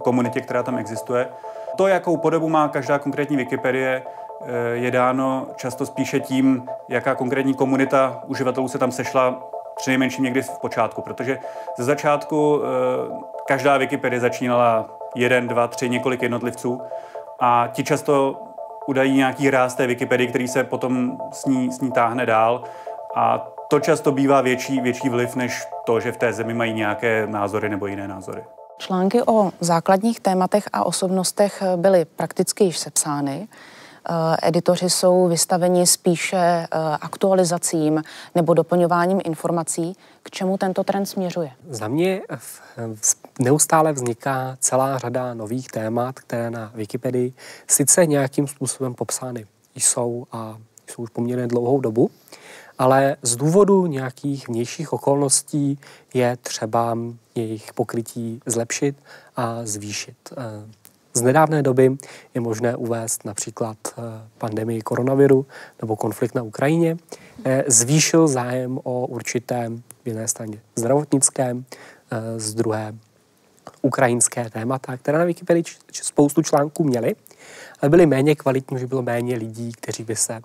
komunitě, 0.03 0.41
která 0.41 0.63
tam 0.63 0.79
existuje. 0.79 1.29
To, 1.77 1.87
jakou 1.87 2.17
podobu 2.17 2.49
má 2.49 2.69
každá 2.69 2.99
konkrétní 2.99 3.37
Wikipedie, 3.37 4.03
eh, 4.03 4.47
je 4.73 4.91
dáno 4.91 5.47
často 5.57 5.87
spíše 5.87 6.21
tím, 6.21 6.69
jaká 6.89 7.15
konkrétní 7.15 7.55
komunita 7.55 8.23
uživatelů 8.27 8.69
se 8.69 8.79
tam 8.79 8.93
sešla 8.93 9.43
přinejmenším 9.77 10.25
někdy 10.25 10.43
v 10.43 10.59
počátku, 10.61 11.03
protože 11.03 11.39
ze 11.77 11.85
začátku 11.85 12.63
eh, 12.63 13.15
každá 13.47 13.77
Wikipedie 13.77 14.21
začínala 14.21 14.89
jeden, 15.15 15.49
dva, 15.49 15.69
tři, 15.69 15.89
několik 15.89 16.23
jednotlivců 16.23 16.81
a 17.41 17.69
ti 17.73 17.85
často 17.85 18.44
udají 18.87 19.17
nějaký 19.17 19.51
ráz 19.51 19.75
té 19.75 19.87
Wikipedii, 19.87 20.29
který 20.29 20.49
se 20.49 20.65
potom 20.65 21.19
s 21.33 21.47
ní, 21.47 21.73
s 21.73 21.81
ní 21.81 21.93
táhne 21.93 22.27
dál. 22.27 22.65
A 23.17 23.49
to 23.69 23.81
často 23.81 24.13
bývá 24.13 24.41
větší, 24.41 24.81
větší 24.81 25.09
vliv, 25.09 25.37
než 25.37 25.63
to, 25.87 26.01
že 26.01 26.13
v 26.13 26.17
té 26.17 26.33
zemi 26.33 26.55
mají 26.55 26.75
nějaké 26.75 27.27
názory 27.27 27.69
nebo 27.69 27.87
jiné 27.87 28.09
názory. 28.09 28.45
Články 28.79 29.23
o 29.23 29.51
základních 29.61 30.21
tématech 30.21 30.65
a 30.73 30.85
osobnostech 30.85 31.63
byly 31.77 32.05
prakticky 32.05 32.65
již 32.65 32.79
sepsány. 32.79 33.49
Eh, 34.09 34.37
editoři 34.43 34.91
jsou 34.91 35.29
vystaveni 35.29 35.87
spíše 35.87 36.37
eh, 36.37 36.67
aktualizacím 37.01 38.03
nebo 38.35 38.55
doplňováním 38.55 39.21
informací. 39.25 39.97
K 40.23 40.31
čemu 40.31 40.59
tento 40.59 40.85
trend 40.85 41.07
směřuje? 41.07 41.51
Za 41.69 41.89
mě 41.89 42.23
neustále 43.39 43.93
vzniká 43.93 44.57
celá 44.61 44.99
řada 44.99 45.35
nových 45.35 45.69
témat, 45.69 46.15
které 46.15 46.51
na 46.51 46.73
Wikipedii 46.75 47.33
sice 47.69 48.07
nějakým 48.07 48.47
způsobem 48.47 48.95
popsány 48.95 49.47
jsou 49.75 50.27
a 50.33 50.59
jsou 50.87 51.03
už 51.03 51.11
poměrně 51.11 51.47
dlouhou 51.47 51.81
dobu, 51.81 52.11
ale 52.79 53.17
z 53.23 53.37
důvodu 53.37 53.87
nějakých 53.87 54.49
vnějších 54.49 54.93
okolností 54.93 55.79
je 56.15 56.37
třeba 56.37 56.99
jejich 57.35 57.73
pokrytí 57.73 58.41
zlepšit 58.47 58.97
a 59.37 59.61
zvýšit. 59.65 60.33
Z 61.17 61.23
nedávné 61.23 61.63
doby 61.63 61.97
je 62.35 62.41
možné 62.41 62.77
uvést 62.77 63.25
například 63.25 63.77
eh, 63.89 64.03
pandemii 64.39 64.83
koronaviru 64.83 65.47
nebo 65.81 65.97
konflikt 65.97 66.35
na 66.35 66.43
Ukrajině. 66.43 66.97
Eh, 67.45 67.65
zvýšil 67.67 68.29
zájem 68.29 68.79
o 68.83 69.07
určité 69.07 69.71
v 70.05 70.09
jedné 70.09 70.29
straně 70.29 70.61
zdravotnické, 70.77 71.57
eh, 71.57 72.41
z 72.41 72.55
druhé 72.55 72.95
ukrajinské 73.83 74.51
témata, 74.51 74.97
které 74.97 75.19
na 75.19 75.25
Wikipedii 75.25 75.65
spoustu 75.93 76.43
článků 76.43 76.85
měly, 76.85 77.17
ale 77.81 77.91
byly 77.91 78.07
méně 78.07 78.35
kvalitní, 78.35 78.79
že 78.79 78.87
bylo 78.87 79.03
méně 79.03 79.37
lidí, 79.37 79.73
kteří 79.73 80.05
by 80.05 80.17
se 80.17 80.41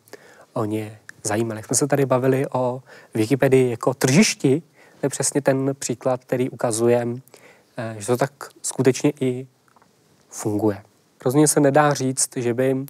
o 0.53 0.65
ně 0.65 0.99
zajímali. 1.23 1.63
Jsme 1.63 1.75
se 1.75 1.87
tady 1.87 2.05
bavili 2.05 2.45
o 2.53 2.81
Wikipedii 3.13 3.71
jako 3.71 3.93
tržišti, 3.93 4.61
to 4.99 5.05
je 5.05 5.09
přesně 5.09 5.41
ten 5.41 5.75
příklad, 5.79 6.21
který 6.25 6.49
ukazuje, 6.49 7.07
že 7.97 8.07
to 8.07 8.17
tak 8.17 8.31
skutečně 8.61 9.13
i 9.19 9.47
funguje. 10.29 10.83
Rozhodně 11.25 11.47
se 11.47 11.59
nedá 11.59 11.93
říct, 11.93 12.29
že 12.35 12.53
by 12.53 12.85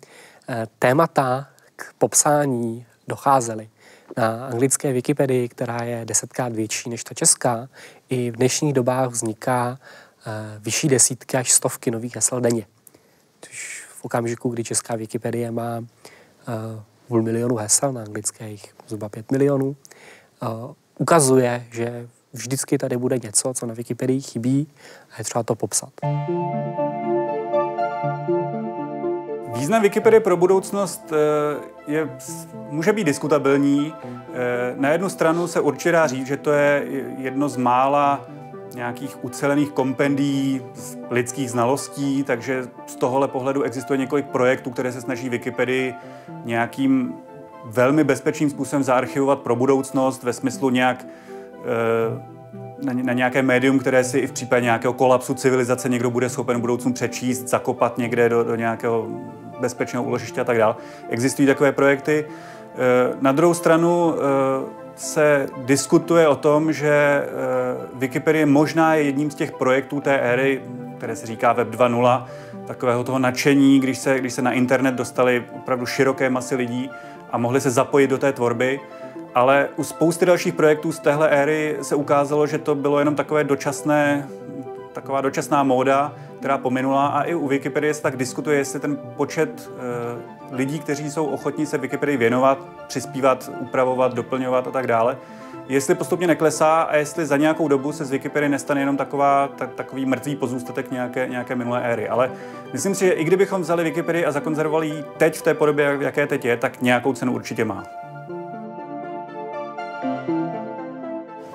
eh, 0.49 0.67
témata 0.79 1.49
k 1.75 1.93
popsání 1.97 2.85
docházely. 3.07 3.69
Na 4.17 4.45
anglické 4.45 4.93
Wikipedii, 4.93 5.49
která 5.49 5.83
je 5.83 6.05
desetkrát 6.05 6.53
větší 6.53 6.89
než 6.89 7.03
ta 7.03 7.13
česká, 7.13 7.69
i 8.09 8.31
v 8.31 8.35
dnešních 8.35 8.73
dobách 8.73 9.09
vzniká 9.09 9.79
eh, 9.79 10.31
vyšší 10.59 10.87
desítky 10.87 11.37
až 11.37 11.51
stovky 11.51 11.91
nových 11.91 12.15
hesel 12.15 12.41
denně. 12.41 12.65
Což 13.41 13.85
v 13.89 14.05
okamžiku, 14.05 14.49
kdy 14.49 14.63
česká 14.63 14.95
Wikipedie 14.95 15.51
má 15.51 15.77
eh, 15.81 16.83
půl 17.07 17.21
milionu 17.21 17.55
hesel, 17.55 17.93
na 17.93 18.01
anglické 18.01 18.49
jich 18.49 18.75
zhruba 18.87 19.09
pět 19.09 19.31
milionů, 19.31 19.75
ukazuje, 20.97 21.67
že 21.71 22.07
vždycky 22.33 22.77
tady 22.77 22.97
bude 22.97 23.17
něco, 23.17 23.53
co 23.53 23.65
na 23.65 23.73
Wikipedii 23.73 24.21
chybí 24.21 24.67
a 25.11 25.15
je 25.17 25.23
třeba 25.23 25.43
to 25.43 25.55
popsat. 25.55 25.89
Význam 29.59 29.81
Wikipedie 29.81 30.19
pro 30.19 30.37
budoucnost 30.37 31.13
eh, 31.13 31.91
je, 31.91 32.09
může 32.69 32.93
být 32.93 33.03
diskutabilní. 33.03 33.93
Eh, 34.03 34.75
na 34.77 34.89
jednu 34.89 35.09
stranu 35.09 35.47
se 35.47 35.59
určitě 35.59 35.91
dá 35.91 36.07
říct, 36.07 36.27
že 36.27 36.37
to 36.37 36.51
je 36.51 36.85
jedno 37.17 37.49
z 37.49 37.57
mála 37.57 38.25
nějakých 38.75 39.23
ucelených 39.23 39.71
kompendií 39.71 40.61
lidských 41.09 41.51
znalostí, 41.51 42.23
takže 42.23 42.67
z 42.87 42.95
tohohle 42.95 43.27
pohledu 43.27 43.63
existuje 43.63 43.97
několik 43.97 44.25
projektů, 44.25 44.69
které 44.69 44.91
se 44.91 45.01
snaží 45.01 45.29
Wikipedii 45.29 45.93
nějakým 46.45 47.13
velmi 47.65 48.03
bezpečným 48.03 48.49
způsobem 48.49 48.83
zaarchivovat 48.83 49.39
pro 49.39 49.55
budoucnost 49.55 50.23
ve 50.23 50.33
smyslu 50.33 50.69
nějak 50.69 51.05
eh, 51.55 52.39
na, 53.03 53.13
nějaké 53.13 53.41
médium, 53.41 53.79
které 53.79 54.03
si 54.03 54.19
i 54.19 54.27
v 54.27 54.31
případě 54.31 54.63
nějakého 54.63 54.93
kolapsu 54.93 55.33
civilizace 55.33 55.89
někdo 55.89 56.09
bude 56.09 56.29
schopen 56.29 56.57
v 56.57 56.61
budoucnu 56.61 56.93
přečíst, 56.93 57.47
zakopat 57.47 57.97
někde 57.97 58.29
do, 58.29 58.43
do 58.43 58.55
nějakého 58.55 59.07
bezpečného 59.59 60.05
úložiště 60.05 60.41
a 60.41 60.43
tak 60.43 60.57
dále. 60.57 60.75
Existují 61.09 61.47
takové 61.47 61.71
projekty. 61.71 62.25
Eh, 62.25 63.15
na 63.21 63.31
druhou 63.31 63.53
stranu 63.53 64.15
eh, 64.15 64.79
se 64.95 65.47
diskutuje 65.57 66.27
o 66.27 66.35
tom, 66.35 66.73
že 66.73 66.89
eh, 66.89 67.27
Wikipedie 67.93 68.45
možná 68.45 68.95
je 68.95 69.03
jedním 69.03 69.31
z 69.31 69.35
těch 69.35 69.51
projektů 69.51 70.01
té 70.01 70.17
éry, 70.17 70.61
které 70.97 71.15
se 71.15 71.25
říká 71.25 71.53
Web 71.53 71.69
2.0, 71.69 72.25
takového 72.67 73.03
toho 73.03 73.19
nadšení, 73.19 73.79
když 73.79 73.97
se, 73.97 74.19
když 74.19 74.33
se 74.33 74.41
na 74.41 74.51
internet 74.51 74.95
dostali 74.95 75.45
opravdu 75.55 75.85
široké 75.85 76.29
masy 76.29 76.55
lidí 76.55 76.89
a 77.31 77.37
mohli 77.37 77.61
se 77.61 77.71
zapojit 77.71 78.07
do 78.07 78.17
té 78.17 78.33
tvorby. 78.33 78.79
Ale 79.35 79.69
u 79.75 79.83
spousty 79.83 80.25
dalších 80.25 80.53
projektů 80.53 80.91
z 80.91 80.99
téhle 80.99 81.29
éry 81.29 81.77
se 81.81 81.95
ukázalo, 81.95 82.47
že 82.47 82.57
to 82.57 82.75
bylo 82.75 82.99
jenom 82.99 83.15
takové 83.15 83.43
dočasné, 83.43 84.27
taková 85.01 85.21
dočasná 85.21 85.63
móda, 85.63 86.13
která 86.39 86.57
pominula 86.57 87.07
a 87.07 87.23
i 87.23 87.35
u 87.35 87.47
Wikipedie 87.47 87.93
se 87.93 88.01
tak 88.01 88.17
diskutuje, 88.17 88.57
jestli 88.57 88.79
ten 88.79 88.97
počet 89.17 89.71
e, 90.51 90.55
lidí, 90.55 90.79
kteří 90.79 91.11
jsou 91.11 91.25
ochotní 91.25 91.65
se 91.65 91.77
Wikipedii 91.77 92.17
věnovat, 92.17 92.57
přispívat, 92.87 93.51
upravovat, 93.59 94.13
doplňovat 94.13 94.67
a 94.67 94.71
tak 94.71 94.87
dále, 94.87 95.17
jestli 95.69 95.95
postupně 95.95 96.27
neklesá 96.27 96.81
a 96.81 96.95
jestli 96.95 97.25
za 97.25 97.37
nějakou 97.37 97.67
dobu 97.67 97.91
se 97.91 98.05
z 98.05 98.11
Wikipedie 98.11 98.49
nestane 98.49 98.81
jenom 98.81 98.97
taková, 98.97 99.47
tak, 99.47 99.73
takový 99.73 100.05
mrtvý 100.05 100.35
pozůstatek 100.35 100.91
nějaké, 100.91 101.27
nějaké 101.27 101.55
minulé 101.55 101.81
éry. 101.81 102.09
Ale 102.09 102.31
myslím 102.73 102.95
si, 102.95 103.05
že 103.05 103.11
i 103.11 103.23
kdybychom 103.23 103.61
vzali 103.61 103.83
Wikipedii 103.83 104.25
a 104.25 104.31
zakonzervovali 104.31 104.87
ji 104.87 105.03
teď 105.17 105.37
v 105.37 105.41
té 105.41 105.53
podobě, 105.53 105.97
jaké 106.01 106.27
teď 106.27 106.45
je, 106.45 106.57
tak 106.57 106.81
nějakou 106.81 107.13
cenu 107.13 107.33
určitě 107.33 107.65
má. 107.65 107.83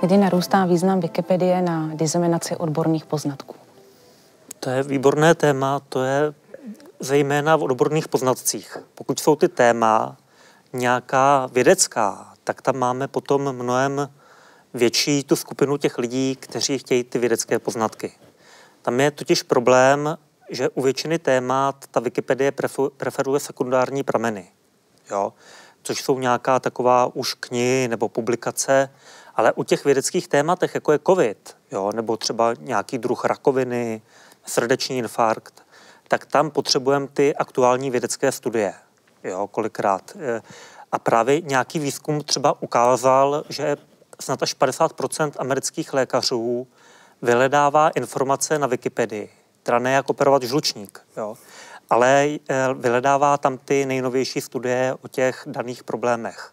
Kdy 0.00 0.16
narůstá 0.16 0.66
význam 0.66 1.00
Wikipedie 1.00 1.62
na 1.62 1.90
diseminaci 1.94 2.56
odborných 2.56 3.06
poznatků? 3.06 3.54
To 4.60 4.70
je 4.70 4.82
výborné 4.82 5.34
téma, 5.34 5.80
to 5.88 6.02
je 6.02 6.34
zejména 7.00 7.56
v 7.56 7.62
odborných 7.62 8.08
poznatcích. 8.08 8.76
Pokud 8.94 9.20
jsou 9.20 9.36
ty 9.36 9.48
téma 9.48 10.16
nějaká 10.72 11.48
vědecká, 11.52 12.32
tak 12.44 12.62
tam 12.62 12.76
máme 12.76 13.08
potom 13.08 13.52
mnohem 13.52 14.10
větší 14.74 15.24
tu 15.24 15.36
skupinu 15.36 15.76
těch 15.76 15.98
lidí, 15.98 16.36
kteří 16.40 16.78
chtějí 16.78 17.04
ty 17.04 17.18
vědecké 17.18 17.58
poznatky. 17.58 18.12
Tam 18.82 19.00
je 19.00 19.10
totiž 19.10 19.42
problém, 19.42 20.18
že 20.50 20.68
u 20.68 20.82
většiny 20.82 21.18
témat 21.18 21.84
ta 21.90 22.00
Wikipedie 22.00 22.52
preferuje 22.96 23.40
sekundární 23.40 24.02
prameny, 24.02 24.46
jo? 25.10 25.32
což 25.82 26.02
jsou 26.02 26.18
nějaká 26.18 26.60
taková 26.60 27.16
už 27.16 27.34
knihy 27.34 27.88
nebo 27.88 28.08
publikace, 28.08 28.90
ale 29.36 29.52
u 29.52 29.64
těch 29.64 29.84
vědeckých 29.84 30.28
tématech, 30.28 30.74
jako 30.74 30.92
je 30.92 30.98
COVID, 31.06 31.56
jo? 31.72 31.90
nebo 31.94 32.16
třeba 32.16 32.54
nějaký 32.60 32.98
druh 32.98 33.24
rakoviny, 33.24 34.02
srdeční 34.46 34.98
infarkt, 34.98 35.62
tak 36.08 36.26
tam 36.26 36.50
potřebujeme 36.50 37.08
ty 37.08 37.36
aktuální 37.36 37.90
vědecké 37.90 38.32
studie. 38.32 38.74
Jo, 39.24 39.46
kolikrát. 39.46 40.16
A 40.92 40.98
právě 40.98 41.40
nějaký 41.40 41.78
výzkum 41.78 42.20
třeba 42.20 42.62
ukázal, 42.62 43.44
že 43.48 43.76
snad 44.20 44.42
až 44.42 44.56
50% 44.56 45.32
amerických 45.38 45.92
lékařů 45.92 46.66
vyhledává 47.22 47.88
informace 47.88 48.58
na 48.58 48.66
Wikipedii, 48.66 49.30
teda 49.62 49.78
ne 49.78 49.92
jak 49.92 50.10
operovat 50.10 50.42
žlučník, 50.42 51.00
jo, 51.16 51.36
ale 51.90 52.28
eh, 52.48 52.66
vyhledává 52.74 53.36
tam 53.36 53.58
ty 53.58 53.86
nejnovější 53.86 54.40
studie 54.40 54.94
o 55.02 55.08
těch 55.08 55.42
daných 55.46 55.84
problémech. 55.84 56.52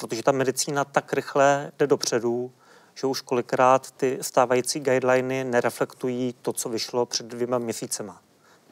Protože 0.00 0.22
ta 0.22 0.32
medicína 0.32 0.84
tak 0.84 1.12
rychle 1.12 1.72
jde 1.78 1.86
dopředu, 1.86 2.52
že 2.94 3.06
už 3.06 3.20
kolikrát 3.20 3.90
ty 3.90 4.18
stávající 4.20 4.80
guideliny 4.80 5.44
nereflektují 5.44 6.34
to, 6.42 6.52
co 6.52 6.68
vyšlo 6.68 7.06
před 7.06 7.26
dvěma 7.26 7.58
měsícema. 7.58 8.20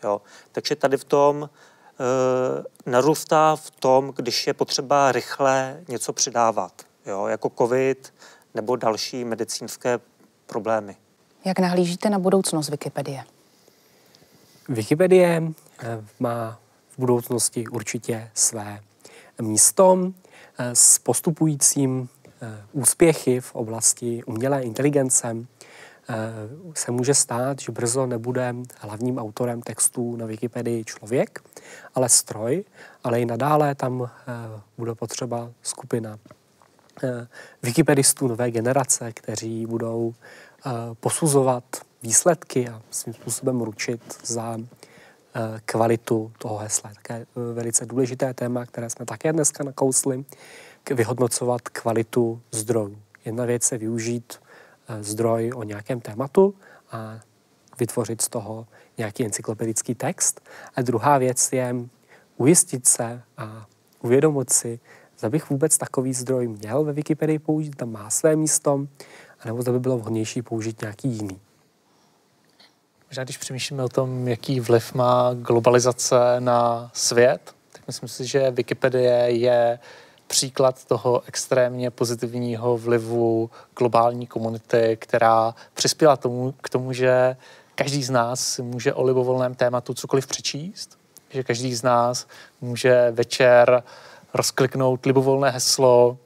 Jo. 0.04 0.20
Takže 0.52 0.76
tady 0.76 0.96
v 0.96 1.04
tom 1.04 1.50
e, 1.50 2.90
narůstá 2.90 3.56
v 3.56 3.70
tom, 3.70 4.12
když 4.16 4.46
je 4.46 4.54
potřeba 4.54 5.12
rychle 5.12 5.80
něco 5.88 6.12
přidávat, 6.12 6.72
jo, 7.06 7.26
jako 7.26 7.52
COVID 7.58 8.14
nebo 8.54 8.76
další 8.76 9.24
medicínské 9.24 10.00
problémy. 10.46 10.96
Jak 11.44 11.58
nahlížíte 11.58 12.10
na 12.10 12.18
budoucnost 12.18 12.68
Wikipedie? 12.68 13.24
Wikipedie 14.68 15.42
eh, 15.82 16.04
má 16.18 16.60
v 16.88 16.98
budoucnosti 16.98 17.68
určitě 17.68 18.30
své 18.34 18.80
místo 19.42 20.12
s 20.58 20.98
postupujícím 20.98 22.08
úspěchy 22.72 23.40
v 23.40 23.54
oblasti 23.54 24.24
umělé 24.24 24.62
inteligence 24.62 25.36
se 26.74 26.92
může 26.92 27.14
stát, 27.14 27.60
že 27.60 27.72
brzo 27.72 28.06
nebude 28.06 28.54
hlavním 28.78 29.18
autorem 29.18 29.62
textů 29.62 30.16
na 30.16 30.26
Wikipedii 30.26 30.84
člověk, 30.84 31.40
ale 31.94 32.08
stroj, 32.08 32.64
ale 33.04 33.20
i 33.20 33.26
nadále 33.26 33.74
tam 33.74 34.02
eh, 34.02 34.32
bude 34.78 34.94
potřeba 34.94 35.50
skupina 35.62 36.18
eh, 37.02 37.28
wikipedistů 37.62 38.28
nové 38.28 38.50
generace, 38.50 39.12
kteří 39.12 39.66
budou 39.66 40.14
eh, 40.66 40.70
posuzovat 41.00 41.64
výsledky 42.02 42.68
a 42.68 42.82
svým 42.90 43.14
způsobem 43.14 43.60
ručit 43.60 44.00
za 44.26 44.58
kvalitu 45.64 46.32
toho 46.38 46.56
hesla. 46.58 46.90
Také 46.94 47.26
velice 47.54 47.86
důležité 47.86 48.34
téma, 48.34 48.66
které 48.66 48.90
jsme 48.90 49.06
také 49.06 49.32
dneska 49.32 49.64
nakousli, 49.64 50.24
vyhodnocovat 50.94 51.60
kvalitu 51.60 52.40
zdrojů. 52.50 52.98
Jedna 53.24 53.44
věc 53.44 53.72
je 53.72 53.78
využít 53.78 54.40
zdroj 55.00 55.52
o 55.54 55.62
nějakém 55.62 56.00
tématu 56.00 56.54
a 56.92 57.20
vytvořit 57.80 58.20
z 58.20 58.28
toho 58.28 58.66
nějaký 58.98 59.24
encyklopedický 59.24 59.94
text. 59.94 60.40
A 60.76 60.82
druhá 60.82 61.18
věc 61.18 61.52
je 61.52 61.74
ujistit 62.36 62.86
se 62.86 63.22
a 63.36 63.66
uvědomit 64.02 64.52
si, 64.52 64.80
zda 65.18 65.30
bych 65.30 65.50
vůbec 65.50 65.78
takový 65.78 66.14
zdroj 66.14 66.48
měl 66.48 66.84
ve 66.84 66.92
Wikipedii 66.92 67.38
použít, 67.38 67.76
tam 67.76 67.92
má 67.92 68.10
své 68.10 68.36
místo, 68.36 68.86
anebo 69.40 69.62
zda 69.62 69.72
by 69.72 69.80
bylo 69.80 69.98
vhodnější 69.98 70.42
použít 70.42 70.80
nějaký 70.80 71.08
jiný. 71.08 71.40
Možná 73.10 73.24
když 73.24 73.36
přemýšlíme 73.36 73.84
o 73.84 73.88
tom, 73.88 74.28
jaký 74.28 74.60
vliv 74.60 74.94
má 74.94 75.34
globalizace 75.34 76.16
na 76.38 76.90
svět, 76.94 77.54
tak 77.72 77.82
myslím 77.86 78.08
si, 78.08 78.26
že 78.26 78.50
Wikipedie 78.50 79.30
je 79.30 79.78
příklad 80.26 80.84
toho 80.84 81.22
extrémně 81.26 81.90
pozitivního 81.90 82.78
vlivu 82.78 83.50
globální 83.78 84.26
komunity, 84.26 84.96
která 85.00 85.54
přispěla 85.74 86.16
tomu, 86.16 86.54
k 86.60 86.68
tomu, 86.68 86.92
že 86.92 87.36
každý 87.74 88.02
z 88.02 88.10
nás 88.10 88.58
může 88.58 88.94
o 88.94 89.02
libovolném 89.02 89.54
tématu 89.54 89.94
cokoliv 89.94 90.26
přečíst, 90.26 90.98
že 91.30 91.44
každý 91.44 91.74
z 91.74 91.82
nás 91.82 92.26
může 92.60 93.10
večer 93.10 93.82
rozkliknout 94.34 95.06
libovolné 95.06 95.50
heslo 95.50 96.18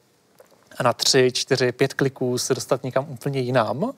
a 0.79 0.83
na 0.83 0.93
tři, 0.93 1.33
čtyři, 1.33 1.73
pět 1.73 1.95
kliků 1.95 2.39
se 2.39 2.55
dostat 2.55 2.85
někam 2.85 3.07
úplně 3.09 3.41
jinam 3.41 3.93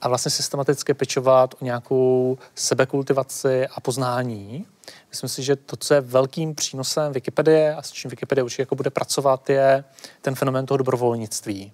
a 0.00 0.08
vlastně 0.08 0.30
systematicky 0.30 0.94
pečovat 0.94 1.54
o 1.60 1.64
nějakou 1.64 2.38
sebekultivaci 2.54 3.66
a 3.66 3.80
poznání. 3.80 4.66
Myslím 5.10 5.28
si, 5.28 5.42
že 5.42 5.56
to, 5.56 5.76
co 5.76 5.94
je 5.94 6.00
velkým 6.00 6.54
přínosem 6.54 7.12
Wikipedie 7.12 7.74
a 7.74 7.82
s 7.82 7.92
čím 7.92 8.10
Wikipedie 8.10 8.44
určitě 8.44 8.62
jako 8.62 8.74
bude 8.74 8.90
pracovat, 8.90 9.50
je 9.50 9.84
ten 10.22 10.34
fenomén 10.34 10.66
toho 10.66 10.78
dobrovolnictví. 10.78 11.72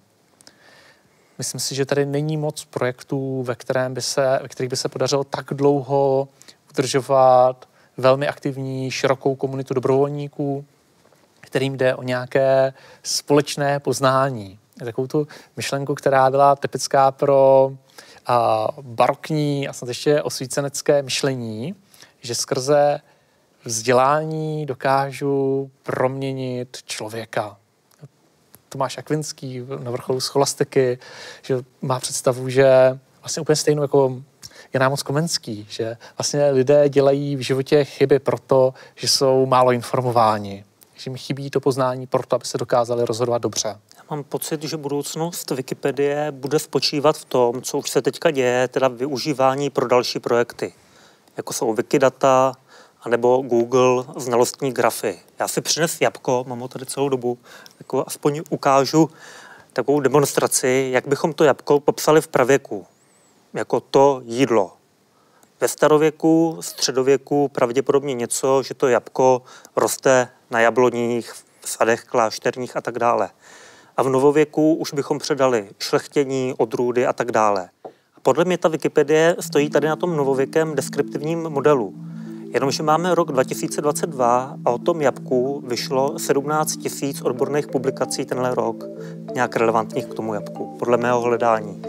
Myslím 1.37 1.59
si, 1.59 1.75
že 1.75 1.85
tady 1.85 2.05
není 2.05 2.37
moc 2.37 2.65
projektů, 2.65 3.43
ve, 3.43 3.55
kterém 3.55 3.93
by 3.93 4.01
se, 4.01 4.39
ve 4.41 4.47
kterých 4.47 4.69
by 4.69 4.77
se 4.77 4.89
podařilo 4.89 5.23
tak 5.23 5.45
dlouho 5.53 6.27
udržovat 6.71 7.69
velmi 7.97 8.27
aktivní, 8.27 8.91
širokou 8.91 9.35
komunitu 9.35 9.73
dobrovolníků, 9.73 10.65
kterým 11.39 11.77
jde 11.77 11.95
o 11.95 12.03
nějaké 12.03 12.73
společné 13.03 13.79
poznání. 13.79 14.59
Takovou 14.79 15.07
tu 15.07 15.27
myšlenku, 15.57 15.95
která 15.95 16.29
byla 16.29 16.55
typická 16.55 17.11
pro 17.11 17.71
a, 18.25 18.67
barokní 18.81 19.67
a 19.67 19.73
snad 19.73 19.87
ještě 19.87 20.21
osvícenecké 20.21 21.01
myšlení, 21.01 21.75
že 22.21 22.35
skrze 22.35 22.99
vzdělání 23.65 24.65
dokážu 24.65 25.71
proměnit 25.83 26.77
člověka. 26.85 27.57
Tomáš 28.69 28.97
Akvinský 28.97 29.61
na 29.79 29.91
vrcholu 29.91 30.19
scholastiky, 30.19 30.99
že 31.41 31.57
má 31.81 31.99
představu, 31.99 32.49
že 32.49 32.99
vlastně 33.21 33.41
úplně 33.41 33.55
stejnou 33.55 33.81
jako 33.81 34.21
Jan 34.73 34.89
moc 34.89 35.03
Komenský, 35.03 35.65
že 35.69 35.97
vlastně 36.17 36.49
lidé 36.49 36.89
dělají 36.89 37.35
v 37.35 37.39
životě 37.39 37.85
chyby 37.85 38.19
proto, 38.19 38.73
že 38.95 39.07
jsou 39.07 39.45
málo 39.45 39.71
informováni, 39.71 40.65
že 40.95 41.09
jim 41.09 41.17
chybí 41.17 41.49
to 41.49 41.59
poznání 41.59 42.07
proto, 42.07 42.35
aby 42.35 42.45
se 42.45 42.57
dokázali 42.57 43.05
rozhodovat 43.05 43.41
dobře. 43.41 43.77
Mám 44.09 44.23
pocit, 44.23 44.63
že 44.63 44.77
budoucnost 44.77 45.51
Wikipedie 45.51 46.31
bude 46.31 46.59
spočívat 46.59 47.17
v 47.17 47.25
tom, 47.25 47.61
co 47.61 47.77
už 47.77 47.89
se 47.89 48.01
teďka 48.01 48.31
děje, 48.31 48.67
teda 48.67 48.87
využívání 48.87 49.69
pro 49.69 49.87
další 49.87 50.19
projekty, 50.19 50.73
jako 51.37 51.53
jsou 51.53 51.73
Wikidata, 51.73 52.53
anebo 53.01 53.37
Google 53.37 54.05
znalostní 54.17 54.73
grafy. 54.73 55.19
Já 55.39 55.47
si 55.47 55.61
přines 55.61 56.01
jabko, 56.01 56.45
mám 56.47 56.59
ho 56.59 56.67
tady 56.67 56.85
celou 56.85 57.09
dobu, 57.09 57.37
jako 57.79 58.03
aspoň 58.07 58.41
ukážu 58.49 59.09
takovou 59.73 59.99
demonstraci, 59.99 60.89
jak 60.91 61.07
bychom 61.07 61.33
to 61.33 61.43
jabko 61.43 61.79
popsali 61.79 62.21
v 62.21 62.27
pravěku. 62.27 62.85
Jako 63.53 63.79
to 63.79 64.21
jídlo. 64.25 64.73
Ve 65.61 65.67
starověku, 65.67 66.57
středověku 66.61 67.47
pravděpodobně 67.47 68.13
něco, 68.13 68.63
že 68.63 68.73
to 68.73 68.87
jabko 68.87 69.41
roste 69.75 70.29
na 70.49 70.59
jabloních, 70.59 71.33
v 71.61 71.69
sadech 71.69 72.03
klášterních 72.03 72.77
a 72.77 72.81
tak 72.81 72.99
dále. 72.99 73.29
A 73.97 74.03
v 74.03 74.09
novověku 74.09 74.73
už 74.73 74.93
bychom 74.93 75.19
předali 75.19 75.69
šlechtění, 75.79 76.53
odrůdy 76.57 77.05
a 77.05 77.13
tak 77.13 77.31
dále. 77.31 77.69
A 78.15 78.19
podle 78.21 78.45
mě 78.45 78.57
ta 78.57 78.69
Wikipedie 78.69 79.35
stojí 79.39 79.69
tady 79.69 79.87
na 79.87 79.95
tom 79.95 80.17
novověkém 80.17 80.75
deskriptivním 80.75 81.39
modelu. 81.43 81.93
Jenomže 82.53 82.83
máme 82.83 83.15
rok 83.15 83.31
2022 83.31 84.57
a 84.65 84.71
o 84.71 84.77
tom 84.77 85.01
jabku 85.01 85.63
vyšlo 85.67 86.19
17 86.19 86.75
tisíc 86.75 87.21
odborných 87.21 87.67
publikací 87.67 88.25
tenhle 88.25 88.55
rok, 88.55 88.83
nějak 89.33 89.55
relevantních 89.55 90.05
k 90.05 90.13
tomu 90.13 90.33
jabku, 90.33 90.75
podle 90.79 90.97
mého 90.97 91.21
hledání. 91.21 91.81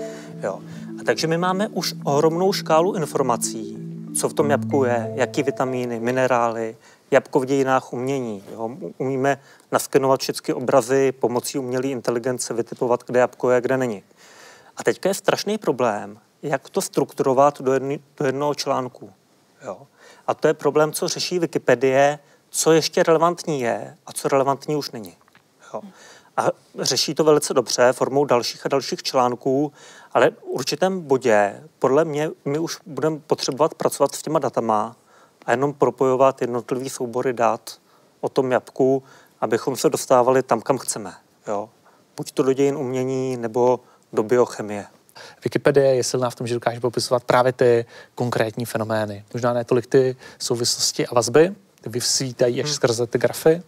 Jo. 0.43 0.59
A 1.01 1.05
takže 1.05 1.27
my 1.27 1.39
máme 1.39 1.69
už 1.69 1.95
ohromnou 2.05 2.53
škálu 2.53 2.95
informací, 2.95 3.79
co 4.21 4.29
v 4.29 4.35
tom 4.35 4.51
jabku 4.51 4.85
je, 4.85 5.13
jaký 5.15 5.43
vitamíny, 5.43 6.01
minerály, 6.01 6.77
jabko 7.11 7.41
v 7.41 7.45
dějinách 7.45 7.93
umění. 7.93 8.43
Jo. 8.53 8.71
Umíme 8.99 9.39
naskenovat 9.73 10.21
všechny 10.21 10.55
obrazy 10.55 11.13
pomocí 11.13 11.59
umělé 11.59 11.87
inteligence, 11.87 12.55
vytipovat, 12.55 13.05
kde 13.07 13.21
jabko 13.21 13.51
je, 13.51 13.61
kde 13.61 13.77
není. 13.77 14.03
A 14.77 14.85
teďka 14.85 15.09
je 15.09 15.15
strašný 15.15 15.59
problém, 15.59 16.19
jak 16.43 16.71
to 16.71 16.81
strukturovat 16.81 17.61
do, 17.61 17.73
jedny, 17.73 18.01
do 18.17 18.27
jednoho 18.27 18.55
článku. 18.55 19.13
Jo. 19.65 19.87
A 20.27 20.35
to 20.35 20.49
je 20.49 20.55
problém, 20.55 20.93
co 20.93 21.09
řeší 21.09 21.39
Wikipedie, 21.39 22.19
co 22.51 22.73
ještě 22.73 23.03
relevantní 23.03 23.61
je 23.61 23.97
a 24.07 24.13
co 24.13 24.29
relevantní 24.29 24.77
už 24.77 24.91
není. 24.91 25.17
Jo. 25.75 25.83
A 26.37 26.47
řeší 26.79 27.15
to 27.15 27.25
velice 27.25 27.55
dobře 27.55 27.93
formou 27.93 28.25
dalších 28.25 28.67
a 28.67 28.69
dalších 28.69 29.03
článků, 29.03 29.73
ale 30.13 30.31
v 30.31 30.43
určitém 30.43 31.01
bodě, 31.01 31.63
podle 31.79 32.05
mě, 32.05 32.31
my 32.45 32.59
už 32.59 32.79
budeme 32.87 33.19
potřebovat 33.19 33.75
pracovat 33.75 34.15
s 34.15 34.23
těma 34.23 34.39
datama 34.39 34.97
a 35.47 35.51
jenom 35.51 35.75
propojovat 35.75 36.41
jednotlivý 36.41 36.91
soubory 36.91 37.33
dat 37.33 37.79
o 38.21 38.29
tom 38.29 38.53
jabku, 38.53 39.03
abychom 39.41 39.77
se 39.77 39.91
dostávali 39.91 40.43
tam, 40.43 40.61
kam 40.61 40.79
chceme. 40.79 41.15
Jo. 41.47 41.69
Buď 42.17 42.33
to 42.33 42.43
do 42.43 42.53
dějin 42.53 42.77
umění, 42.77 43.37
nebo 43.37 43.81
do 44.13 44.23
biochemie. 44.23 44.87
Wikipedie 45.45 45.95
je 45.95 46.05
silná 46.05 46.31
v 46.31 46.35
tom, 46.35 46.47
že 46.47 46.55
dokáže 46.55 46.81
popisovat 46.81 47.25
právě 47.25 47.53
ty 47.53 47.85
konkrétní 48.15 48.65
fenomény. 48.65 49.25
Možná 49.35 49.53
ne 49.53 49.65
tolik 49.65 49.87
ty 49.87 50.17
souvislosti 50.39 51.07
a 51.07 51.15
vazby, 51.15 51.55
ty 51.81 51.91
vysvítají 51.91 52.61
až 52.61 52.67
hmm. 52.67 52.75
skrze 52.75 53.07
ty 53.07 53.19
grafy, 53.19 53.63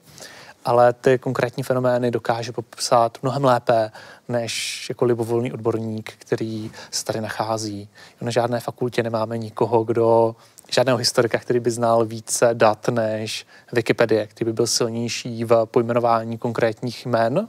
ale 0.64 0.92
ty 0.92 1.18
konkrétní 1.18 1.62
fenomény 1.62 2.10
dokáže 2.10 2.52
popsat 2.52 3.18
mnohem 3.22 3.44
lépe 3.44 3.90
než 4.28 4.86
jako 4.88 5.04
libovolný 5.04 5.52
odborník, 5.52 6.12
který 6.18 6.70
se 6.90 7.04
tady 7.04 7.20
nachází. 7.20 7.88
Na 8.20 8.30
žádné 8.30 8.60
fakultě 8.60 9.02
nemáme 9.02 9.38
nikoho, 9.38 9.84
kdo 9.84 10.36
žádného 10.70 10.98
historika, 10.98 11.38
který 11.38 11.60
by 11.60 11.70
znal 11.70 12.04
více 12.04 12.50
dat 12.52 12.88
než 12.88 13.46
Wikipedie, 13.72 14.26
který 14.26 14.44
by 14.44 14.52
byl 14.52 14.66
silnější 14.66 15.44
v 15.44 15.66
pojmenování 15.70 16.38
konkrétních 16.38 17.06
jmen 17.06 17.48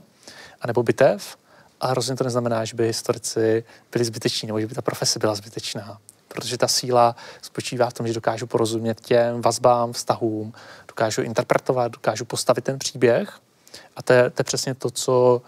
anebo 0.60 0.82
bitev. 0.82 1.36
A 1.80 1.94
rozhodně 1.94 2.18
to 2.18 2.24
neznamená, 2.24 2.64
že 2.64 2.76
by 2.76 2.86
historici 2.86 3.64
byli 3.92 4.04
zbyteční 4.04 4.46
nebo 4.46 4.60
že 4.60 4.66
by 4.66 4.74
ta 4.74 4.82
profese 4.82 5.18
byla 5.18 5.34
zbytečná. 5.34 5.98
Protože 6.28 6.58
ta 6.58 6.68
síla 6.68 7.16
spočívá 7.42 7.90
v 7.90 7.92
tom, 7.92 8.06
že 8.06 8.12
dokážu 8.12 8.46
porozumět 8.46 9.00
těm 9.00 9.42
vazbám, 9.42 9.92
vztahům, 9.92 10.52
dokážu 10.88 11.22
interpretovat, 11.22 11.92
dokážu 11.92 12.24
postavit 12.24 12.64
ten 12.64 12.78
příběh. 12.78 13.38
A 13.96 14.02
to 14.02 14.12
je, 14.12 14.30
to 14.30 14.40
je 14.40 14.44
přesně 14.44 14.74
to, 14.74 14.90
co 14.90 15.42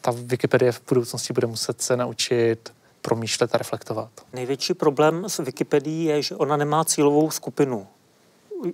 ta 0.00 0.10
Wikipedie 0.16 0.72
v 0.72 0.82
budoucnosti 0.88 1.32
bude 1.32 1.46
muset 1.46 1.82
se 1.82 1.96
naučit 1.96 2.72
promýšlet 3.08 3.54
a 3.54 3.58
reflektovat. 3.58 4.10
Největší 4.32 4.74
problém 4.74 5.24
s 5.28 5.38
Wikipedií 5.38 6.04
je, 6.04 6.22
že 6.22 6.36
ona 6.36 6.56
nemá 6.56 6.84
cílovou 6.84 7.30
skupinu 7.30 7.86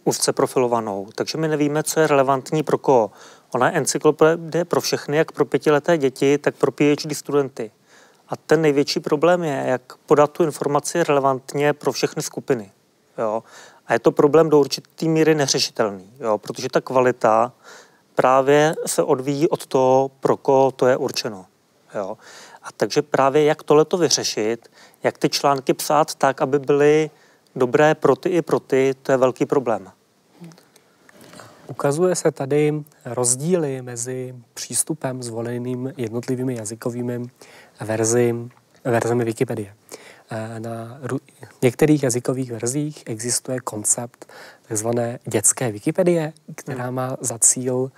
úzce 0.05 0.32
profilovanou, 0.32 1.09
takže 1.14 1.39
my 1.39 1.49
nevíme, 1.49 1.82
co 1.82 2.01
je 2.01 2.07
relevantní 2.07 2.62
pro 2.62 2.78
koho. 2.78 3.11
Ona 3.55 3.66
je 3.66 3.72
encyklopedie 3.72 4.64
pro 4.64 4.80
všechny, 4.80 5.16
jak 5.16 5.32
pro 5.32 5.45
pětileté 5.45 5.99
děti, 5.99 6.39
tak 6.39 6.55
pro 6.55 6.72
PhD 6.72 7.16
studenty. 7.16 7.70
A 8.28 8.37
ten 8.37 8.62
největší 8.62 9.01
problém 9.01 9.45
je, 9.45 9.64
jak 9.66 9.82
podat 10.07 10.30
tu 10.30 10.45
informaci 10.45 11.05
relevantně 11.05 11.72
pro 11.72 11.93
všechny 11.93 12.22
skupiny. 12.22 12.72
Jo? 13.18 13.43
A 13.87 13.93
je 13.93 13.99
to 13.99 14.12
problém 14.12 14.51
do 14.51 14.61
určité 14.61 15.07
míry 15.07 15.35
neřešitelný, 15.35 16.12
jo? 16.20 16.39
protože 16.39 16.68
ta 16.68 16.80
kvalita 16.80 17.53
právě 18.14 18.74
se 18.87 19.03
odvíjí 19.03 19.49
od 19.49 19.66
toho, 19.66 20.11
pro 20.20 20.37
koho 20.37 20.70
to 20.70 20.87
je 20.87 20.97
určeno. 20.97 21.47
Jo? 21.95 22.16
A 22.65 22.73
takže 22.77 23.03
právě 23.03 23.45
jak 23.45 23.62
tohle 23.62 23.85
to 23.85 23.99
vyřešit, 23.99 24.71
jak 25.03 25.19
ty 25.19 25.29
články 25.29 25.75
psát 25.75 26.15
tak, 26.15 26.43
aby 26.43 26.59
byly 26.59 27.11
dobré 27.57 27.95
pro 27.95 28.17
ty 28.17 28.29
i 28.29 28.43
pro 28.43 28.61
ty, 28.61 28.95
to 29.03 29.12
je 29.12 29.19
velký 29.19 29.47
problém. 29.47 29.91
Ukazuje 31.67 32.17
se 32.17 32.31
tady 32.31 32.73
rozdíly 33.05 33.83
mezi 33.83 34.35
přístupem 34.55 35.23
zvoleným 35.23 35.93
jednotlivými 35.97 36.57
jazykovými 36.57 37.23
verzi, 37.81 38.35
verzemi 38.85 39.25
Wikipedie. 39.25 39.75
Eh, 40.31 40.61
na 40.61 41.01
některých 41.62 42.03
jazykových 42.03 42.53
verzích 42.53 43.03
existuje 43.07 43.61
koncept 43.61 44.33
tzv. 44.69 44.89
dětské 45.25 45.73
Wikipedie, 45.73 46.33
která 46.55 46.91
má 46.91 47.17
za 47.21 47.39
cíl 47.39 47.93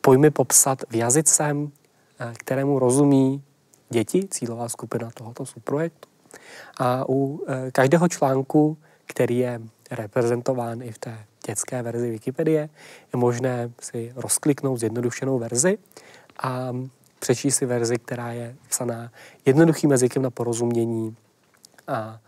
pojmy 0.00 0.30
popsat 0.30 0.82
v 0.90 0.94
jazycem, 0.94 1.70
eh, 2.20 2.32
kterému 2.38 2.78
rozumí 2.78 3.42
děti, 3.90 4.28
cílová 4.28 4.68
skupina 4.68 5.10
tohoto 5.14 5.46
subprojektu. 5.46 6.08
A 6.78 7.08
u 7.08 7.44
eh, 7.48 7.70
každého 7.70 8.08
článku, 8.08 8.76
který 9.06 9.38
je 9.38 9.60
reprezentován 9.90 10.82
i 10.82 10.92
v 10.92 10.98
té 10.98 11.18
dětské 11.46 11.82
verzi 11.82 12.10
Wikipedie, 12.10 12.68
je 13.12 13.18
možné 13.18 13.70
si 13.80 14.12
rozkliknout 14.16 14.80
zjednodušenou 14.80 15.38
verzi 15.38 15.78
a 16.42 16.72
přečíst 17.18 17.56
si 17.56 17.66
verzi, 17.66 17.98
která 17.98 18.32
je 18.32 18.56
psaná 18.68 19.10
jednoduchým 19.44 19.90
jazykem 19.90 20.22
na 20.22 20.30
porozumění 20.30 21.16
a 21.88 22.18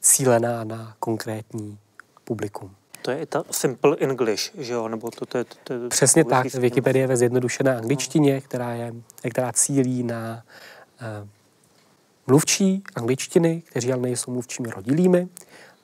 cílená 0.00 0.64
na 0.64 0.94
konkrétní 0.98 1.78
publikum. 2.24 2.74
To 3.02 3.10
je 3.10 3.26
ta 3.26 3.44
simple 3.50 3.96
English, 3.96 4.50
že 4.58 4.72
jo? 4.72 4.88
Nebo 4.88 5.10
to, 5.10 5.26
to, 5.26 5.38
je, 5.38 5.44
to 5.64 5.72
je 5.72 5.88
Přesně 5.88 6.24
tak. 6.24 6.54
Wikipedie 6.54 7.06
ve 7.06 7.16
zjednodušené 7.16 7.76
angličtině, 7.76 8.40
která, 8.40 8.74
je, 8.74 8.94
která 9.30 9.52
cílí 9.52 10.02
na 10.02 10.34
uh, 10.34 10.77
mluvčí 12.26 12.82
angličtiny, 12.96 13.62
kteří 13.66 13.92
ale 13.92 14.02
nejsou 14.02 14.30
mluvčími 14.30 14.70
rodilými 14.70 15.28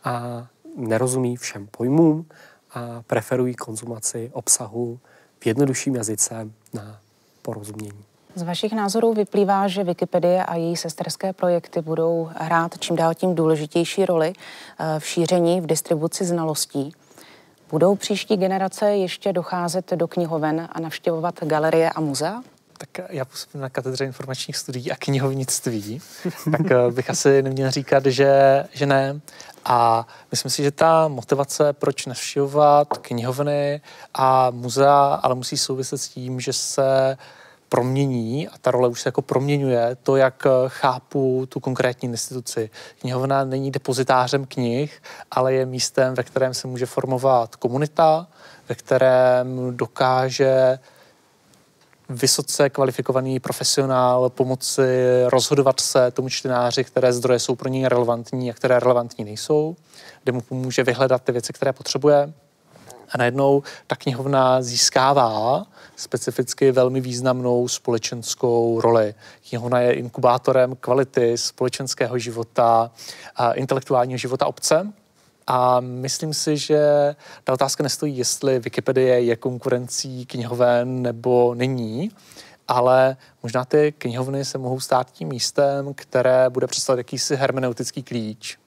a 0.04 0.46
nerozumí 0.76 1.36
všem 1.36 1.66
pojmům 1.66 2.26
a 2.70 3.02
preferují 3.06 3.54
konzumaci 3.54 4.30
obsahu 4.32 4.98
v 5.40 5.46
jednodušším 5.46 5.94
jazyce 5.94 6.48
na 6.74 6.98
porozumění. 7.42 8.04
Z 8.34 8.42
vašich 8.42 8.72
názorů 8.72 9.14
vyplývá, 9.14 9.68
že 9.68 9.84
Wikipedie 9.84 10.44
a 10.44 10.54
její 10.54 10.76
sesterské 10.76 11.32
projekty 11.32 11.80
budou 11.80 12.30
hrát 12.34 12.78
čím 12.78 12.96
dál 12.96 13.14
tím 13.14 13.34
důležitější 13.34 14.06
roli 14.06 14.32
eh, 14.32 15.00
v 15.00 15.06
šíření, 15.06 15.60
v 15.60 15.66
distribuci 15.66 16.24
znalostí. 16.24 16.92
Budou 17.70 17.96
příští 17.96 18.36
generace 18.36 18.90
ještě 18.90 19.32
docházet 19.32 19.92
do 19.92 20.08
knihoven 20.08 20.68
a 20.72 20.80
navštěvovat 20.80 21.44
galerie 21.44 21.90
a 21.90 22.00
muzea? 22.00 22.42
Tak 22.78 23.10
já 23.10 23.24
působím 23.24 23.62
na 23.62 23.68
katedře 23.68 24.04
informačních 24.04 24.56
studií 24.56 24.92
a 24.92 24.96
knihovnictví, 24.96 26.00
tak 26.50 26.70
eh, 26.70 26.90
bych 26.90 27.10
asi 27.10 27.42
neměl 27.42 27.70
říkat, 27.70 28.06
že, 28.06 28.64
že 28.72 28.86
ne. 28.86 29.20
A 29.64 30.06
myslím 30.30 30.50
si, 30.50 30.62
že 30.62 30.70
ta 30.70 31.08
motivace, 31.08 31.72
proč 31.72 32.06
navštěvovat 32.06 32.98
knihovny 32.98 33.80
a 34.14 34.50
muzea, 34.50 35.20
ale 35.22 35.34
musí 35.34 35.58
souviset 35.58 36.00
s 36.00 36.08
tím, 36.08 36.40
že 36.40 36.52
se 36.52 37.16
promění 37.68 38.48
a 38.48 38.58
ta 38.60 38.70
role 38.70 38.88
už 38.88 39.00
se 39.00 39.08
jako 39.08 39.22
proměňuje 39.22 39.96
to, 40.02 40.16
jak 40.16 40.46
chápu 40.68 41.46
tu 41.48 41.60
konkrétní 41.60 42.08
instituci. 42.08 42.70
Knihovna 43.00 43.44
není 43.44 43.70
depozitářem 43.70 44.46
knih, 44.46 45.02
ale 45.30 45.54
je 45.54 45.66
místem, 45.66 46.14
ve 46.14 46.22
kterém 46.22 46.54
se 46.54 46.68
může 46.68 46.86
formovat 46.86 47.56
komunita, 47.56 48.26
ve 48.68 48.74
kterém 48.74 49.76
dokáže 49.76 50.78
vysoce 52.08 52.70
kvalifikovaný 52.70 53.40
profesionál 53.40 54.30
pomoci 54.30 54.82
rozhodovat 55.26 55.80
se 55.80 56.10
tomu 56.10 56.28
čtenáři, 56.28 56.84
které 56.84 57.12
zdroje 57.12 57.38
jsou 57.38 57.54
pro 57.54 57.68
něj 57.68 57.84
relevantní 57.84 58.50
a 58.50 58.54
které 58.54 58.80
relevantní 58.80 59.24
nejsou, 59.24 59.76
kde 60.22 60.32
mu 60.32 60.40
pomůže 60.40 60.84
vyhledat 60.84 61.22
ty 61.22 61.32
věci, 61.32 61.52
které 61.52 61.72
potřebuje. 61.72 62.32
A 63.12 63.18
najednou 63.18 63.62
ta 63.86 63.96
knihovna 63.96 64.62
získává 64.62 65.66
specificky 65.96 66.72
velmi 66.72 67.00
významnou 67.00 67.68
společenskou 67.68 68.80
roli. 68.80 69.14
Knihovna 69.48 69.80
je 69.80 69.92
inkubátorem 69.92 70.76
kvality 70.76 71.38
společenského 71.38 72.18
života, 72.18 72.90
a 73.36 73.52
intelektuálního 73.52 74.18
života 74.18 74.46
obce, 74.46 74.92
a 75.46 75.80
myslím 75.80 76.34
si, 76.34 76.56
že 76.56 77.14
ta 77.44 77.52
otázka 77.52 77.82
nestojí, 77.82 78.18
jestli 78.18 78.58
Wikipedie 78.58 79.20
je 79.20 79.36
konkurencí 79.36 80.26
knihoven 80.26 81.02
nebo 81.02 81.54
není, 81.54 82.10
ale 82.68 83.16
možná 83.42 83.64
ty 83.64 83.94
knihovny 83.98 84.44
se 84.44 84.58
mohou 84.58 84.80
stát 84.80 85.10
tím 85.10 85.28
místem, 85.28 85.94
které 85.94 86.50
bude 86.50 86.66
představovat 86.66 86.98
jakýsi 86.98 87.36
hermeneutický 87.36 88.02
klíč, 88.02 88.58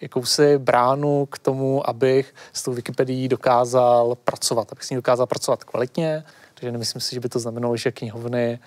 jakousi 0.00 0.58
bránu 0.58 1.26
k 1.26 1.38
tomu, 1.38 1.88
abych 1.88 2.34
s 2.52 2.62
tou 2.62 2.72
Wikipedií 2.72 3.28
dokázal 3.28 4.14
pracovat, 4.24 4.72
abych 4.72 4.84
s 4.84 4.90
ní 4.90 4.96
dokázal 4.96 5.26
pracovat 5.26 5.64
kvalitně, 5.64 6.24
Takže 6.62 6.72
nemyslím 6.72 7.00
si, 7.00 7.14
že 7.14 7.20
by 7.20 7.28
to 7.28 7.38
znamenalo, 7.38 7.76
že 7.76 7.92
knihovny 7.92 8.58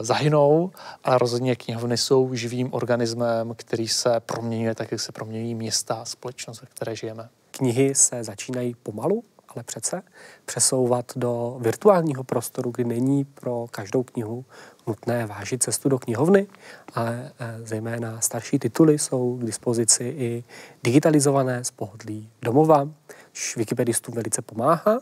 zahynou, 0.00 0.70
ale 1.04 1.18
rozhodně 1.18 1.56
knihovny 1.56 1.96
jsou 1.96 2.34
živým 2.34 2.74
organismem, 2.74 3.54
který 3.56 3.88
se 3.88 4.20
proměňuje 4.20 4.74
tak, 4.74 4.92
jak 4.92 5.00
se 5.00 5.12
proměňují 5.12 5.54
města 5.54 5.94
a 5.94 6.04
společnost, 6.04 6.60
ve 6.60 6.66
které 6.66 6.96
žijeme. 6.96 7.28
Knihy 7.50 7.94
se 7.94 8.24
začínají 8.24 8.74
pomalu, 8.82 9.24
ale 9.48 9.64
přece 9.64 10.02
přesouvat 10.44 11.12
do 11.16 11.56
virtuálního 11.60 12.24
prostoru, 12.24 12.70
kdy 12.70 12.84
není 12.84 13.24
pro 13.24 13.66
každou 13.70 14.02
knihu 14.02 14.44
nutné 14.86 15.26
vážit 15.26 15.62
cestu 15.62 15.88
do 15.88 15.98
knihovny, 15.98 16.46
ale 16.94 17.32
eh, 17.40 17.58
zejména 17.64 18.20
starší 18.20 18.58
tituly 18.58 18.98
jsou 18.98 19.36
k 19.36 19.44
dispozici 19.44 20.04
i 20.04 20.44
digitalizované 20.82 21.64
z 21.64 21.70
pohodlí 21.70 22.30
domova, 22.42 22.88
což 23.32 23.56
wikipedistům 23.56 24.14
velice 24.14 24.42
pomáhá, 24.42 25.00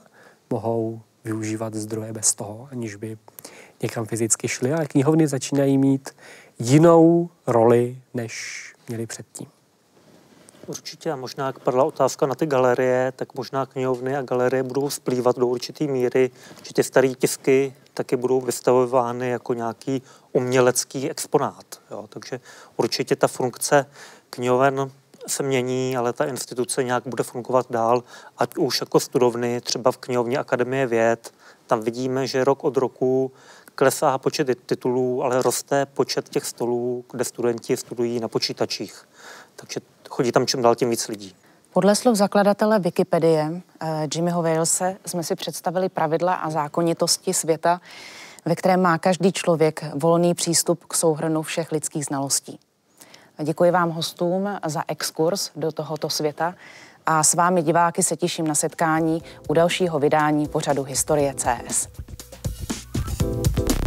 mohou 0.50 1.00
využívat 1.24 1.74
zdroje 1.74 2.12
bez 2.12 2.34
toho, 2.34 2.68
aniž 2.70 2.96
by 2.96 3.18
někam 3.82 4.06
fyzicky 4.06 4.48
šli, 4.48 4.72
ale 4.72 4.86
knihovny 4.86 5.26
začínají 5.26 5.78
mít 5.78 6.10
jinou 6.58 7.30
roli, 7.46 7.98
než 8.14 8.64
měli 8.88 9.06
předtím. 9.06 9.46
Určitě 10.66 11.12
a 11.12 11.16
možná, 11.16 11.46
jak 11.46 11.58
padla 11.58 11.84
otázka 11.84 12.26
na 12.26 12.34
ty 12.34 12.46
galerie, 12.46 13.12
tak 13.16 13.34
možná 13.34 13.66
knihovny 13.66 14.16
a 14.16 14.22
galerie 14.22 14.62
budou 14.62 14.90
splývat 14.90 15.38
do 15.38 15.46
určité 15.46 15.84
míry, 15.84 16.30
že 16.62 16.74
ty 16.74 16.82
staré 16.82 17.08
tisky 17.08 17.74
taky 17.94 18.16
budou 18.16 18.40
vystavovány 18.40 19.28
jako 19.28 19.54
nějaký 19.54 20.02
umělecký 20.32 21.10
exponát. 21.10 21.80
Jo. 21.90 22.06
Takže 22.08 22.40
určitě 22.76 23.16
ta 23.16 23.28
funkce 23.28 23.86
knihoven 24.30 24.90
se 25.26 25.42
mění, 25.42 25.96
ale 25.96 26.12
ta 26.12 26.24
instituce 26.24 26.84
nějak 26.84 27.02
bude 27.06 27.22
fungovat 27.22 27.66
dál, 27.70 28.02
ať 28.38 28.56
už 28.56 28.80
jako 28.80 29.00
studovny, 29.00 29.60
třeba 29.60 29.92
v 29.92 29.96
knihovně 29.96 30.38
Akademie 30.38 30.86
věd. 30.86 31.34
Tam 31.66 31.80
vidíme, 31.80 32.26
že 32.26 32.44
rok 32.44 32.64
od 32.64 32.76
roku 32.76 33.32
klesá 33.74 34.18
počet 34.18 34.48
titulů, 34.66 35.24
ale 35.24 35.42
roste 35.42 35.86
počet 35.86 36.28
těch 36.28 36.44
stolů, 36.44 37.04
kde 37.12 37.24
studenti 37.24 37.76
studují 37.76 38.20
na 38.20 38.28
počítačích. 38.28 39.08
Takže 39.56 39.80
chodí 40.08 40.32
tam 40.32 40.46
čím 40.46 40.62
dál 40.62 40.74
tím 40.74 40.90
víc 40.90 41.08
lidí. 41.08 41.34
Podle 41.72 41.96
slov 41.96 42.16
zakladatele 42.16 42.78
Wikipedie 42.78 43.62
eh, 43.80 44.08
Jimmyho 44.14 44.42
Walese 44.42 44.96
jsme 45.06 45.22
si 45.22 45.34
představili 45.34 45.88
pravidla 45.88 46.34
a 46.34 46.50
zákonitosti 46.50 47.34
světa, 47.34 47.80
ve 48.44 48.56
kterém 48.56 48.82
má 48.82 48.98
každý 48.98 49.32
člověk 49.32 49.84
volný 49.94 50.34
přístup 50.34 50.84
k 50.84 50.94
souhrnu 50.94 51.42
všech 51.42 51.72
lidských 51.72 52.04
znalostí. 52.04 52.58
Děkuji 53.42 53.70
vám 53.70 53.90
hostům 53.90 54.48
za 54.66 54.82
exkurs 54.88 55.50
do 55.56 55.72
tohoto 55.72 56.10
světa 56.10 56.54
a 57.06 57.22
s 57.22 57.34
vámi 57.34 57.62
diváky 57.62 58.02
se 58.02 58.16
těším 58.16 58.46
na 58.46 58.54
setkání 58.54 59.22
u 59.48 59.54
dalšího 59.54 59.98
vydání 59.98 60.48
pořadu 60.48 60.82
Historie 60.82 61.34
CS. 61.34 61.88
thank 63.22 63.58
you 63.58 63.81